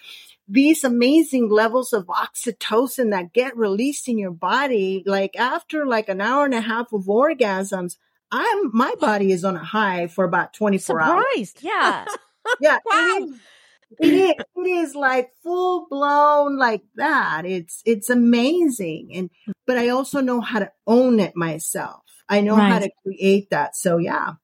these 0.53 0.83
amazing 0.85 1.49
levels 1.49 1.93
of 1.93 2.07
oxytocin 2.07 3.11
that 3.11 3.33
get 3.33 3.57
released 3.57 4.09
in 4.09 4.19
your 4.19 4.33
body 4.33 5.03
like 5.07 5.37
after 5.37 5.87
like 5.87 6.09
an 6.09 6.21
hour 6.21 6.45
and 6.45 6.55
a 6.55 6.61
half 6.61 6.93
of 6.93 7.05
orgasms 7.05 7.97
I'm 8.33 8.71
my 8.77 8.95
body 9.01 9.33
is 9.33 9.45
on 9.45 9.57
a 9.57 9.65
high 9.65 10.07
for 10.07 10.25
about 10.25 10.53
24 10.55 11.01
hours. 11.01 11.25
Surprised. 11.25 11.59
yeah 11.63 12.05
Yeah, 12.61 12.79
Wow. 12.85 13.19
it 13.21 13.23
is. 13.23 13.41
It 13.99 14.13
is. 14.15 14.35
It 14.57 14.69
is 14.69 14.95
like 14.95 15.31
full 15.43 15.87
blown 15.91 16.57
like 16.57 16.83
that. 16.95 17.45
It's 17.45 17.83
it's 17.85 18.09
amazing, 18.09 19.11
and 19.15 19.31
but 19.67 19.79
I 19.79 19.89
also 19.89 20.21
know 20.21 20.41
how 20.41 20.61
to 20.61 20.71
own 20.87 21.19
it 21.21 21.35
myself. 21.37 22.03
I 22.29 22.41
know 22.41 22.55
how 22.55 22.79
to 22.79 22.91
create 23.03 23.51
that. 23.51 23.74
So 23.77 23.99
yeah, 23.99 24.35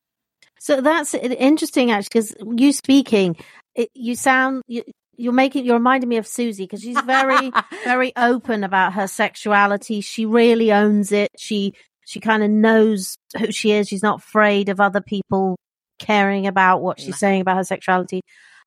So 0.58 0.80
that's 0.80 1.14
interesting, 1.14 1.90
actually, 1.92 2.08
because 2.12 2.34
you 2.56 2.72
speaking, 2.72 3.36
it, 3.76 3.88
you 3.94 4.16
sound 4.16 4.62
you, 4.66 4.82
you're 5.16 5.32
making 5.32 5.64
you're 5.64 5.76
reminding 5.76 6.08
me 6.08 6.16
of 6.16 6.26
Suzie 6.26 6.58
because 6.58 6.82
she's 6.82 7.00
very 7.00 7.50
very 7.84 8.12
open 8.16 8.64
about 8.64 8.94
her 8.94 9.06
sexuality. 9.06 10.00
She 10.00 10.26
really 10.26 10.72
owns 10.72 11.12
it. 11.12 11.30
She 11.36 11.74
she 12.06 12.20
kind 12.20 12.42
of 12.42 12.50
knows 12.50 13.16
who 13.38 13.50
she 13.50 13.72
is. 13.72 13.88
She's 13.88 14.02
not 14.02 14.20
afraid 14.20 14.68
of 14.68 14.80
other 14.80 15.00
people 15.00 15.56
caring 15.98 16.46
about 16.46 16.82
what 16.82 17.00
she's 17.00 17.18
saying 17.18 17.40
about 17.40 17.56
her 17.56 17.64
sexuality. 17.64 18.20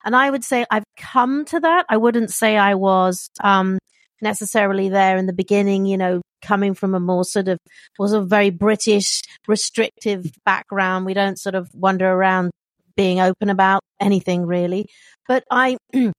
And 0.04 0.16
I 0.16 0.30
would 0.30 0.44
say 0.44 0.66
I've 0.70 0.84
come 0.96 1.44
to 1.46 1.60
that. 1.60 1.86
I 1.88 1.96
wouldn't 1.96 2.30
say 2.30 2.56
I 2.56 2.74
was 2.74 3.30
um, 3.42 3.78
necessarily 4.20 4.88
there 4.88 5.16
in 5.16 5.26
the 5.26 5.32
beginning, 5.32 5.86
you 5.86 5.96
know, 5.96 6.20
coming 6.42 6.74
from 6.74 6.94
a 6.94 7.00
more 7.00 7.24
sort 7.24 7.48
of 7.48 7.58
was 7.98 8.12
a 8.12 8.20
very 8.20 8.50
British 8.50 9.22
restrictive 9.46 10.30
background. 10.44 11.06
We 11.06 11.14
don't 11.14 11.38
sort 11.38 11.54
of 11.54 11.68
wander 11.74 12.10
around 12.10 12.50
being 12.96 13.20
open 13.20 13.50
about 13.50 13.82
anything 14.00 14.46
really. 14.46 14.86
But 15.28 15.44
I 15.50 15.76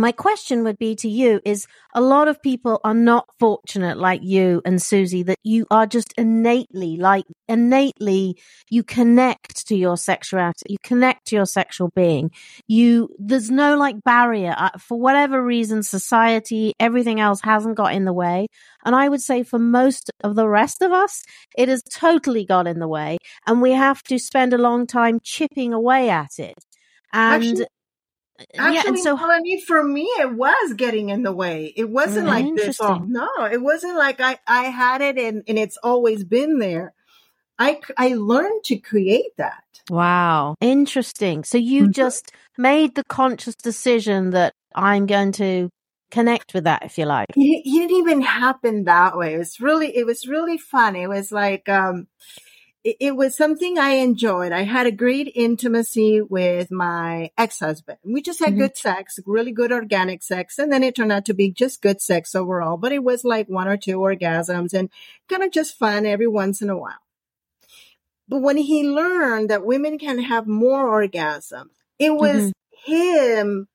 my 0.00 0.12
question 0.12 0.64
would 0.64 0.78
be 0.78 0.96
to 0.96 1.10
you 1.10 1.42
is 1.44 1.66
a 1.94 2.00
lot 2.00 2.26
of 2.26 2.40
people 2.40 2.80
are 2.84 2.94
not 2.94 3.28
fortunate 3.38 3.98
like 3.98 4.22
you 4.22 4.62
and 4.64 4.78
Suzie 4.78 5.26
that 5.26 5.38
you 5.44 5.66
are 5.70 5.86
just 5.86 6.14
innately 6.16 6.96
like 6.96 7.26
innately 7.48 8.40
you 8.70 8.82
connect 8.82 9.66
to 9.68 9.76
your 9.76 9.98
sexuality 9.98 10.64
you 10.70 10.78
connect 10.82 11.26
to 11.26 11.36
your 11.36 11.44
sexual 11.44 11.90
being. 11.94 12.30
You 12.66 13.10
there's 13.18 13.50
no 13.50 13.76
like 13.76 14.02
barrier. 14.02 14.56
For 14.78 14.98
whatever 14.98 15.44
reason 15.44 15.82
society 15.82 16.72
everything 16.80 17.20
else 17.20 17.42
hasn't 17.42 17.76
got 17.76 17.92
in 17.92 18.06
the 18.06 18.14
way. 18.14 18.46
And 18.86 18.96
i 18.96 19.06
would 19.06 19.20
say 19.20 19.42
for 19.42 19.58
most 19.58 20.10
of 20.24 20.34
the 20.34 20.48
rest 20.48 20.80
of 20.80 20.92
us 20.92 21.22
it 21.58 21.68
has 21.68 21.82
totally 21.82 22.46
got 22.46 22.66
in 22.66 22.78
the 22.78 22.88
way. 22.88 23.18
And 23.46 23.60
we 23.60 23.72
have 23.72 24.02
to 24.04 24.18
spend 24.18 24.54
a 24.54 24.58
long 24.58 24.86
time 24.86 25.20
chipping 25.22 25.74
away 25.74 26.08
at 26.08 26.38
it. 26.38 26.56
And 27.12 27.44
Actually, 27.44 27.66
Actually, 28.58 28.88
and 28.88 28.98
so 28.98 29.16
Melanie, 29.16 29.60
for 29.60 29.82
me, 29.82 30.02
it 30.18 30.32
was 30.32 30.74
getting 30.74 31.08
in 31.10 31.22
the 31.22 31.32
way. 31.32 31.72
It 31.76 31.88
wasn't 31.88 32.26
like 32.26 32.44
this. 32.54 32.80
Interesting. 32.80 33.12
no, 33.12 33.28
it 33.50 33.60
wasn't 33.60 33.96
like 33.96 34.20
I, 34.20 34.38
I 34.46 34.64
had 34.64 35.00
it 35.00 35.18
and, 35.18 35.42
and 35.48 35.58
it's 35.58 35.76
always 35.82 36.24
been 36.24 36.58
there. 36.58 36.94
I, 37.58 37.80
I 37.98 38.14
learned 38.14 38.64
to 38.64 38.76
create 38.76 39.36
that. 39.36 39.62
Wow. 39.90 40.54
Interesting. 40.60 41.44
So 41.44 41.58
you 41.58 41.88
Mhm. 41.88 41.94
just 41.94 42.32
made 42.56 42.94
the 42.94 43.04
conscious 43.04 43.54
decision 43.54 44.30
that 44.30 44.52
I'm 44.74 45.06
going 45.06 45.32
to 45.32 45.68
connect 46.10 46.54
with 46.54 46.64
that, 46.64 46.84
if 46.84 46.98
you 46.98 47.04
like. 47.06 47.26
It, 47.36 47.62
it 47.64 47.70
didn't 47.70 47.96
even 47.96 48.22
happen 48.22 48.84
that 48.84 49.16
way. 49.16 49.34
It 49.34 49.38
was 49.38 49.60
really, 49.60 49.96
it 49.96 50.06
was 50.06 50.26
really 50.26 50.58
fun. 50.58 50.96
It 50.96 51.08
was 51.08 51.30
like, 51.32 51.68
um, 51.68 52.06
it, 52.84 52.96
it 53.00 53.16
was 53.16 53.36
something 53.36 53.78
I 53.78 53.90
enjoyed. 53.90 54.52
I 54.52 54.62
had 54.62 54.86
a 54.86 54.90
great 54.92 55.30
intimacy 55.34 56.20
with 56.22 56.70
my 56.70 57.30
ex-husband. 57.36 57.98
We 58.04 58.22
just 58.22 58.40
had 58.40 58.54
Mhm. 58.54 58.58
good 58.58 58.76
sex, 58.76 59.18
really 59.26 59.52
good 59.52 59.72
organic 59.72 60.22
sex. 60.22 60.58
And 60.58 60.72
then 60.72 60.82
it 60.82 60.94
turned 60.94 61.12
out 61.12 61.24
to 61.26 61.34
be 61.34 61.50
just 61.50 61.82
good 61.82 62.00
sex 62.00 62.34
overall, 62.34 62.76
but 62.76 62.92
it 62.92 63.04
was 63.04 63.24
like 63.24 63.48
one 63.48 63.68
or 63.68 63.76
two 63.76 63.98
orgasms 63.98 64.72
and 64.72 64.88
kind 65.28 65.42
of 65.42 65.50
just 65.50 65.76
fun 65.78 66.06
every 66.06 66.26
once 66.28 66.62
in 66.62 66.70
a 66.70 66.76
while. 66.78 67.02
But 68.28 68.42
when 68.42 68.56
he 68.56 68.84
learned 68.88 69.50
that 69.50 69.64
women 69.66 69.98
can 69.98 70.18
have 70.20 70.46
more 70.46 70.84
orgasms, 70.86 71.70
it 71.98 72.14
was 72.14 72.52
him 72.84 73.68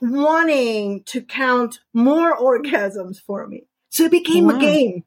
wanting 0.00 1.02
to 1.04 1.20
count 1.22 1.80
more 1.92 2.36
orgasms 2.38 3.20
for 3.20 3.46
me. 3.46 3.66
So 3.90 4.04
it 4.04 4.10
became 4.10 4.46
Wow. 4.46 4.56
a 4.56 4.60
game. 4.60 5.04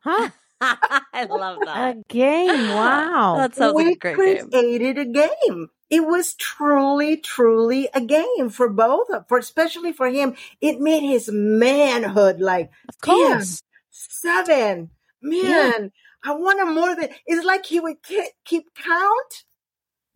Huh? 0.00 0.30
I 1.12 1.24
love 1.28 1.64
that. 1.64 1.96
A 1.96 2.02
game. 2.08 2.68
Wow. 2.68 3.36
That 3.38 3.54
sounds 3.54 3.74
we 3.74 3.84
like 3.86 3.96
a 3.96 3.98
great 3.98 4.50
game. 4.50 4.50
created 4.50 4.98
a 4.98 5.04
game. 5.06 5.68
It 5.88 6.06
was 6.06 6.34
truly, 6.34 7.16
truly 7.16 7.88
a 7.94 8.00
game 8.00 8.48
for 8.50 8.68
both 8.68 9.08
of, 9.10 9.26
for 9.28 9.38
especially 9.38 9.92
for 9.92 10.08
him. 10.08 10.36
It 10.60 10.80
made 10.80 11.00
his 11.02 11.30
manhood 11.32 12.40
like 12.40 12.70
of 12.88 12.98
course. 13.00 13.62
seven. 13.90 14.90
Man, 15.22 15.92
I 16.24 16.32
want 16.32 16.60
him 16.60 16.74
more 16.74 16.94
than. 16.94 17.08
It's 17.26 17.44
like 17.44 17.66
he 17.66 17.80
would 17.80 18.02
ke- 18.02 18.34
keep 18.44 18.66
count. 18.74 19.44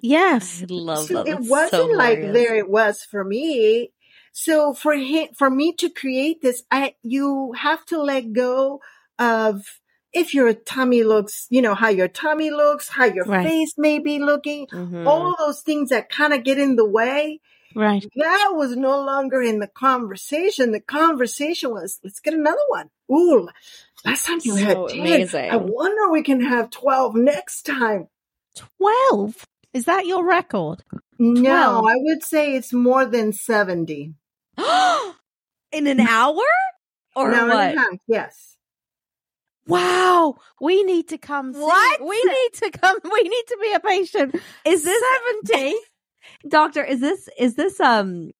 Yes. 0.00 0.62
I 0.62 0.66
love 0.72 1.06
So 1.06 1.14
that. 1.14 1.26
it 1.26 1.36
That's 1.36 1.48
wasn't 1.48 1.70
so 1.70 1.86
like 1.96 2.20
there 2.20 2.54
it 2.54 2.68
was 2.68 3.02
for 3.02 3.24
me. 3.24 3.92
So 4.32 4.74
for 4.74 4.94
him, 4.94 5.28
for 5.36 5.48
me 5.50 5.72
to 5.74 5.88
create 5.90 6.42
this, 6.42 6.62
I 6.70 6.94
you 7.02 7.52
have 7.52 7.84
to 7.86 8.02
let 8.02 8.32
go 8.32 8.80
of 9.18 9.80
if 10.14 10.32
your 10.34 10.52
tummy 10.54 11.02
looks, 11.02 11.46
you 11.50 11.60
know 11.60 11.74
how 11.74 11.88
your 11.88 12.08
tummy 12.08 12.50
looks, 12.50 12.88
how 12.88 13.04
your 13.04 13.24
Right. 13.24 13.46
face 13.46 13.74
may 13.76 13.98
be 13.98 14.18
looking, 14.18 14.66
Mhm. 14.68 15.06
all 15.06 15.34
those 15.38 15.60
things 15.60 15.90
that 15.90 16.08
kind 16.08 16.32
of 16.32 16.44
get 16.44 16.58
in 16.58 16.76
the 16.76 16.88
way. 16.88 17.40
Right. 17.76 18.06
That 18.16 18.50
was 18.52 18.76
no 18.76 19.00
longer 19.00 19.42
in 19.42 19.58
the 19.58 19.66
conversation. 19.66 20.70
The 20.70 20.80
conversation 20.80 21.72
was, 21.72 21.98
let's 22.04 22.20
get 22.20 22.32
another 22.34 22.56
one. 22.68 22.88
Ooh, 23.10 23.48
last 24.04 24.26
time 24.26 24.38
you 24.44 24.54
had 24.54 24.76
10. 24.88 25.00
amazing. 25.00 25.50
I 25.50 25.56
wonder 25.56 26.08
we 26.10 26.22
can 26.22 26.40
have 26.40 26.70
12 26.70 27.16
next 27.16 27.62
time. 27.66 28.06
12. 28.78 29.44
Is 29.72 29.86
that 29.86 30.06
your 30.06 30.24
record? 30.24 30.84
No, 31.18 31.84
I 31.88 31.94
would 31.96 32.22
say 32.22 32.54
it's 32.54 32.72
more 32.72 33.04
than 33.04 33.32
70. 33.32 34.14
In 35.72 35.86
an 35.88 35.98
hour? 36.08 36.42
Or 37.16 37.28
An 37.30 37.34
hour 37.34 37.48
what? 37.48 37.58
and 37.70 37.78
a 37.78 37.80
half, 37.80 37.90
yes. 38.06 38.53
Wow. 39.66 40.36
We 40.60 40.82
need 40.84 41.08
to 41.08 41.18
come. 41.18 41.52
see- 41.54 41.60
What? 41.60 42.00
We 42.00 42.22
need 42.24 42.50
to 42.54 42.70
come. 42.78 42.98
We 43.04 43.22
need 43.22 43.44
to 43.48 43.58
be 43.62 43.72
a 43.72 43.80
patient. 43.80 44.34
Is 44.64 44.84
this 44.84 45.02
70? 45.46 45.76
Doctor, 46.48 46.82
is 46.84 47.00
this 47.00 47.28
is 47.38 47.54
this 47.54 47.80
um 47.80 48.30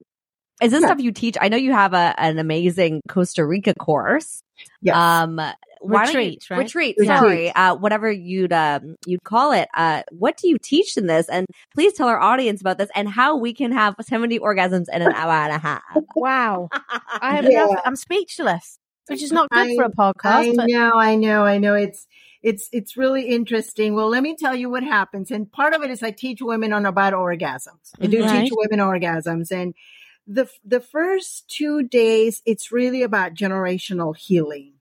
is 0.63 0.71
this 0.73 0.81
Yeah. 0.83 0.89
stuff 0.89 1.01
you 1.01 1.13
teach? 1.13 1.37
I 1.41 1.49
know 1.49 1.57
you 1.57 1.73
have 1.73 1.93
a 1.95 2.15
an 2.19 2.39
amazing 2.39 3.01
Costa 3.09 3.45
Rica 3.45 3.75
course. 3.75 4.43
Yes. 4.81 4.97
Um 4.97 5.37
don't 5.37 5.49
you- 5.49 5.99
Retreat, 5.99 6.47
right? 6.49 6.59
Retreat, 6.59 6.97
Retreat. 6.99 7.19
sorry. 7.19 7.51
Uh 7.53 7.75
whatever 7.75 8.11
you'd 8.11 8.53
um 8.55 8.97
you'd 9.07 9.23
call 9.23 9.53
it. 9.53 9.69
Uh 9.75 10.03
what 10.13 10.37
do 10.39 10.49
you 10.49 10.57
teach 10.63 10.97
in 10.97 11.07
this? 11.07 11.29
And 11.29 11.47
please 11.75 11.93
tell 11.93 12.09
our 12.09 12.19
audience 12.21 12.61
about 12.63 12.79
this 12.79 12.89
and 12.95 13.07
how 13.09 13.37
we 13.37 13.53
can 13.53 13.71
have 13.73 13.95
70 14.01 14.39
orgasms 14.39 14.87
in 14.93 15.03
an 15.03 15.13
hour 15.13 15.33
and 15.33 15.53
a 15.53 15.59
half. 15.59 15.83
Wow. 16.17 16.69
I 16.73 17.37
have 17.37 17.45
Yeah. 17.51 17.67
I'm 17.85 17.97
speechless, 17.97 18.79
which 19.09 19.23
is 19.23 19.33
not 19.33 19.51
good 19.51 19.77
for 19.77 19.85
a 19.85 19.91
podcast. 19.91 20.23
I 20.25 20.53
but 20.57 20.67
know, 20.69 20.93
I 20.95 21.15
know, 21.17 21.45
I 21.45 21.59
know. 21.59 21.75
It's 21.75 22.07
it's 22.43 22.69
it's 22.73 22.97
really 22.97 23.29
interesting. 23.29 23.95
Well, 23.95 24.09
let 24.09 24.23
me 24.23 24.37
tell 24.37 24.55
you 24.55 24.71
what 24.71 24.83
happens. 24.83 25.31
And 25.31 25.51
part 25.51 25.75
of 25.75 25.83
it 25.83 25.91
is 25.91 26.03
I 26.03 26.11
teach 26.11 26.41
women 26.43 26.73
on 26.73 26.87
about 26.87 27.13
orgasms. 27.15 27.93
I 28.01 28.07
do 28.07 28.23
Right. 28.23 28.45
teach 28.45 28.53
women 28.55 28.81
orgasms. 28.85 29.51
And 29.51 29.75
the 30.27 30.49
the 30.65 30.81
first 30.81 31.49
two 31.49 31.83
days, 31.85 32.43
it's 32.47 32.73
really 32.73 33.03
about 33.03 33.35
generational 33.35 34.17
healing. 34.17 34.75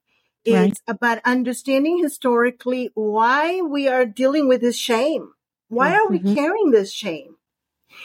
It's 0.46 0.56
Right. 0.56 0.78
about 0.88 1.20
understanding 1.26 2.00
historically 2.00 2.90
why 2.96 3.62
we 3.62 3.88
are 3.88 4.06
dealing 4.06 4.48
with 4.48 4.62
this 4.62 4.78
shame. 4.78 5.34
Why 5.70 5.94
are 5.96 6.08
we 6.08 6.20
Mhm. 6.20 6.36
carrying 6.36 6.72
this 6.72 6.92
shame? 6.94 7.36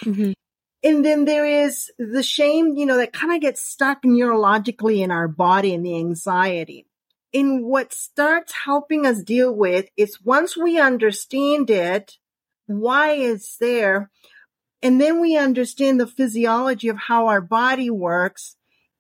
Mhm. 0.04 0.34
And 0.82 1.04
then 1.04 1.24
there 1.24 1.44
is 1.44 1.90
the 1.98 2.22
shame, 2.22 2.76
you 2.76 2.86
know, 2.86 2.98
that 2.98 3.12
kind 3.12 3.34
of 3.34 3.40
gets 3.40 3.62
stuck 3.62 4.02
neurologically 4.02 4.98
in 4.98 5.10
our 5.10 5.26
body 5.26 5.74
and 5.74 5.84
the 5.84 5.96
anxiety. 5.96 6.86
And 7.34 7.64
what 7.64 7.92
starts 7.92 8.54
helping 8.64 9.04
us 9.04 9.22
deal 9.22 9.54
with 9.54 9.88
is 9.96 10.24
once 10.24 10.56
we 10.56 10.78
understand 10.78 11.68
it, 11.68 12.16
why 12.66 13.12
it's 13.12 13.56
there, 13.58 14.10
and 14.82 15.00
then 15.00 15.20
we 15.20 15.36
understand 15.36 16.00
the 16.00 16.06
physiology 16.06 16.88
of 16.88 16.96
how 16.96 17.26
our 17.26 17.40
body 17.40 17.90
works, 17.90 18.56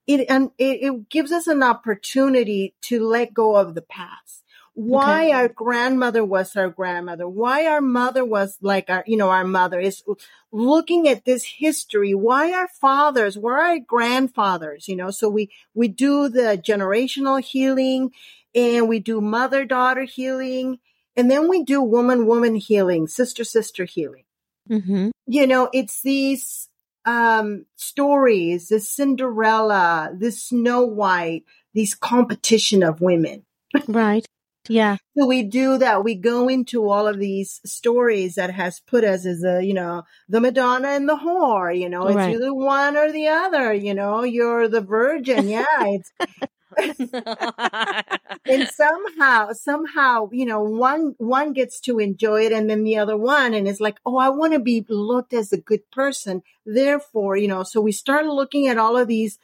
it, 0.06 0.26
and 0.28 0.50
it, 0.58 0.82
it 0.82 1.08
gives 1.08 1.30
us 1.30 1.46
an 1.46 1.62
opportunity 1.62 2.74
to 2.82 3.06
let 3.06 3.32
go 3.32 3.54
of 3.56 3.74
the 3.74 3.82
past. 3.82 4.37
Why 4.80 5.24
Okay. 5.24 5.32
our 5.32 5.48
grandmother 5.48 6.24
was 6.24 6.54
our 6.54 6.70
grandmother, 6.70 7.26
why 7.28 7.66
our 7.66 7.80
mother 7.80 8.24
was 8.24 8.56
like 8.62 8.88
our, 8.88 9.02
you 9.08 9.16
know, 9.16 9.28
our 9.28 9.42
mother 9.42 9.80
is 9.80 10.04
looking 10.52 11.08
at 11.08 11.24
this 11.24 11.44
history, 11.44 12.14
why 12.14 12.52
our 12.52 12.68
fathers, 12.68 13.36
why 13.36 13.70
our 13.70 13.78
grandfathers, 13.80 14.86
you 14.86 14.94
know, 14.94 15.10
so 15.10 15.28
we, 15.28 15.50
we 15.74 15.88
do 15.88 16.28
the 16.28 16.56
generational 16.64 17.42
healing 17.42 18.12
and 18.54 18.88
we 18.88 19.00
do 19.00 19.20
mother 19.20 19.64
daughter 19.64 20.04
healing 20.04 20.78
and 21.16 21.28
then 21.28 21.48
we 21.48 21.64
do 21.64 21.82
woman 21.82 22.24
woman 22.26 22.54
healing, 22.54 23.08
sister 23.08 23.42
sister 23.42 23.84
healing. 23.84 24.26
Mhm. 24.70 25.10
You 25.26 25.48
know, 25.48 25.68
it's 25.72 26.02
these, 26.02 26.68
um, 27.04 27.66
stories, 27.74 28.68
this 28.68 28.88
Cinderella, 28.88 30.12
this 30.14 30.44
Snow 30.44 30.82
White, 30.84 31.46
these 31.74 31.96
competition 31.96 32.84
of 32.84 33.00
women. 33.00 33.44
Right. 33.88 34.24
Yeah. 34.68 34.96
So 35.16 35.26
we 35.26 35.42
do 35.42 35.78
that. 35.78 36.04
We 36.04 36.14
go 36.14 36.48
into 36.48 36.88
all 36.88 37.06
of 37.06 37.18
these 37.18 37.60
stories 37.64 38.34
that 38.36 38.50
has 38.50 38.80
put 38.80 39.04
us 39.04 39.26
as 39.26 39.42
a, 39.44 39.62
you 39.64 39.74
know, 39.74 40.02
the 40.28 40.40
Madonna 40.40 40.88
and 40.88 41.08
the 41.08 41.16
whore, 41.16 41.76
you 41.76 41.88
know, 41.88 42.06
it's 42.06 42.16
Right. 42.16 42.34
either 42.34 42.52
one 42.54 42.96
or 42.96 43.10
the 43.10 43.28
other, 43.28 43.72
you 43.72 43.94
know, 43.94 44.22
you're 44.24 44.68
the 44.68 44.80
virgin. 44.80 45.48
Yeah. 45.48 45.64
It's, 45.80 46.12
and 48.46 48.68
somehow, 48.68 49.52
somehow, 49.52 50.28
you 50.32 50.44
know, 50.46 50.60
one, 50.62 51.14
one 51.18 51.52
gets 51.52 51.80
to 51.80 51.98
enjoy 51.98 52.44
it 52.46 52.52
and 52.52 52.68
then 52.68 52.84
the 52.84 52.98
other 52.98 53.16
one. 53.16 53.54
And 53.54 53.66
it's 53.66 53.80
like, 53.80 53.98
oh, 54.06 54.18
I 54.18 54.28
want 54.28 54.52
to 54.52 54.58
be 54.58 54.84
looked 54.88 55.32
as 55.32 55.52
a 55.52 55.58
good 55.58 55.90
person. 55.90 56.42
Therefore, 56.66 57.36
you 57.36 57.48
know, 57.48 57.62
so 57.62 57.80
we 57.80 57.92
start 57.92 58.26
looking 58.26 58.68
at 58.68 58.78
all 58.78 58.96
of 58.96 59.08
these 59.08 59.38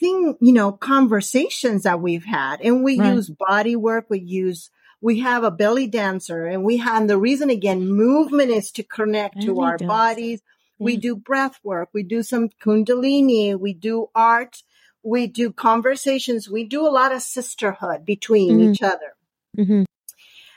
thing, 0.00 0.36
you 0.40 0.52
know, 0.52 0.72
conversations 0.72 1.82
that 1.84 2.00
we've 2.00 2.24
had 2.24 2.60
and 2.60 2.84
we 2.84 2.96
Right. 2.96 3.14
use 3.14 3.30
body 3.30 3.76
work. 3.76 4.06
We 4.08 4.20
use 4.20 4.70
we 5.00 5.20
have 5.20 5.44
a 5.44 5.50
belly 5.50 5.86
dancer 5.86 6.46
and 6.46 6.64
we 6.64 6.78
have 6.78 7.02
and 7.02 7.10
the 7.10 7.18
reason 7.18 7.50
again 7.50 7.86
movement 7.88 8.50
is 8.50 8.70
to 8.72 8.82
connect 8.82 9.42
to 9.42 9.60
our 9.60 9.78
dancer. 9.78 9.86
bodies 9.86 10.42
we 10.80 10.96
do 10.96 11.14
breath 11.16 11.58
work 11.62 11.88
we 11.92 12.02
do 12.02 12.22
some 12.22 12.48
kundalini 12.60 13.58
we 13.58 13.72
do 13.72 14.08
art 14.14 14.62
we 15.04 15.26
do 15.26 15.52
conversations 15.52 16.48
we 16.48 16.64
do 16.64 16.86
a 16.86 16.90
lot 16.90 17.12
of 17.12 17.22
sisterhood 17.22 18.04
between 18.04 18.58
Mhm. 18.58 18.74
each 18.74 18.82
other 18.82 19.14
hmm 19.56 19.82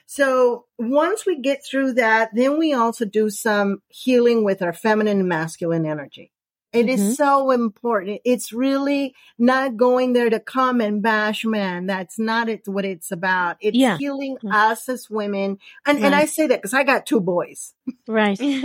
so 0.07 0.65
once 0.77 1.25
we 1.25 1.39
get 1.39 1.63
through 1.65 1.93
that, 1.93 2.31
then 2.33 2.59
we 2.59 2.73
also 2.73 3.05
do 3.05 3.29
some 3.29 3.81
healing 3.87 4.43
with 4.43 4.61
our 4.61 4.73
feminine 4.73 5.19
and 5.21 5.29
masculine 5.29 5.85
energy. 5.85 6.33
It 6.73 6.87
is 6.87 7.01
Mhm. 7.01 7.15
so 7.15 7.51
important. 7.51 8.21
It's 8.23 8.53
really 8.53 9.13
not 9.37 9.75
going 9.75 10.13
there 10.13 10.29
to 10.29 10.39
come 10.39 10.79
and 10.79 11.01
bash 11.01 11.43
men. 11.43 11.85
That's 11.85 12.17
not 12.17 12.47
it, 12.47 12.61
what 12.65 12.85
it's 12.85 13.11
about. 13.11 13.57
It's 13.59 13.77
Yeah. 13.77 13.97
healing 13.97 14.37
Mm. 14.43 14.53
us 14.53 14.87
as 14.87 15.09
women. 15.09 15.57
And, 15.85 15.99
and 16.03 16.15
I 16.15 16.25
say 16.25 16.47
that 16.47 16.59
because 16.61 16.73
I 16.73 16.83
got 16.83 17.05
two 17.05 17.19
boys. 17.19 17.73
Right. 18.07 18.39
You 18.41 18.61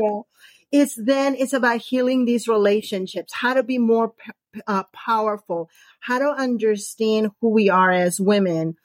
know, 0.00 0.26
it's 0.72 0.94
then 0.94 1.34
it's 1.34 1.52
about 1.52 1.80
healing 1.80 2.24
these 2.24 2.48
relationships, 2.48 3.32
how 3.34 3.54
to 3.54 3.62
be 3.62 3.78
more 3.78 4.10
p- 4.10 4.60
uh, 4.66 4.84
powerful, 4.94 5.68
how 6.00 6.18
to 6.18 6.28
understand 6.30 7.30
who 7.40 7.50
we 7.50 7.68
are 7.68 7.90
as 7.90 8.20
women. 8.20 8.76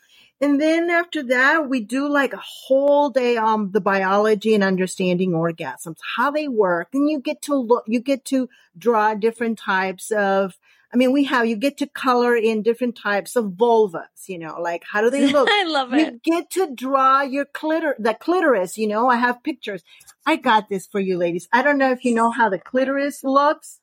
And 0.41 0.59
then 0.59 0.89
after 0.89 1.23
that, 1.23 1.69
we 1.69 1.79
do 1.79 2.09
like 2.09 2.33
a 2.33 2.43
whole 2.43 3.09
day 3.09 3.37
on 3.37 3.71
the 3.71 3.79
biology 3.79 4.53
and 4.53 4.63
understanding 4.63 5.31
orgasms, 5.31 5.97
how 6.15 6.29
they 6.29 6.47
work. 6.47 6.89
And 6.93 7.09
you 7.09 7.19
get 7.19 7.41
to 7.43 7.55
look, 7.55 7.85
you 7.87 8.01
get 8.01 8.25
to 8.25 8.49
draw 8.77 9.13
different 9.13 9.57
types 9.57 10.11
of, 10.11 10.57
I 10.93 10.97
mean, 10.97 11.13
we 11.13 11.23
have, 11.25 11.45
you 11.45 11.55
get 11.55 11.77
to 11.77 11.87
color 11.87 12.35
in 12.35 12.63
different 12.63 12.97
types 12.97 13.37
of 13.37 13.51
vulvas, 13.51 14.27
you 14.27 14.37
know, 14.37 14.59
like 14.59 14.83
how 14.91 15.01
do 15.01 15.09
they 15.09 15.27
look? 15.31 15.47
I 15.49 15.63
love 15.63 15.93
it. 15.93 16.13
You 16.13 16.19
get 16.23 16.49
to 16.51 16.69
draw 16.73 17.21
your 17.21 17.45
clitor, 17.45 17.93
the 17.97 18.13
clitoris, 18.13 18.77
you 18.77 18.87
know, 18.87 19.09
I 19.09 19.15
have 19.15 19.41
pictures. 19.41 19.83
I 20.25 20.35
got 20.35 20.67
this 20.67 20.85
for 20.85 20.99
you 20.99 21.17
ladies. 21.17 21.47
I 21.53 21.61
don't 21.61 21.77
know 21.77 21.91
if 21.91 22.03
you 22.03 22.13
know 22.13 22.31
how 22.31 22.49
the 22.49 22.59
clitoris 22.59 23.23
looks, 23.23 23.79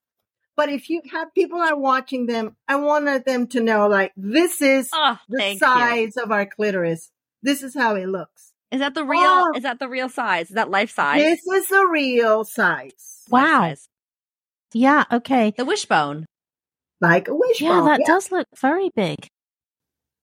but 0.56 0.68
if 0.68 0.88
you 0.90 1.02
have 1.12 1.34
people 1.34 1.58
are 1.60 1.76
watching 1.76 2.26
them, 2.26 2.56
I 2.68 2.76
wanted 2.76 3.24
them 3.24 3.46
to 3.48 3.60
know 3.60 3.88
like 3.88 4.12
this 4.16 4.60
is 4.62 4.90
Oh, 4.92 5.18
the 5.28 5.38
thank 5.38 5.54
you. 5.54 5.58
size 5.66 6.16
of 6.16 6.30
our 6.30 6.46
clitoris. 6.46 7.10
This 7.42 7.62
is 7.62 7.74
how 7.74 7.96
it 7.96 8.06
looks. 8.08 8.52
Is 8.70 8.80
that 8.80 8.94
the 8.94 9.04
real? 9.04 9.20
Oh. 9.22 9.52
Is 9.56 9.64
that 9.64 9.78
the 9.80 9.88
real 9.88 10.08
size? 10.08 10.48
Is 10.48 10.54
that 10.54 10.70
life 10.70 10.90
size? 10.90 11.20
This 11.20 11.46
is 11.46 11.68
the 11.68 11.86
real 11.90 12.44
size. 12.44 13.24
Life 13.30 13.42
Wow. 13.44 13.60
size. 13.60 13.88
Yeah. 14.72 15.04
Okay. 15.12 15.52
The 15.56 15.64
wishbone. 15.64 16.26
Like 17.00 17.28
a 17.28 17.34
wishbone. 17.34 17.68
Yeah, 17.68 17.82
that 17.84 18.00
Yeah. 18.00 18.06
does 18.06 18.30
look 18.32 18.46
very 18.58 18.90
big. 18.94 19.26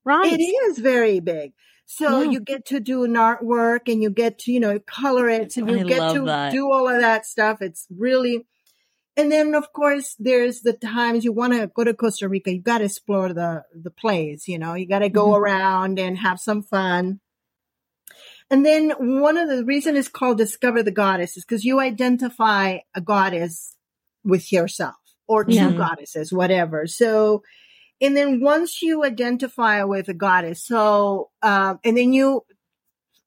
Right. 0.06 0.34
It 0.34 0.42
is 0.42 0.80
very 0.80 1.20
big. 1.20 1.54
So 1.86 2.22
Yeah. 2.22 2.30
you 2.32 2.40
get 2.40 2.66
to 2.68 2.80
do 2.80 3.04
an 3.04 3.14
artwork 3.14 3.92
and 3.92 4.02
you 4.02 4.10
get 4.10 4.40
to, 4.40 4.52
you 4.52 4.60
know, 4.60 4.80
color 4.80 5.30
it 5.30 5.58
and 5.58 5.70
you 5.70 5.80
I 5.80 5.84
get 5.84 6.14
to 6.14 6.26
that. 6.26 6.52
do 6.52 6.72
all 6.72 6.88
of 6.88 7.02
that 7.02 7.26
stuff. 7.26 7.62
It's 7.62 7.86
really, 7.96 8.48
and 9.20 9.32
then 9.32 9.54
of 9.54 9.74
course 9.74 10.16
there's 10.18 10.62
the 10.62 10.74
times 10.74 11.26
you 11.26 11.34
want 11.34 11.54
to 11.54 11.68
go 11.68 11.84
to 11.84 11.94
Costa 11.94 12.30
Rica. 12.30 12.54
You 12.54 12.62
got 12.62 12.78
to 12.78 12.86
explore 12.86 13.34
the, 13.34 13.64
the 13.74 13.92
place, 13.92 14.48
you 14.48 14.58
know, 14.58 14.74
you 14.76 14.88
got 14.88 15.00
to 15.00 15.10
go 15.10 15.28
Mhm. 15.32 15.38
around 15.40 16.00
and 16.00 16.18
have 16.18 16.40
some 16.40 16.64
fun. 16.64 17.20
And 18.50 18.66
then 18.66 18.92
one 19.22 19.38
of 19.38 19.50
the 19.50 19.64
reason 19.66 19.96
it's 19.96 20.08
called 20.08 20.38
Discover 20.38 20.84
the 20.84 20.92
Goddess 20.92 21.38
is 21.38 21.44
because 21.46 21.66
you 21.66 21.80
identify 21.80 22.80
a 22.96 23.02
goddess 23.02 23.76
with 24.24 24.52
yourself 24.52 24.96
or 25.28 25.44
two 25.44 25.56
Yeah. 25.56 25.74
goddesses, 25.74 26.32
whatever. 26.34 26.88
So, 26.88 27.44
and 28.02 28.16
then 28.16 28.40
once 28.40 28.82
you 28.82 29.04
identify 29.04 29.84
with 29.84 30.08
a 30.10 30.14
goddess, 30.14 30.64
so, 30.66 31.30
um, 31.42 31.80
and 31.84 31.98
then 31.98 32.14
you, 32.14 32.44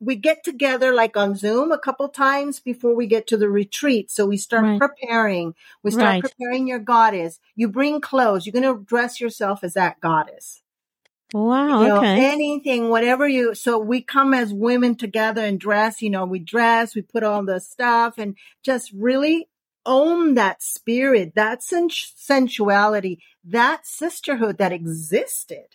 we 0.02 0.16
get 0.16 0.42
together 0.44 0.92
like 0.92 1.16
on 1.16 1.36
Zoom 1.36 1.70
a 1.72 1.78
couple 1.78 2.08
times 2.08 2.60
before 2.60 2.94
we 2.94 3.06
get 3.06 3.26
to 3.28 3.36
the 3.36 3.48
retreat. 3.48 4.10
So 4.10 4.26
we 4.26 4.36
start 4.36 4.64
Right. 4.64 4.78
preparing. 4.80 5.54
We 5.82 5.90
start 5.92 6.06
Right. 6.14 6.22
preparing 6.22 6.66
your 6.66 6.80
goddess. 6.80 7.38
You 7.54 7.68
bring 7.68 8.00
clothes. 8.00 8.44
You're 8.46 8.60
going 8.60 8.76
to 8.78 8.84
dress 8.84 9.20
yourself 9.20 9.62
as 9.62 9.74
that 9.74 10.00
goddess 10.00 10.62
Wow. 11.32 11.80
you 11.82 11.88
know, 11.88 11.98
okay. 11.98 12.26
anything, 12.26 12.90
whatever 12.90 13.26
you, 13.26 13.54
so 13.54 13.78
we 13.78 14.02
come 14.02 14.34
as 14.34 14.52
women 14.52 14.94
together 14.96 15.42
and 15.42 15.58
dress, 15.58 16.02
you 16.02 16.10
know, 16.10 16.26
we 16.26 16.38
dress, 16.38 16.94
we 16.94 17.00
put 17.02 17.22
all 17.22 17.42
the 17.44 17.58
stuff 17.60 18.18
and 18.18 18.36
just 18.62 18.92
really 18.92 19.48
own 19.86 20.34
that 20.34 20.62
spirit, 20.62 21.34
that 21.34 21.62
sen- 21.62 21.88
sensuality, 21.88 23.18
that 23.44 23.86
sisterhood 23.86 24.58
that 24.58 24.72
existed. 24.72 25.66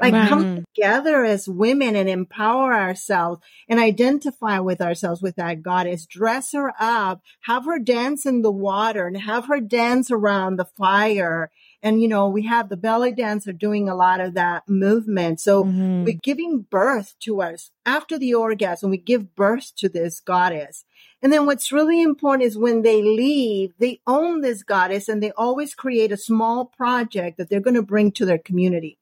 Like 0.00 0.14
Right. 0.14 0.28
come 0.28 0.46
together 0.74 1.24
as 1.24 1.48
women 1.48 1.94
and 1.94 2.08
empower 2.08 2.72
ourselves 2.74 3.40
and 3.68 3.78
identify 3.78 4.58
with 4.58 4.80
ourselves 4.80 5.20
with 5.20 5.36
that 5.36 5.62
goddess, 5.62 6.06
dress 6.06 6.52
her 6.52 6.72
up, 6.80 7.20
have 7.42 7.66
her 7.66 7.78
dance 7.78 8.24
in 8.24 8.42
the 8.42 8.50
water 8.52 9.06
and 9.06 9.16
have 9.18 9.46
her 9.46 9.60
dance 9.60 10.10
around 10.10 10.56
the 10.56 10.64
fire. 10.64 11.50
And, 11.82 12.00
you 12.00 12.08
know, 12.08 12.28
we 12.28 12.42
have 12.46 12.68
the 12.68 12.76
belly 12.76 13.12
dancer 13.12 13.52
doing 13.52 13.88
a 13.88 13.94
lot 13.94 14.20
of 14.20 14.34
that 14.34 14.68
movement. 14.68 15.40
So 15.40 15.64
Mhm. 15.64 16.04
we're 16.04 16.18
giving 16.22 16.66
birth 16.70 17.14
to 17.20 17.42
us 17.42 17.70
after 17.84 18.18
the 18.18 18.34
orgasm. 18.34 18.90
We 18.90 18.98
give 18.98 19.34
birth 19.34 19.72
to 19.76 19.88
this 19.88 20.20
goddess. 20.20 20.84
And 21.22 21.32
then 21.32 21.44
what's 21.46 21.72
really 21.72 22.00
important 22.02 22.44
is 22.46 22.56
when 22.56 22.82
they 22.82 23.02
leave, 23.02 23.74
they 23.78 24.00
own 24.06 24.40
this 24.40 24.62
goddess 24.62 25.08
and 25.08 25.22
they 25.22 25.32
always 25.32 25.74
create 25.74 26.12
a 26.12 26.16
small 26.16 26.64
project 26.64 27.36
that 27.36 27.50
they're 27.50 27.60
going 27.60 27.74
to 27.74 27.82
bring 27.82 28.12
to 28.12 28.24
their 28.24 28.38
community. 28.38 28.98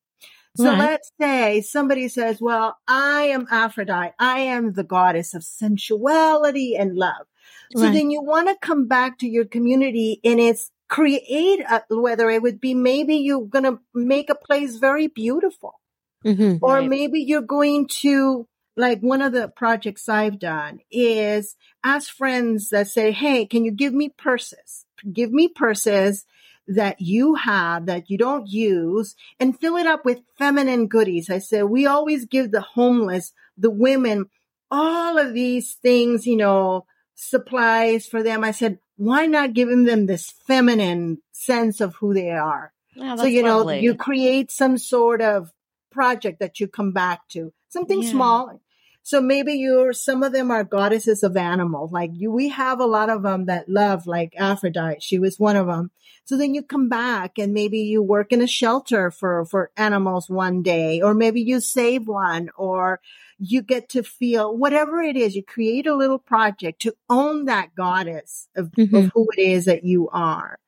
So 0.56 0.70
Right. 0.70 0.78
let's 0.78 1.10
say 1.20 1.60
somebody 1.60 2.08
says, 2.08 2.40
well, 2.40 2.76
I 2.86 3.22
am 3.32 3.46
Aphrodite. 3.50 4.14
I 4.18 4.40
am 4.40 4.72
the 4.72 4.84
goddess 4.84 5.34
of 5.34 5.44
sensuality 5.44 6.76
and 6.76 6.96
love. 6.96 7.26
So 7.76 7.82
Right. 7.82 7.92
then 7.92 8.10
you 8.10 8.22
want 8.22 8.48
to 8.48 8.56
come 8.60 8.86
back 8.88 9.18
to 9.18 9.28
your 9.28 9.44
community 9.44 10.20
and 10.24 10.40
it's 10.40 10.70
create 10.88 11.60
a, 11.60 11.82
whether 11.90 12.30
it 12.30 12.42
would 12.42 12.60
be 12.60 12.74
maybe 12.74 13.16
you're 13.16 13.44
going 13.46 13.64
to 13.64 13.78
make 13.94 14.30
a 14.30 14.34
place 14.34 14.76
very 14.76 15.06
beautiful 15.06 15.78
Mhm. 16.24 16.60
or 16.62 16.80
Right. 16.80 16.88
maybe 16.90 17.20
you're 17.20 17.42
going 17.42 17.86
to 18.00 18.48
like 18.76 19.00
one 19.00 19.20
of 19.22 19.32
the 19.32 19.48
projects 19.48 20.08
I've 20.08 20.38
done 20.38 20.80
is 20.90 21.56
ask 21.84 22.10
friends 22.10 22.70
that 22.70 22.88
say, 22.88 23.12
Hey, 23.12 23.44
can 23.44 23.64
you 23.64 23.72
give 23.72 23.92
me 23.92 24.08
purses? 24.08 24.86
Give 25.12 25.30
me 25.32 25.48
purses 25.48 26.24
that 26.68 27.00
you 27.00 27.34
have 27.34 27.86
that 27.86 28.10
you 28.10 28.18
don't 28.18 28.46
use 28.46 29.14
and 29.40 29.58
fill 29.58 29.76
it 29.76 29.86
up 29.86 30.04
with 30.04 30.20
feminine 30.36 30.86
goodies. 30.86 31.30
I 31.30 31.38
said, 31.38 31.64
we 31.64 31.86
always 31.86 32.26
give 32.26 32.50
the 32.50 32.60
homeless, 32.60 33.32
the 33.56 33.70
women, 33.70 34.26
all 34.70 35.18
of 35.18 35.32
these 35.32 35.74
things, 35.82 36.26
you 36.26 36.36
know, 36.36 36.84
supplies 37.14 38.06
for 38.06 38.22
them. 38.22 38.44
I 38.44 38.50
said, 38.50 38.78
why 38.96 39.26
not 39.26 39.54
giving 39.54 39.84
them 39.84 40.06
this 40.06 40.30
feminine 40.46 41.22
sense 41.32 41.80
of 41.80 41.96
who 41.96 42.14
they 42.14 42.30
are? 42.30 42.72
Oh, 43.00 43.16
so 43.16 43.24
you 43.24 43.42
know 43.42 43.58
lovely. 43.58 43.80
you 43.80 43.94
create 43.94 44.50
some 44.50 44.76
sort 44.76 45.22
of 45.22 45.52
project 45.90 46.40
that 46.40 46.60
you 46.60 46.68
come 46.68 46.92
back 46.92 47.26
to 47.28 47.52
something 47.68 48.02
Yeah. 48.02 48.10
small 48.10 48.60
so 49.08 49.22
maybe 49.22 49.54
you're 49.54 49.94
some 49.94 50.22
of 50.22 50.32
them 50.34 50.50
are 50.50 50.64
goddesses 50.64 51.22
of 51.22 51.34
animals 51.34 51.90
like 51.92 52.10
you 52.12 52.30
we 52.30 52.50
have 52.50 52.78
a 52.78 52.84
lot 52.84 53.08
of 53.08 53.22
them 53.22 53.46
that 53.46 53.66
love 53.66 54.06
like 54.06 54.34
aphrodite 54.36 55.00
she 55.00 55.18
was 55.18 55.38
one 55.38 55.56
of 55.56 55.66
them 55.66 55.90
so 56.26 56.36
then 56.36 56.54
you 56.54 56.62
come 56.62 56.90
back 56.90 57.38
and 57.38 57.54
maybe 57.54 57.78
you 57.78 58.02
work 58.02 58.32
in 58.32 58.42
a 58.42 58.46
shelter 58.46 59.10
for 59.10 59.46
for 59.46 59.70
animals 59.78 60.28
one 60.28 60.62
day 60.62 61.00
or 61.00 61.14
maybe 61.14 61.40
you 61.40 61.58
save 61.58 62.06
one 62.06 62.50
or 62.54 63.00
you 63.38 63.62
get 63.62 63.88
to 63.88 64.02
feel 64.02 64.54
whatever 64.54 65.00
it 65.00 65.16
is 65.16 65.34
you 65.34 65.42
create 65.42 65.86
a 65.86 65.96
little 65.96 66.18
project 66.18 66.82
to 66.82 66.94
own 67.08 67.46
that 67.46 67.74
goddess 67.74 68.48
of, 68.56 68.66
of 68.66 68.72
Mhm. 68.90 69.10
who 69.14 69.26
it 69.36 69.40
is 69.40 69.64
that 69.64 69.84
you 69.84 70.10
are 70.10 70.58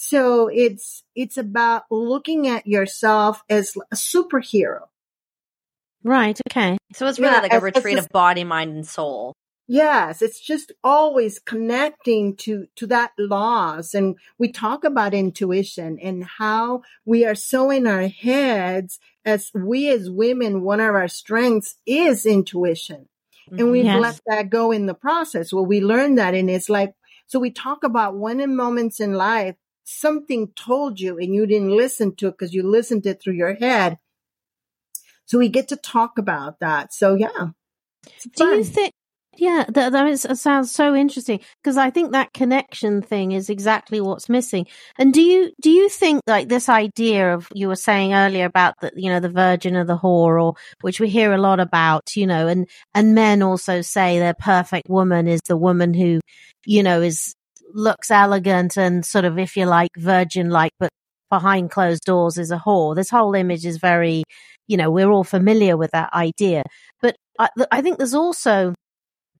so 0.00 0.46
it's, 0.46 1.02
it's 1.16 1.36
about 1.38 1.82
looking 1.90 2.46
at 2.46 2.68
yourself 2.68 3.42
as 3.50 3.74
a 3.90 3.96
superhero. 3.96 4.82
Right. 6.04 6.38
Okay. 6.50 6.78
so 6.92 7.06
it's 7.06 7.18
really 7.18 7.32
Yeah, 7.34 7.40
like 7.40 7.52
a 7.52 7.56
as- 7.56 7.62
as 7.64 7.74
retreat 7.74 7.96
this- 7.96 8.04
of 8.06 8.10
body, 8.12 8.44
mind, 8.44 8.70
and 8.74 8.86
soul. 8.86 9.34
Yes, 9.70 10.22
it's 10.22 10.40
just 10.40 10.72
always 10.82 11.38
connecting 11.38 12.36
to, 12.36 12.68
to 12.76 12.86
that 12.86 13.10
loss. 13.18 13.92
And 13.92 14.16
we 14.38 14.50
talk 14.50 14.82
about 14.82 15.12
intuition 15.12 15.98
and 16.02 16.24
how 16.24 16.80
we 17.04 17.26
are 17.26 17.34
so 17.34 17.70
in 17.70 17.86
our 17.86 18.08
heads 18.08 18.98
as 19.26 19.50
we 19.54 19.90
as 19.90 20.08
women, 20.08 20.62
one 20.62 20.80
of 20.80 20.94
our 20.94 21.06
strengths 21.08 21.76
is 21.84 22.24
intuition. 22.24 23.08
And 23.50 23.60
mm-hmm. 23.60 23.70
we've 23.70 23.84
Yes. 23.84 24.00
let 24.00 24.20
that 24.26 24.48
go 24.50 24.72
in 24.72 24.86
the 24.86 24.94
process. 24.94 25.52
Well, 25.52 25.66
we 25.66 25.82
learned 25.82 26.16
that 26.16 26.34
and 26.34 26.48
it's 26.48 26.70
like, 26.70 26.94
so 27.26 27.38
we 27.38 27.50
talk 27.50 27.84
about 27.84 28.16
when 28.16 28.40
in 28.40 28.56
moments 28.56 29.00
in 29.00 29.12
life, 29.12 29.56
something 29.84 30.48
told 30.56 30.98
you 30.98 31.18
and 31.18 31.34
you 31.34 31.44
didn't 31.44 31.76
listen 31.76 32.14
to 32.16 32.28
it 32.28 32.38
because 32.38 32.54
you 32.54 32.62
listened 32.62 33.02
to 33.02 33.10
it 33.10 33.20
through 33.20 33.34
your 33.34 33.54
head. 33.54 33.98
So 35.28 35.38
we 35.38 35.48
get 35.48 35.68
to 35.68 35.76
talk 35.76 36.18
about 36.18 36.58
that. 36.60 36.92
So 36.92 37.14
yeah. 37.14 37.48
Do 38.36 38.46
you 38.46 38.64
think? 38.64 38.92
Yeah, 39.36 39.64
that, 39.68 39.92
that, 39.92 40.08
is, 40.08 40.26
sounds 40.34 40.72
so 40.72 40.96
interesting 40.96 41.38
because 41.62 41.76
I 41.76 41.90
think 41.90 42.10
that 42.10 42.32
connection 42.32 43.02
thing 43.02 43.30
is 43.30 43.48
exactly 43.48 44.00
what's 44.00 44.28
missing. 44.28 44.66
And 44.98 45.14
do 45.14 45.22
you 45.22 45.52
do 45.62 45.70
you 45.70 45.88
think 45.88 46.22
like 46.26 46.48
this 46.48 46.68
idea 46.68 47.34
of 47.34 47.46
you 47.54 47.68
were 47.68 47.76
saying 47.76 48.14
earlier 48.14 48.46
about 48.46 48.74
the 48.80 48.90
you 48.96 49.08
know 49.08 49.20
the 49.20 49.28
virgin 49.28 49.76
or 49.76 49.84
the 49.84 49.96
whore, 49.96 50.42
or 50.42 50.54
which 50.80 50.98
we 50.98 51.08
hear 51.08 51.32
a 51.32 51.38
lot 51.38 51.60
about, 51.60 52.16
you 52.16 52.26
know, 52.26 52.48
and 52.48 52.68
and 52.94 53.14
men 53.14 53.40
also 53.42 53.80
say 53.80 54.18
their 54.18 54.34
perfect 54.34 54.88
woman 54.88 55.28
is 55.28 55.40
the 55.46 55.56
woman 55.56 55.94
who, 55.94 56.18
you 56.66 56.82
know, 56.82 57.00
is 57.00 57.36
looks 57.72 58.10
elegant 58.10 58.76
and 58.76 59.06
sort 59.06 59.24
of 59.24 59.38
if 59.38 59.56
you 59.56 59.66
like 59.66 59.90
virgin 59.96 60.50
like, 60.50 60.72
but 60.80 60.90
behind 61.30 61.70
closed 61.70 62.02
doors 62.04 62.38
is 62.38 62.50
a 62.50 62.58
whore. 62.58 62.96
This 62.96 63.10
whole 63.10 63.34
image 63.34 63.66
is 63.66 63.78
very, 63.78 64.24
you 64.68 64.76
know, 64.76 64.90
we're 64.90 65.10
all 65.10 65.24
familiar 65.24 65.76
with 65.76 65.90
that 65.90 66.12
idea. 66.12 66.62
But 67.02 67.16
I, 67.38 67.48
I 67.72 67.82
think 67.82 67.98
there's 67.98 68.14
also 68.14 68.74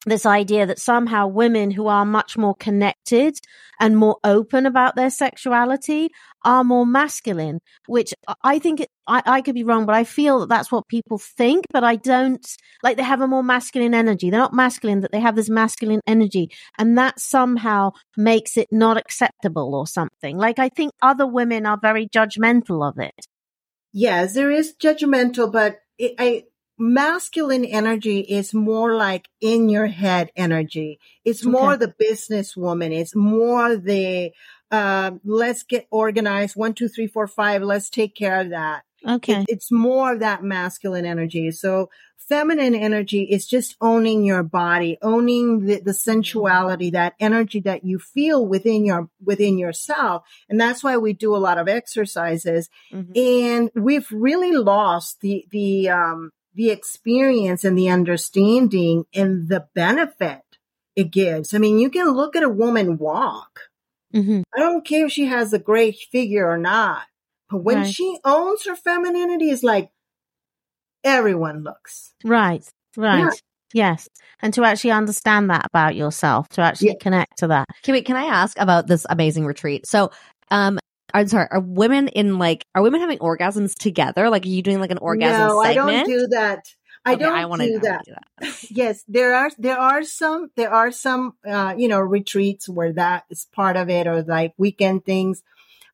this 0.07 0.27
idea 0.27 0.67
that 0.67 0.79
somehow 0.79 1.27
women 1.27 1.71
who 1.71 1.87
are 1.89 2.05
much 2.05 2.37
more 2.37 2.55
connected 2.55 3.37
and 3.81 3.97
more 3.97 4.17
open 4.25 4.67
about 4.67 4.97
their 4.97 5.11
sexuality 5.11 6.09
are 6.45 6.65
more 6.65 6.87
masculine, 6.87 7.61
which 7.87 8.15
I 8.43 8.59
think 8.59 8.87
I, 9.07 9.23
I 9.25 9.41
could 9.41 9.55
be 9.55 9.65
wrong, 9.65 9.87
but 9.87 9.95
I 9.95 10.05
feel 10.05 10.41
that 10.41 10.49
that's 10.49 10.73
what 10.73 10.89
people 10.89 11.19
think, 11.19 11.65
but 11.73 11.85
I 11.85 11.97
don't 11.97 12.47
like 12.83 12.97
they 12.97 13.03
have 13.03 13.21
a 13.21 13.27
more 13.27 13.43
masculine 13.43 13.95
energy. 13.95 14.31
They're 14.31 14.41
not 14.41 14.55
masculine, 14.55 15.01
that 15.01 15.13
they 15.13 15.21
have 15.21 15.37
this 15.37 15.51
masculine 15.51 16.01
energy 16.07 16.51
and 16.79 16.97
that 16.99 17.21
somehow 17.21 17.91
makes 18.17 18.57
it 18.57 18.69
not 18.71 18.97
acceptable 18.97 19.75
or 19.75 19.87
something. 19.87 20.37
Like 20.37 20.59
I 20.59 20.69
think 20.69 20.93
other 21.03 21.27
women 21.27 21.67
are 21.67 21.79
very 21.81 22.09
judgmental 22.09 22.89
of 22.89 22.99
it. 22.99 23.27
Yes, 23.93 24.35
there 24.35 24.51
is 24.51 24.75
judgmental, 24.81 25.51
but 25.51 25.81
it, 25.99 26.15
I, 26.19 26.45
masculine 26.79 27.65
energy 27.65 28.21
is 28.21 28.55
more 28.55 28.95
like 28.95 29.29
in 29.41 29.69
your 29.69 29.87
head 29.87 30.31
energy. 30.37 31.01
It's 31.25 31.43
Okay. 31.43 31.51
more 31.51 31.77
the 31.77 31.95
businesswoman. 32.01 32.93
It's 32.93 33.17
more 33.17 33.77
the, 33.77 34.33
uh, 34.71 35.13
let's 35.25 35.63
get 35.63 35.87
organized. 35.91 36.55
One, 36.55 36.75
two, 36.75 36.89
three, 36.89 37.07
four, 37.07 37.27
five. 37.27 37.63
Let's 37.63 37.91
take 37.91 38.15
care 38.15 38.41
of 38.41 38.51
that. 38.51 38.83
Okay. 39.07 39.41
It, 39.43 39.47
it's 39.49 39.71
more 39.73 40.13
of 40.15 40.21
that 40.21 40.43
masculine 40.43 41.05
energy. 41.07 41.51
So 41.51 41.91
feminine 42.17 42.75
energy 42.75 43.23
is 43.23 43.47
just 43.47 43.77
owning 43.81 44.25
your 44.25 44.43
body, 44.43 44.99
owning 45.01 45.65
the, 45.67 45.81
the 45.81 45.95
sensuality, 45.95 46.91
that 46.91 47.15
energy 47.19 47.61
that 47.61 47.85
you 47.85 47.99
feel 47.99 48.47
within 48.47 48.85
your, 48.85 49.09
within 49.25 49.57
yourself. 49.59 50.25
And 50.49 50.61
that's 50.61 50.85
why 50.85 50.97
we 50.99 51.13
do 51.15 51.35
a 51.35 51.39
lot 51.39 51.59
of 51.59 51.69
exercises 51.69 52.69
Mhm. 52.93 53.17
and 53.17 53.71
we've 53.75 54.11
really 54.11 54.53
lost 54.53 55.21
the 55.21 55.45
the 55.51 55.89
um 55.89 56.31
the 56.55 56.71
experience 56.71 57.65
and 57.65 57.79
the 57.79 57.89
understanding 57.89 59.05
and 59.15 59.49
the 59.49 59.67
benefit 59.75 60.43
it 60.97 61.11
gives 61.11 61.55
i 61.55 61.59
mean 61.59 61.79
you 61.79 61.91
can 61.91 62.09
look 62.11 62.35
at 62.37 62.43
a 62.43 62.49
woman 62.49 62.99
walk 62.99 63.61
hmm 64.13 64.41
i 64.57 64.61
don't 64.61 64.87
care 64.87 65.07
if 65.07 65.13
she 65.13 65.27
has 65.27 65.53
a 65.53 65.59
great 65.59 65.97
figure 66.11 66.49
or 66.49 66.59
not 66.59 67.03
but 67.51 67.59
when 67.59 67.79
Right. 67.79 67.95
she 67.95 68.19
owns 68.25 68.65
her 68.67 68.77
femininity 68.77 69.51
it's 69.51 69.63
like 69.63 69.91
everyone 71.05 71.63
looks 71.63 72.15
Right. 72.25 72.65
Right. 72.97 73.33
Yes. 73.75 74.09
And 74.41 74.53
to 74.55 74.65
actually 74.65 74.93
understand 74.93 75.51
that 75.51 75.67
about 75.67 75.95
yourself, 75.95 76.49
to 76.51 76.63
actually 76.63 76.89
Yeah. 76.89 76.95
connect 77.01 77.39
to 77.39 77.49
that. 77.49 77.67
Can 77.83 77.93
we, 77.93 78.03
can 78.03 78.17
I 78.17 78.25
ask 78.25 78.59
about 78.59 78.87
this 78.87 79.05
amazing 79.11 79.45
retreat? 79.45 79.87
So, 79.87 80.11
um, 80.51 80.79
I'm 81.15 81.29
sorry, 81.29 81.47
are 81.51 81.61
women 81.61 82.09
in 82.09 82.39
like, 82.39 82.65
are 82.75 82.83
women 82.83 83.01
having 83.01 83.19
orgasms 83.19 83.75
together? 83.75 84.31
Like, 84.31 84.45
are 84.45 84.49
you 84.49 84.63
doing 84.63 84.81
like 84.81 84.91
an 84.91 84.99
orgasm 84.99 85.47
no 85.49 85.61
i 85.61 85.75
don't 85.75 86.07
do 86.07 86.27
that 86.29 86.65
i 87.05 87.15
Okay, 87.15 87.25
don't 87.25 87.37
I 87.37 87.45
wanna 87.47 87.67
do 87.67 87.73
know 87.75 87.79
that 87.81 88.05
do 88.05 88.13
that. 88.13 88.55
yes 88.71 89.05
there 89.07 89.35
are 89.35 89.51
there 89.59 89.79
are 89.79 90.03
some 90.03 90.51
there 90.57 90.73
are 90.73 90.91
some 90.91 91.35
uh 91.47 91.75
you 91.77 91.89
know 91.89 92.01
retreats 92.01 92.69
where 92.69 92.93
that 92.95 93.25
is 93.31 93.47
part 93.53 93.77
of 93.77 93.89
it 93.91 94.07
or 94.07 94.23
like 94.23 94.53
weekend 94.59 95.05
things 95.05 95.43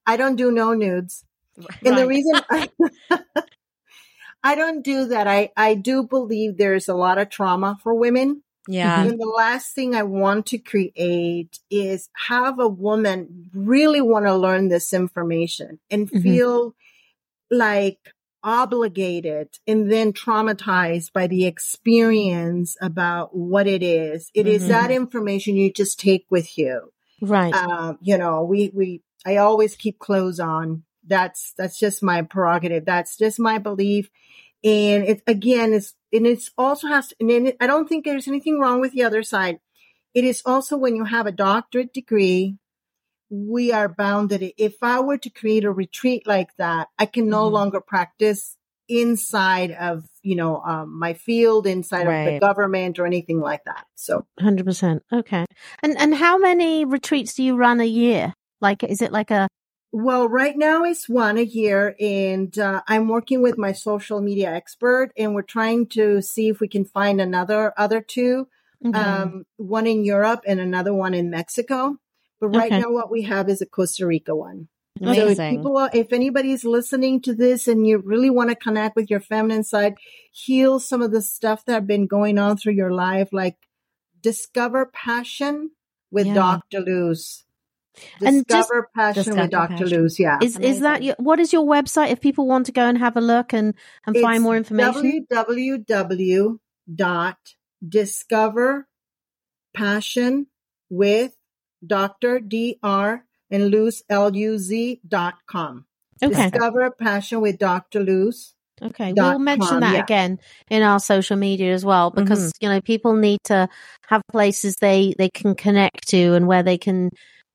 i 0.07 0.17
don't 0.17 0.37
do 0.37 0.51
no 0.51 0.75
nudes 0.75 1.25
and 1.85 1.99
the 1.99 2.07
reason 2.07 2.41
I, 2.51 2.71
I 4.43 4.55
don't 4.55 4.83
do 4.83 5.07
that 5.07 5.27
i 5.27 5.51
i 5.57 5.75
do 5.75 6.03
believe 6.05 6.57
there's 6.57 6.89
a 6.89 6.95
lot 6.95 7.19
of 7.19 7.31
trauma 7.31 7.79
for 7.83 7.95
women 7.95 8.43
Yeah. 8.69 9.03
and 9.03 9.19
the 9.19 9.27
last 9.27 9.75
thing 9.75 9.95
i 9.95 10.03
want 10.03 10.47
to 10.47 10.59
create 10.59 11.59
is 11.71 12.09
have 12.17 12.59
a 12.59 12.69
woman 12.69 13.51
really 13.55 14.01
want 14.01 14.27
to 14.27 14.35
learn 14.35 14.69
this 14.69 14.93
information 14.93 15.81
and 15.91 16.11
Mhm. 16.11 16.23
feel 16.23 16.75
like 17.51 17.99
obligated 18.43 19.49
and 19.67 19.91
then 19.91 20.13
traumatized 20.13 21.13
by 21.13 21.27
the 21.27 21.47
experience 21.47 22.77
about 22.83 23.35
what 23.35 23.67
it 23.67 23.83
is. 23.83 24.31
It 24.35 24.47
is 24.47 24.65
Mhm. 24.65 24.69
that 24.69 24.91
information 24.91 25.57
you 25.57 25.73
just 25.73 25.99
take 25.99 26.27
with 26.29 26.59
you. 26.59 26.93
Right. 27.23 27.55
Um, 27.55 27.99
you 28.03 28.19
know, 28.19 28.45
we, 28.45 28.71
we, 28.75 29.03
I 29.25 29.37
always 29.37 29.77
keep 29.77 29.99
clothes 29.99 30.41
on. 30.41 30.85
That's, 31.07 31.53
that's 31.57 31.79
just 31.79 32.03
my 32.03 32.23
prerogative. 32.23 32.85
That's 32.85 33.17
just 33.17 33.39
my 33.39 33.59
belief. 33.59 34.11
And 34.63 35.05
it, 35.05 35.23
again, 35.27 35.73
it's, 35.75 35.95
and 36.13 36.27
it's 36.27 36.51
also 36.57 36.89
has, 36.89 37.13
and 37.21 37.29
then 37.29 37.47
it, 37.49 37.57
I 37.61 37.67
don't 37.67 37.89
think 37.89 38.05
there's 38.05 38.29
anything 38.29 38.59
wrong 38.59 38.81
with 38.81 38.93
the 38.93 39.05
other 39.05 39.23
side. 39.23 39.59
It 40.15 40.25
is 40.25 40.43
also 40.47 40.77
when 40.77 40.97
you 40.97 41.05
have 41.05 41.27
a 41.27 41.33
doctorate 41.33 41.93
degree, 41.93 42.57
we 43.31 43.73
are 43.73 43.89
bounded. 43.89 44.53
If 44.57 44.77
I 44.83 45.01
were 45.01 45.19
to 45.19 45.31
create 45.31 45.65
a 45.65 45.73
retreat 45.73 46.27
like 46.27 46.55
that, 46.57 46.89
I 46.99 47.07
can 47.07 47.29
no 47.29 47.49
Mhm. 47.49 47.53
longer 47.53 47.81
practice 47.81 48.57
inside 48.89 49.71
of, 49.73 50.05
you 50.23 50.37
know, 50.37 50.63
um, 50.63 50.99
my 50.99 51.15
field, 51.15 51.67
inside 51.67 52.07
of 52.07 52.35
the 52.35 52.39
government 52.39 52.99
or 52.99 53.07
anything 53.07 53.41
like 53.41 53.65
that. 53.65 53.87
So, 53.95 54.27
100%. 54.39 55.03
Okay. 55.13 55.47
And 55.83 55.99
and 55.99 56.15
how 56.15 56.39
many 56.39 56.85
retreats 56.85 57.35
do 57.35 57.43
you 57.43 57.57
run 57.57 57.81
a 57.81 57.87
year? 57.87 58.35
Like 58.61 58.83
is 58.83 59.03
it 59.03 59.13
like 59.13 59.31
a 59.31 59.49
well, 59.95 60.29
right 60.29 60.57
now 60.59 60.83
it's 60.83 61.09
one 61.09 61.39
a 61.39 61.43
year 61.43 61.95
and, 62.01 62.59
uh, 62.59 62.83
I'm 62.89 63.07
working 63.07 63.43
with 63.43 63.57
my 63.57 63.71
social 63.71 64.21
media 64.21 64.51
expert 64.53 65.13
and 65.17 65.35
we're 65.37 65.43
trying 65.43 65.87
to 65.91 66.21
see 66.21 66.49
if 66.49 66.59
we 66.59 66.67
can 66.67 66.85
find 66.85 67.21
another, 67.21 67.73
other 67.77 68.01
two, 68.01 68.49
Mhm. 68.85 68.95
um, 68.97 69.47
one 69.57 69.87
in 69.87 70.05
Europe 70.05 70.43
and 70.49 70.59
another 70.59 70.93
one 70.93 71.15
in 71.15 71.31
Mexico. 71.31 71.97
But 72.41 72.49
right 72.49 72.73
Okay. 72.73 72.81
now 72.81 72.91
what 72.91 73.09
we 73.09 73.23
have 73.23 73.49
is 73.49 73.63
a 73.63 73.67
Costa 73.67 74.05
Rica 74.05 74.35
one. 74.35 74.67
So 75.01 75.11
if 75.11 75.17
Amazing. 75.19 75.59
people, 75.59 75.77
are, 75.77 75.91
if 75.95 76.13
anybody's 76.13 76.65
listening 76.65 77.21
to 77.23 77.33
this 77.33 77.69
and 77.69 77.87
you 77.87 77.99
really 77.99 78.31
want 78.31 78.51
to 78.51 78.57
connect 78.57 78.97
with 78.97 79.11
your 79.11 79.21
feminine 79.21 79.63
side, 79.63 79.95
heal 80.33 80.81
some 80.81 81.03
of 81.03 81.13
the 81.13 81.23
stuff 81.23 81.65
that 81.67 81.73
have 81.73 81.87
been 81.87 82.07
going 82.09 82.37
on 82.39 82.57
through 82.57 82.73
your 82.75 82.93
life, 82.93 83.29
like 83.33 83.59
discover 84.21 84.87
passion 84.87 85.71
with 86.11 86.27
Yeah. 86.27 86.35
Dr. 86.35 86.81
Luz. 86.81 87.45
And 88.21 88.45
Discover 88.47 88.91
passion 88.95 89.23
Discover 89.23 89.43
with 89.43 89.51
Dr. 89.51 89.77
Passion. 89.77 90.03
Luz. 90.03 90.19
Yeah. 90.19 90.39
is 90.43 90.59
is 90.59 90.81
that 90.81 91.03
your, 91.03 91.15
what 91.19 91.41
is 91.41 91.53
your 91.53 91.67
website 91.67 92.11
if 92.11 92.21
people 92.21 92.47
want 92.47 92.67
to 92.67 92.73
go 92.73 92.83
and 92.83 92.99
have 92.99 93.17
a 93.17 93.21
look 93.21 93.53
and 93.53 93.75
and 94.07 94.17
find 94.17 94.43
more 94.43 94.57
information? 94.57 95.27
www 95.31 96.59
dot 96.93 97.39
discover 97.87 98.87
passion 99.75 100.47
with 100.91 101.37
Dr. 101.87 102.41
Dr. 102.41 103.25
and 103.51 103.71
Luz 103.71 104.03
L 104.09 104.35
U 104.35 104.59
Z 104.59 105.01
dot 105.07 105.35
com. 105.47 105.87
Okay. 106.23 106.51
Discover 106.51 106.91
passion 106.93 107.41
with 107.41 107.59
Dr. 107.59 108.03
Luz. 108.03 108.55
Okay, 108.83 109.13
we'll 109.13 109.39
mention 109.39 109.69
com, 109.69 109.81
that 109.81 109.95
yeah. 109.95 110.03
again 110.03 110.41
in 110.69 110.83
our 110.83 110.99
social 110.99 111.37
media 111.37 111.73
as 111.73 111.85
well 111.85 112.11
because 112.11 112.49
mm-hmm. 112.49 112.65
you 112.65 112.69
know 112.69 112.81
people 112.81 113.15
need 113.15 113.39
to 113.45 113.69
have 114.09 114.21
places 114.31 114.77
they 114.77 115.15
they 115.17 115.29
can 115.29 115.55
connect 115.55 116.09
to 116.09 116.35
and 116.35 116.49
where 116.49 116.65
they 116.65 116.77
can 116.77 117.11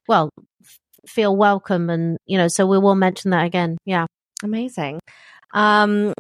well 0.10 0.30
feel 1.08 1.36
welcome 1.36 1.90
and 1.90 2.18
you 2.26 2.38
know 2.38 2.50
so 2.50 2.68
we 2.68 2.78
will 2.78 2.96
mention 2.96 3.32
that 3.32 3.46
again. 3.46 3.78
Yeah. 3.86 4.06
Amazing. 4.44 5.00
Um, 5.54 6.14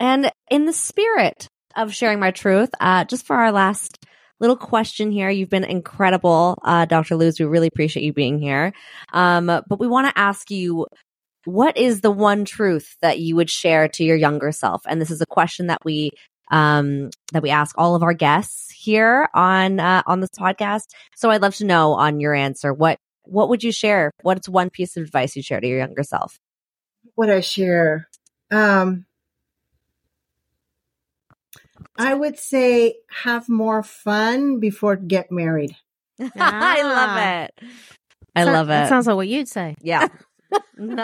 and 0.00 0.30
in 0.50 0.64
the 0.64 0.72
spirit 0.72 1.46
of 1.76 1.94
sharing 1.94 2.20
my 2.20 2.30
truth, 2.30 2.70
uh, 2.80 3.04
just 3.04 3.26
for 3.26 3.36
our 3.36 3.52
last 3.52 3.98
little 4.40 4.56
question 4.56 5.12
here, 5.12 5.30
you've 5.30 5.48
been 5.48 5.64
incredible, 5.64 6.58
uh, 6.64 6.84
Dr. 6.86 7.16
Luz. 7.16 7.38
We 7.38 7.46
really 7.46 7.68
appreciate 7.68 8.04
you 8.04 8.12
being 8.12 8.38
here. 8.40 8.72
Um, 9.12 9.46
but 9.46 9.78
we 9.78 9.86
want 9.86 10.08
to 10.08 10.18
ask 10.20 10.50
you, 10.50 10.86
what 11.44 11.76
is 11.76 12.00
the 12.00 12.10
one 12.10 12.44
truth 12.44 12.96
that 13.00 13.20
you 13.20 13.36
would 13.36 13.50
share 13.50 13.88
to 13.88 14.04
your 14.04 14.16
younger 14.16 14.50
self? 14.50 14.82
And 14.86 15.00
this 15.00 15.10
is 15.10 15.20
a 15.20 15.26
question 15.26 15.68
that 15.68 15.84
we 15.84 16.10
um, 16.50 17.10
that 17.32 17.42
we 17.42 17.50
ask 17.50 17.74
all 17.78 17.94
of 17.94 18.02
our 18.02 18.12
guests 18.12 18.70
here 18.70 19.28
on 19.34 19.78
uh, 19.78 20.02
on 20.06 20.20
this 20.20 20.30
podcast. 20.30 20.86
So 21.14 21.30
I'd 21.30 21.42
love 21.42 21.54
to 21.56 21.64
know 21.64 21.92
on 21.94 22.20
your 22.20 22.34
answer 22.34 22.74
what 22.74 22.98
what 23.24 23.48
would 23.48 23.62
you 23.62 23.72
share? 23.72 24.10
What's 24.22 24.48
one 24.48 24.70
piece 24.70 24.96
of 24.96 25.04
advice 25.04 25.36
you 25.36 25.42
share 25.42 25.60
to 25.60 25.66
your 25.66 25.78
younger 25.78 26.02
self? 26.02 26.38
What 27.14 27.30
I 27.30 27.40
share. 27.40 28.08
Um, 28.50 29.06
I 31.96 32.14
would 32.14 32.38
say 32.38 32.96
have 33.22 33.48
more 33.48 33.82
fun 33.82 34.60
before 34.60 34.96
get 34.96 35.30
married. 35.30 35.76
I 36.20 36.30
Ah. 36.36 36.80
love 36.82 37.48
it. 37.60 37.68
I 38.34 38.44
So- 38.44 38.52
love 38.52 38.66
That 38.68 38.86
it. 38.86 38.88
sounds 38.88 39.06
like 39.06 39.16
what 39.16 39.28
you'd 39.28 39.48
say. 39.48 39.74
yeah. 39.82 40.08
More, 40.76 40.96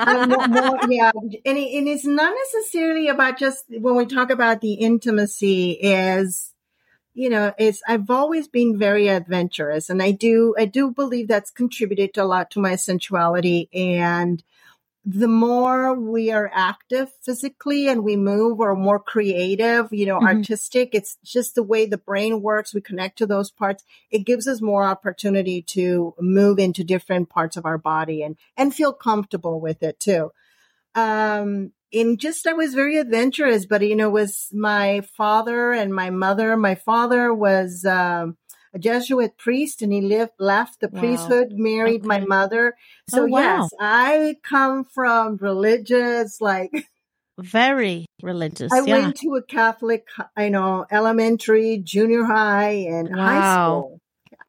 more- 0.48 0.78
yeah, 0.90 1.10
and, 1.14 1.32
it, 1.32 1.78
and 1.78 1.88
it's 1.88 2.04
not 2.04 2.34
necessarily 2.54 3.08
about 3.08 3.38
just 3.38 3.64
when 3.70 3.96
we 3.96 4.04
talk 4.04 4.28
about 4.30 4.60
the 4.60 4.74
intimacy 4.74 5.70
is, 5.70 6.52
you 7.18 7.28
know, 7.28 7.52
it's, 7.58 7.82
I've 7.88 8.10
always 8.10 8.46
been 8.46 8.78
very 8.78 9.08
adventurous 9.08 9.90
and 9.90 10.00
I 10.00 10.12
do, 10.12 10.54
I 10.56 10.66
do 10.66 10.92
believe 10.92 11.26
that's 11.26 11.50
contributed 11.50 12.16
a 12.16 12.24
lot 12.24 12.52
to 12.52 12.60
my 12.60 12.76
sensuality. 12.76 13.68
And 13.74 14.40
the 15.04 15.26
more 15.26 15.98
we 15.98 16.30
are 16.30 16.48
active 16.54 17.10
physically 17.22 17.88
and 17.88 18.04
we 18.04 18.14
move 18.14 18.60
or 18.60 18.76
more 18.76 19.00
creative, 19.00 19.92
you 19.92 20.06
know, 20.06 20.20
Mhm. 20.20 20.28
artistic, 20.28 20.90
it's 20.92 21.16
just 21.24 21.56
the 21.56 21.64
way 21.64 21.86
the 21.86 21.98
brain 21.98 22.40
works. 22.40 22.72
We 22.72 22.82
connect 22.82 23.18
to 23.18 23.26
those 23.26 23.50
parts. 23.50 23.82
It 24.12 24.20
gives 24.20 24.46
us 24.46 24.62
more 24.62 24.84
opportunity 24.84 25.60
to 25.74 26.14
move 26.20 26.60
into 26.60 26.84
different 26.84 27.30
parts 27.30 27.56
of 27.56 27.66
our 27.66 27.78
body 27.78 28.22
and, 28.22 28.36
and 28.56 28.72
feel 28.72 28.92
comfortable 28.92 29.60
with 29.60 29.82
it 29.82 29.98
too. 29.98 30.30
Um, 30.94 31.72
in 31.92 32.16
just, 32.16 32.46
I 32.46 32.52
was 32.52 32.74
very 32.74 32.98
adventurous, 32.98 33.66
but 33.66 33.82
you 33.82 33.96
know, 33.96 34.10
was 34.10 34.48
my 34.52 35.02
father 35.16 35.72
and 35.72 35.94
my 35.94 36.10
mother. 36.10 36.56
My 36.56 36.74
father 36.74 37.32
was, 37.32 37.84
um, 37.84 38.36
a 38.74 38.78
Jesuit 38.78 39.38
priest 39.38 39.80
and 39.80 39.92
he 39.92 40.02
lived, 40.02 40.32
left 40.38 40.80
the 40.80 40.88
Wow. 40.88 41.00
priesthood, 41.00 41.52
married 41.52 42.04
my 42.04 42.20
mother. 42.20 42.74
So 43.08 43.22
Oh, 43.22 43.26
wow. 43.26 43.40
yes, 43.40 43.70
I 43.80 44.36
come 44.42 44.84
from 44.84 45.36
religious, 45.38 46.40
like 46.40 46.70
Very 47.38 48.04
religious. 48.22 48.72
I 48.72 48.80
yeah. 48.80 49.00
went 49.00 49.16
to 49.18 49.34
a 49.36 49.42
Catholic, 49.42 50.06
you 50.36 50.50
know, 50.50 50.84
elementary, 50.90 51.78
junior 51.78 52.24
high, 52.24 52.70
and 52.88 53.08
high 53.14 53.54
school. 53.54 54.00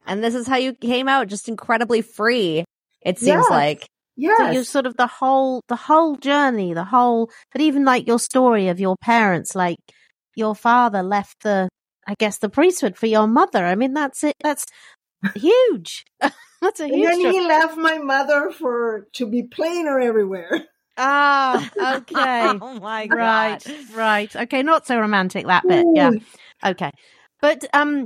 And 0.06 0.24
this 0.24 0.34
is 0.34 0.48
how 0.48 0.58
you 0.58 0.74
came 0.74 1.08
out, 1.08 1.28
just 1.28 1.48
incredibly 1.48 2.02
free. 2.02 2.66
It 3.02 3.20
seems 3.20 3.44
Yes. 3.44 3.50
like. 3.52 3.86
Yes. 4.20 4.38
So 4.38 4.52
you're 4.52 4.64
sort 4.66 4.86
of 4.86 4.98
the 4.98 5.08
whole, 5.08 5.62
the 5.70 5.78
whole 5.78 6.18
journey, 6.18 6.74
the 6.74 6.84
whole, 6.84 7.32
but 7.54 7.62
even 7.62 7.86
like 7.86 8.06
your 8.06 8.20
story 8.20 8.68
of 8.68 8.78
your 8.78 8.98
parents, 9.02 9.56
like 9.56 9.78
your 10.36 10.56
father 10.56 11.02
left 11.02 11.44
the, 11.44 11.70
I 12.06 12.16
guess, 12.20 12.38
the 12.40 12.50
priesthood 12.50 12.98
for 12.98 13.06
your 13.06 13.28
mother. 13.28 13.66
I 13.66 13.76
mean, 13.76 13.94
that's 13.94 14.26
it. 14.26 14.36
That's 14.44 14.66
huge. 15.36 16.04
that's 16.20 16.82
a 16.82 16.84
and 16.84 16.96
huge. 16.96 17.06
then 17.06 17.20
story. 17.22 17.34
he 17.34 17.48
left 17.48 17.78
my 17.78 17.98
mother 17.98 18.52
for 18.52 19.08
to 19.14 19.26
be 19.26 19.44
plainer 19.44 20.02
everywhere. 20.02 20.66
Ah, 20.98 21.70
okay. 21.98 22.48
oh 22.62 22.78
my 22.82 23.08
right, 23.08 23.64
god. 23.64 23.96
right. 23.96 24.36
Okay, 24.36 24.64
not 24.64 24.86
so 24.86 25.00
romantic 25.00 25.48
that 25.48 25.66
bit. 25.66 25.86
Yeah. 25.94 26.12
Okay. 26.66 26.92
But 27.40 27.64
um 27.74 28.04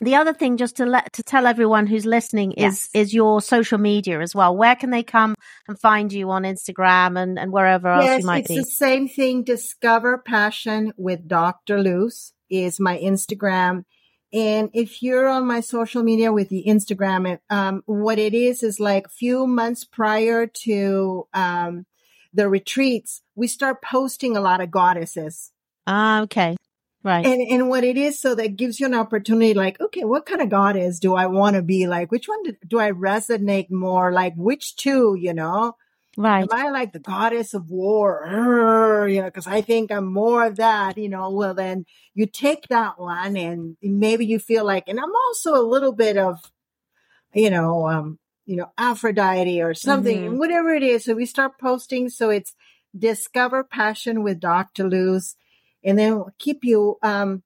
the 0.00 0.14
other 0.14 0.34
thing 0.34 0.56
just 0.56 0.76
to 0.76 0.86
let 0.86 1.12
to 1.14 1.22
tell 1.22 1.46
everyone 1.46 1.86
who's 1.86 2.04
listening 2.04 2.52
is 2.52 2.62
Yes. 2.62 2.88
is 2.92 3.14
your 3.14 3.40
social 3.40 3.78
media 3.78 4.20
as 4.20 4.34
well. 4.34 4.56
Where 4.56 4.76
can 4.76 4.90
they 4.90 5.02
come 5.02 5.34
and 5.68 5.78
find 5.78 6.12
you 6.12 6.30
on 6.30 6.42
Instagram 6.42 7.18
and, 7.18 7.38
and 7.38 7.52
wherever 7.52 7.88
else 7.88 8.20
you 8.20 8.26
might 8.26 8.46
be? 8.46 8.54
it's 8.54 8.60
be? 8.60 8.70
the 8.70 8.70
same 8.70 9.08
thing. 9.08 9.42
Discover 9.42 10.18
Passion 10.18 10.92
with 10.96 11.26
Dr. 11.26 11.82
Luz 11.82 12.32
is 12.50 12.78
my 12.78 12.98
Instagram. 12.98 13.84
And 14.32 14.70
if 14.74 15.02
you're 15.02 15.28
on 15.28 15.46
my 15.46 15.60
social 15.60 16.02
media 16.02 16.32
with 16.32 16.50
the 16.50 16.64
Instagram, 16.66 17.38
um, 17.48 17.82
what 17.86 18.18
it 18.18 18.34
is 18.34 18.62
is 18.62 18.78
like 18.78 19.08
few 19.08 19.46
months 19.46 19.84
prior 19.84 20.46
to 20.64 21.26
um, 21.32 21.86
the 22.34 22.48
retreats, 22.48 23.22
we 23.34 23.46
start 23.46 23.80
posting 23.82 24.36
a 24.36 24.40
lot 24.40 24.60
of 24.60 24.70
goddesses. 24.70 25.52
Ah, 25.86 26.20
okay. 26.22 26.56
Right. 27.06 27.24
And 27.24 27.40
and 27.40 27.68
what 27.68 27.84
it 27.84 27.96
is, 27.96 28.18
so 28.18 28.34
that 28.34 28.56
gives 28.56 28.80
you 28.80 28.86
an 28.86 28.94
opportunity, 28.94 29.54
like, 29.54 29.80
okay, 29.80 30.02
what 30.02 30.26
kind 30.26 30.40
of 30.42 30.48
goddess 30.48 30.98
do 30.98 31.14
I 31.14 31.26
want 31.26 31.54
to 31.54 31.62
be? 31.62 31.86
Like, 31.86 32.10
which 32.10 32.26
one 32.26 32.42
do, 32.42 32.54
do 32.66 32.80
I 32.80 32.90
resonate 32.90 33.70
more? 33.70 34.10
Like, 34.10 34.34
which 34.34 34.74
two? 34.74 35.16
You 35.16 35.32
know, 35.32 35.76
right. 36.16 36.42
am 36.42 36.48
I 36.50 36.70
like 36.70 36.92
the 36.92 36.98
goddess 36.98 37.54
of 37.54 37.70
war? 37.70 39.06
You 39.08 39.20
know, 39.20 39.26
because 39.28 39.46
I 39.46 39.60
think 39.60 39.92
I'm 39.92 40.12
more 40.12 40.46
of 40.46 40.56
that. 40.56 40.98
You 40.98 41.08
know, 41.08 41.30
well 41.30 41.54
then 41.54 41.86
you 42.14 42.26
take 42.26 42.66
that 42.70 42.98
one, 42.98 43.36
and 43.36 43.76
maybe 43.80 44.26
you 44.26 44.40
feel 44.40 44.64
like, 44.64 44.88
and 44.88 44.98
I'm 44.98 45.14
also 45.28 45.54
a 45.54 45.62
little 45.62 45.92
bit 45.92 46.16
of, 46.16 46.40
you 47.34 47.50
know, 47.50 47.88
um, 47.88 48.18
you 48.46 48.56
know, 48.56 48.72
Aphrodite 48.76 49.62
or 49.62 49.74
something, 49.74 50.32
Mhm. 50.32 50.38
whatever 50.38 50.74
it 50.74 50.82
is. 50.82 51.04
So 51.04 51.14
we 51.14 51.26
start 51.26 51.52
posting. 51.60 52.08
So 52.08 52.30
it's 52.30 52.52
discover 52.98 53.62
passion 53.62 54.24
with 54.24 54.40
Dr. 54.40 54.90
Luz 54.90 55.36
and 55.86 55.98
then 55.98 56.16
we'll 56.16 56.34
keep 56.38 56.58
you, 56.64 56.96
um, 57.02 57.42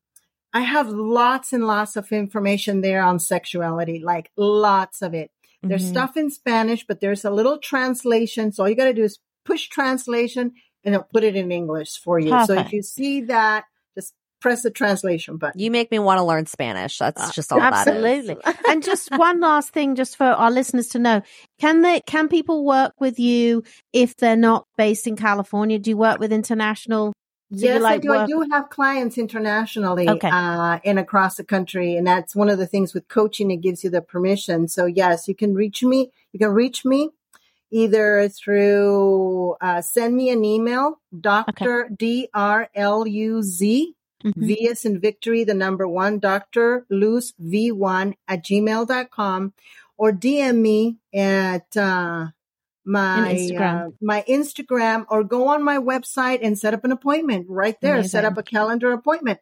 I 0.53 0.62
have 0.62 0.88
lots 0.88 1.53
and 1.53 1.64
lots 1.66 1.95
of 1.95 2.11
information 2.11 2.80
there 2.80 3.03
on 3.03 3.20
sexuality, 3.20 4.01
like 4.01 4.32
lots 4.36 5.01
of 5.03 5.14
it. 5.14 5.30
There's 5.62 5.84
Mhm. 5.84 5.91
stuff 5.91 6.16
in 6.16 6.30
Spanish, 6.30 6.84
but 6.86 7.01
there's 7.01 7.24
a 7.24 7.30
little 7.30 7.59
translation. 7.59 8.51
So 8.51 8.62
all 8.64 8.68
you 8.68 8.74
got 8.74 8.86
to 8.86 8.95
do 8.95 9.05
is 9.05 9.18
push 9.45 9.68
translation 9.68 10.53
and 10.84 10.95
it'll 10.95 11.07
put 11.12 11.22
it 11.22 11.36
in 11.36 11.53
English 11.53 11.99
for 11.99 12.18
you. 12.18 12.30
So 12.47 12.55
if 12.55 12.72
you 12.72 12.82
see 12.82 13.20
that, 13.22 13.64
just 13.95 14.14
press 14.41 14.62
the 14.62 14.70
translation 14.70 15.36
button. 15.36 15.61
You 15.61 15.70
make 15.70 15.91
me 15.91 15.99
want 15.99 16.18
to 16.18 16.24
learn 16.24 16.47
Spanish. 16.47 16.97
That's 16.99 17.20
Uh, 17.22 17.30
just 17.32 17.53
all 17.53 17.59
that 17.61 17.86
is. 17.86 17.88
Absolutely. 17.88 18.36
and 18.68 18.82
just 18.82 19.11
one 19.16 19.41
last 19.41 19.68
thing, 19.70 19.95
just 19.95 20.16
for 20.16 20.24
our 20.26 20.51
listeners 20.51 20.88
to 20.88 20.99
know: 20.99 21.20
can 21.59 21.82
they 21.82 22.01
can 22.07 22.28
people 22.28 22.64
work 22.64 22.95
with 22.99 23.18
you 23.20 23.62
if 23.93 24.16
they're 24.16 24.36
not 24.36 24.66
based 24.78 25.07
in 25.07 25.14
California? 25.16 25.78
Do 25.78 25.91
you 25.91 25.97
work 25.99 26.18
with 26.18 26.32
international? 26.32 27.12
Yes, 27.51 27.82
like 27.82 27.94
I 27.94 27.98
do. 27.98 28.12
I 28.12 28.26
do 28.26 28.46
have 28.51 28.70
clients 28.70 29.18
internationally 29.18 30.09
Okay. 30.09 30.30
uh, 30.32 30.78
and 30.84 30.98
across 30.98 31.36
the 31.36 31.44
country, 31.44 31.96
and 31.96 32.07
that's 32.07 32.34
one 32.34 32.48
of 32.48 32.59
the 32.59 32.66
things 32.66 32.94
with 32.94 33.09
coaching. 33.09 33.51
It 33.51 33.57
gives 33.61 33.82
you 33.84 33.90
the 33.90 34.03
permission. 34.03 34.68
So 34.68 34.86
yes, 34.86 35.26
you 35.28 35.34
can 35.34 35.55
reach 35.55 35.82
me. 35.82 36.12
You 36.32 36.38
can 36.38 36.51
reach 36.51 36.84
me 36.84 37.11
either 37.72 38.28
through 38.28 39.57
uh, 39.61 39.80
send 39.80 40.16
me 40.16 40.30
an 40.30 40.44
email, 40.44 41.01
Doctor 41.20 41.88
D 41.96 42.28
R 42.34 42.68
L 42.74 43.07
U 43.07 43.42
Z 43.42 43.94
Mhm. 44.24 44.34
V 44.36 44.68
as 44.68 44.84
in 44.84 45.01
victory, 45.01 45.44
the 45.44 45.55
number 45.55 45.88
one, 45.88 46.18
Dr. 46.18 46.84
Luz 46.90 47.32
V1 47.42 48.16
at 48.28 48.44
gmail.com 48.44 49.55
or 49.96 50.12
DM 50.12 50.61
me 50.61 50.98
at, 51.14 51.74
uh, 51.74 52.26
my, 52.91 53.34
Instagram. 53.34 53.86
uh, 53.86 53.91
my 54.01 54.24
Instagram 54.28 55.07
or 55.09 55.24
go 55.24 55.49
on 55.49 55.62
my 55.62 55.78
website 55.78 56.41
and 56.43 56.59
set 56.59 56.74
up 56.74 56.84
an 56.84 56.93
appointment 56.93 57.47
right 57.49 57.80
there. 57.80 58.03
Set 58.05 58.24
up 58.24 58.36
a 58.36 58.43
calendar 58.43 58.93
appointment. 58.93 59.38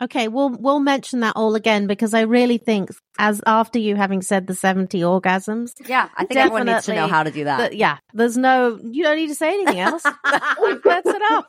Okay, 0.00 0.28
we'll 0.28 0.50
we'll 0.50 0.80
mention 0.80 1.20
that 1.20 1.36
all 1.36 1.54
again 1.54 1.86
because 1.86 2.12
I 2.12 2.22
really 2.22 2.58
think, 2.58 2.90
as 3.18 3.40
after 3.46 3.78
you 3.78 3.96
having 3.96 4.20
said 4.20 4.46
the 4.46 4.54
seventy 4.54 5.00
orgasms, 5.00 5.72
Yeah, 5.88 6.10
I 6.14 6.26
think 6.26 6.38
everyone 6.38 6.66
needs 6.66 6.84
to 6.84 6.94
know 6.94 7.06
how 7.06 7.22
to 7.22 7.30
do 7.30 7.44
that. 7.44 7.58
that 7.58 7.76
yeah, 7.76 7.96
there's 8.12 8.36
no 8.36 8.78
you 8.82 9.02
don't 9.02 9.16
need 9.16 9.28
to 9.28 9.34
say 9.34 9.48
anything 9.48 9.80
else. 9.80 10.02
That's 10.84 11.08
enough. 11.08 11.46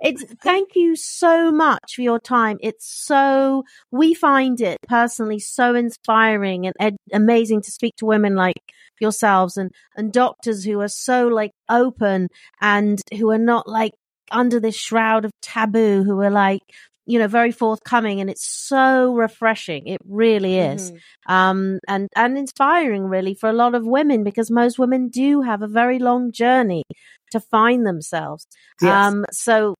It's 0.00 0.24
thank 0.42 0.74
you 0.74 0.96
so 0.96 1.52
much 1.52 1.94
for 1.94 2.02
your 2.02 2.18
time. 2.18 2.58
It's 2.60 2.86
so 2.86 3.64
we 3.92 4.12
find 4.12 4.60
it 4.60 4.78
personally 4.88 5.38
so 5.38 5.76
inspiring 5.76 6.66
and 6.66 6.74
ed- 6.80 6.96
amazing 7.12 7.62
to 7.62 7.70
speak 7.70 7.94
to 7.96 8.06
women 8.06 8.34
like 8.34 8.62
yourselves 9.00 9.56
and 9.56 9.70
and 9.96 10.12
doctors 10.12 10.64
who 10.64 10.80
are 10.80 10.88
so 10.88 11.28
like 11.28 11.52
open 11.68 12.28
and 12.60 13.00
who 13.18 13.30
are 13.30 13.38
not 13.38 13.68
like 13.68 13.92
under 14.30 14.60
this 14.60 14.76
shroud 14.76 15.24
of 15.24 15.30
taboo 15.42 16.02
who 16.04 16.20
are 16.20 16.30
like 16.30 16.60
you 17.06 17.18
know 17.18 17.26
very 17.26 17.50
forthcoming 17.50 18.20
and 18.20 18.28
it's 18.28 18.46
so 18.46 19.14
refreshing 19.14 19.86
it 19.86 19.98
really 20.06 20.58
is 20.58 20.92
Mhm. 20.92 21.32
um, 21.34 21.78
and 21.88 22.08
and 22.14 22.36
inspiring 22.36 23.04
really 23.04 23.34
for 23.34 23.48
a 23.48 23.54
lot 23.54 23.74
of 23.74 23.86
women 23.86 24.22
because 24.24 24.50
most 24.50 24.78
women 24.78 25.08
do 25.08 25.40
have 25.42 25.62
a 25.62 25.68
very 25.68 25.98
long 25.98 26.30
journey 26.32 26.84
to 27.32 27.40
find 27.40 27.86
themselves. 27.86 28.46
Yes. 28.80 28.92
Um, 29.12 29.24
so 29.32 29.74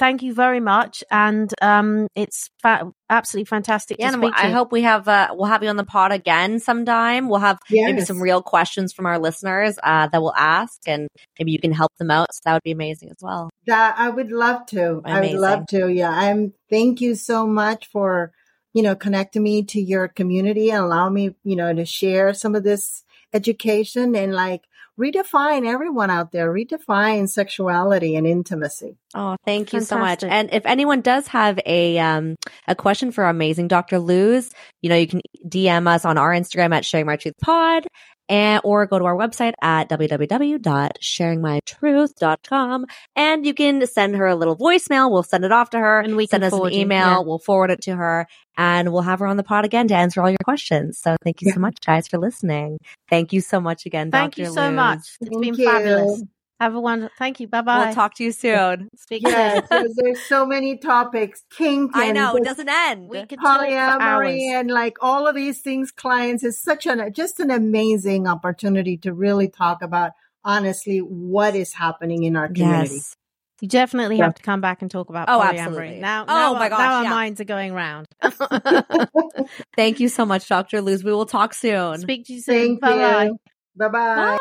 thank 0.00 0.22
you 0.22 0.32
very 0.32 0.58
much, 0.60 1.04
and 1.10 1.52
um, 1.60 2.08
it's 2.16 2.48
fa- 2.62 2.90
absolutely 3.10 3.44
fantastic 3.44 3.98
Yeah, 4.00 4.10
to 4.10 4.16
speak 4.16 4.32
I 4.34 4.48
hope 4.48 4.72
we 4.72 4.82
have 4.82 5.06
uh, 5.06 5.28
we'll 5.32 5.48
have 5.48 5.62
you 5.62 5.68
on 5.68 5.76
the 5.76 5.84
pod 5.84 6.10
again 6.10 6.58
sometime. 6.58 7.28
We'll 7.28 7.40
have 7.40 7.58
maybe 7.70 8.00
some 8.00 8.20
real 8.20 8.42
questions 8.42 8.92
from 8.94 9.06
our 9.06 9.18
listeners 9.18 9.78
uh, 9.82 10.08
that 10.08 10.20
we'll 10.20 10.34
ask, 10.34 10.80
and 10.86 11.06
maybe 11.38 11.52
you 11.52 11.60
can 11.60 11.72
help 11.72 11.92
them 11.98 12.10
out. 12.10 12.28
So 12.32 12.40
that 12.46 12.54
would 12.54 12.62
be 12.64 12.72
amazing 12.72 13.10
as 13.10 13.18
well. 13.20 13.50
That 13.66 13.94
I 13.98 14.08
would 14.08 14.32
love 14.32 14.66
to. 14.66 15.02
I 15.04 15.20
would 15.20 15.32
love 15.32 15.66
to. 15.68 15.88
Yeah. 15.88 16.10
I'm 16.10 16.54
thank 16.70 17.00
you 17.02 17.14
so 17.14 17.46
much 17.46 17.86
for, 17.86 18.32
you 18.72 18.82
know, 18.82 18.96
connecting 18.96 19.42
me 19.42 19.64
to 19.64 19.80
your 19.80 20.08
community 20.08 20.70
and 20.70 20.82
allow 20.82 21.10
me, 21.10 21.36
you 21.44 21.56
know, 21.56 21.72
to 21.74 21.84
share 21.84 22.32
some 22.32 22.54
of 22.54 22.64
this 22.64 23.04
education 23.34 24.16
and 24.16 24.34
like 24.34 24.62
redefine 24.98 25.66
everyone 25.66 26.10
out 26.10 26.32
there, 26.32 26.52
redefine 26.52 27.28
sexuality 27.28 28.16
and 28.16 28.26
intimacy. 28.26 28.96
Oh, 29.14 29.36
thank 29.44 29.72
you 29.72 29.80
so 29.80 29.98
much. 29.98 30.22
And 30.22 30.50
if 30.52 30.64
anyone 30.66 31.00
does 31.00 31.26
have 31.28 31.58
a 31.66 31.98
um 31.98 32.36
a 32.68 32.74
question 32.74 33.10
for 33.10 33.24
our 33.24 33.30
amazing 33.30 33.68
Dr. 33.68 33.98
Luz, 33.98 34.50
you 34.82 34.88
know, 34.88 34.96
you 34.96 35.06
can 35.06 35.20
DM 35.46 35.88
us 35.88 36.04
on 36.04 36.18
our 36.18 36.32
Instagram 36.32 36.74
at 36.74 36.84
Sharing 36.84 37.06
My 37.06 37.16
Truth 37.16 37.38
Pod 37.40 37.86
and 38.30 38.62
or 38.64 38.86
go 38.86 38.98
to 38.98 39.04
our 39.04 39.14
website 39.16 39.52
at 39.60 39.90
www.sharingmytruth.com 39.90 42.86
and 43.16 43.46
you 43.46 43.54
can 43.54 43.86
send 43.86 44.16
her 44.16 44.26
a 44.26 44.34
little 44.36 44.56
voicemail. 44.56 45.10
We'll 45.10 45.22
send 45.22 45.44
it 45.44 45.52
off 45.52 45.70
to 45.70 45.78
her 45.78 46.00
And 46.00 46.16
we 46.16 46.26
send 46.26 46.42
can 46.42 46.52
us 46.54 46.58
an 46.58 46.72
email. 46.72 47.06
yeah. 47.06 47.18
We'll 47.20 47.38
forward 47.38 47.70
it 47.70 47.82
to 47.82 47.96
her 47.96 48.26
and 48.56 48.92
we'll 48.92 49.02
have 49.02 49.18
her 49.18 49.26
on 49.26 49.36
the 49.36 49.42
pod 49.42 49.64
again 49.64 49.88
to 49.88 49.94
answer 49.94 50.20
all 50.22 50.30
your 50.30 50.36
questions. 50.44 50.98
So 50.98 51.16
thank 51.24 51.42
you 51.42 51.50
so 51.52 51.60
much 51.60 51.76
guys 51.84 52.08
for 52.08 52.18
listening. 52.18 52.78
Thank 53.08 53.32
you 53.32 53.40
so 53.40 53.60
much 53.60 53.86
again, 53.86 54.10
Thank 54.10 54.34
Dr. 54.36 54.42
you 54.42 54.48
so 54.54 54.62
Luz. 54.70 54.74
much. 54.74 54.98
It's 55.20 55.30
Thank 55.30 55.42
been 55.42 55.54
you. 55.54 55.64
fabulous. 55.66 56.22
Have 56.60 56.74
a 56.74 56.80
wonderful. 56.80 57.14
Thank 57.18 57.40
you. 57.40 57.48
Bye 57.48 57.62
bye. 57.62 57.86
We'll 57.86 57.94
talk 57.94 58.14
to 58.16 58.24
you 58.24 58.32
soon. 58.32 58.90
Speak 58.94 59.22
Yes, 59.26 59.66
soon. 59.66 59.66
there's, 59.70 59.94
there's 59.96 60.28
so 60.28 60.44
many 60.44 60.76
topics. 60.76 61.42
Kink. 61.50 61.92
I 61.94 62.12
know 62.12 62.36
it 62.36 62.44
doesn't 62.44 62.68
end. 62.68 63.08
We 63.08 63.24
could 63.24 63.40
talk 63.40 63.62
polyamory 63.62 64.42
and 64.52 64.70
like 64.70 64.98
all 65.00 65.26
of 65.26 65.34
these 65.34 65.60
things. 65.62 65.90
Clients 65.90 66.44
is 66.44 66.62
such 66.62 66.86
an 66.86 67.12
just 67.14 67.40
an 67.40 67.50
amazing 67.50 68.26
opportunity 68.26 68.98
to 68.98 69.14
really 69.14 69.48
talk 69.48 69.82
about 69.82 70.12
honestly 70.44 70.98
what 70.98 71.54
is 71.56 71.72
happening 71.72 72.24
in 72.24 72.36
our 72.36 72.48
community. 72.48 72.96
Yes. 72.96 73.14
You 73.62 73.68
definitely 73.68 74.16
Yeah. 74.16 74.24
have 74.24 74.34
to 74.34 74.42
come 74.42 74.60
back 74.60 74.82
and 74.82 74.90
talk 74.90 75.08
about 75.10 75.28
Oh, 75.30 75.38
polyamory. 75.40 75.58
absolutely. 75.60 76.00
Now, 76.00 76.22
Oh, 76.22 76.26
now 76.34 76.52
my 76.54 76.60
our- 76.64 76.68
gosh, 76.70 76.78
now 76.78 76.94
our 76.96 77.02
yeah. 77.04 77.10
minds 77.10 77.40
are 77.40 77.44
going 77.44 77.72
round. 77.74 78.06
Thank 79.76 80.00
you 80.00 80.08
so 80.08 80.24
much, 80.26 80.48
Dr. 80.48 80.80
Luz. 80.82 81.04
We 81.04 81.12
will 81.12 81.26
talk 81.26 81.52
soon. 81.54 81.98
Speak 81.98 82.26
to 82.26 82.34
you 82.34 82.40
soon. 82.40 82.78
Thank 82.78 82.80
Bye 82.80 82.96
bye. 82.96 83.24
you. 83.24 83.36
Bye 83.76 83.88
bye. 83.88 84.38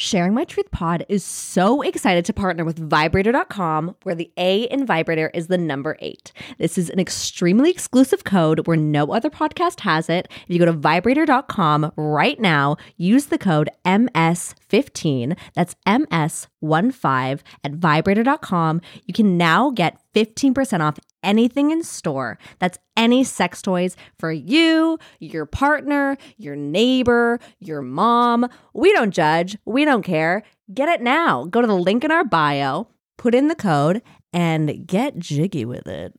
Sharing 0.00 0.32
My 0.32 0.44
Truth 0.44 0.70
Pod 0.70 1.04
is 1.08 1.24
so 1.24 1.82
excited 1.82 2.24
to 2.26 2.32
partner 2.32 2.64
with 2.64 2.78
Vibrator.com, 2.78 3.96
where 4.04 4.14
the 4.14 4.30
A 4.36 4.62
in 4.62 4.86
Vibrator 4.86 5.28
is 5.34 5.48
the 5.48 5.58
number 5.58 5.96
eight. 5.98 6.30
This 6.56 6.78
is 6.78 6.88
an 6.88 7.00
extremely 7.00 7.68
exclusive 7.68 8.22
code 8.22 8.68
where 8.68 8.76
no 8.76 9.06
other 9.06 9.28
podcast 9.28 9.80
has 9.80 10.08
it. 10.08 10.28
If 10.30 10.50
you 10.50 10.60
go 10.60 10.66
to 10.66 10.72
Vibrator.com 10.72 11.90
right 11.96 12.38
now, 12.38 12.76
use 12.96 13.26
the 13.26 13.38
code 13.38 13.70
MS15, 13.84 15.36
that's 15.54 15.74
MS15 15.84 17.40
at 17.64 17.72
Vibrator.com. 17.72 18.80
You 19.04 19.12
can 19.12 19.36
now 19.36 19.70
get 19.70 19.98
15% 20.14 20.78
off 20.80 21.00
anything 21.22 21.70
in 21.70 21.82
store. 21.82 22.38
That's 22.58 22.78
any 22.96 23.24
sex 23.24 23.62
toys 23.62 23.96
for 24.18 24.32
you, 24.32 24.98
your 25.20 25.46
partner, 25.46 26.16
your 26.36 26.56
neighbor, 26.56 27.38
your 27.60 27.82
mom. 27.82 28.48
We 28.74 28.92
don't 28.92 29.12
judge. 29.12 29.56
We 29.64 29.84
don't 29.84 30.02
care. 30.02 30.42
Get 30.72 30.88
it 30.88 31.00
now. 31.00 31.44
Go 31.44 31.60
to 31.60 31.66
the 31.66 31.74
link 31.74 32.04
in 32.04 32.10
our 32.10 32.24
bio, 32.24 32.88
put 33.16 33.34
in 33.34 33.48
the 33.48 33.54
code, 33.54 34.02
and 34.32 34.86
get 34.86 35.18
jiggy 35.18 35.64
with 35.64 35.86
it. 35.86 36.14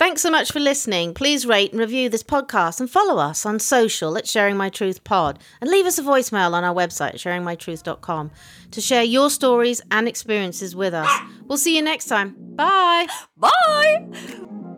Thanks 0.00 0.22
so 0.22 0.30
much 0.30 0.50
for 0.50 0.60
listening. 0.60 1.12
Please 1.12 1.44
rate 1.44 1.72
and 1.72 1.78
review 1.78 2.08
this 2.08 2.22
podcast 2.22 2.80
and 2.80 2.90
follow 2.90 3.18
us 3.18 3.44
on 3.44 3.58
social 3.58 4.16
at 4.16 4.26
Sharing 4.26 4.56
My 4.56 4.70
Truth 4.70 5.04
Pod 5.04 5.38
and 5.60 5.70
leave 5.70 5.84
us 5.84 5.98
a 5.98 6.02
voicemail 6.02 6.54
on 6.54 6.64
our 6.64 6.74
website, 6.74 7.16
sharingmytruth.com, 7.16 8.30
to 8.70 8.80
share 8.80 9.02
your 9.02 9.28
stories 9.28 9.82
and 9.90 10.08
experiences 10.08 10.74
with 10.74 10.94
us. 10.94 11.10
We'll 11.44 11.58
see 11.58 11.76
you 11.76 11.82
next 11.82 12.06
time. 12.06 12.34
Bye. 12.38 13.08
Bye. 13.36 14.69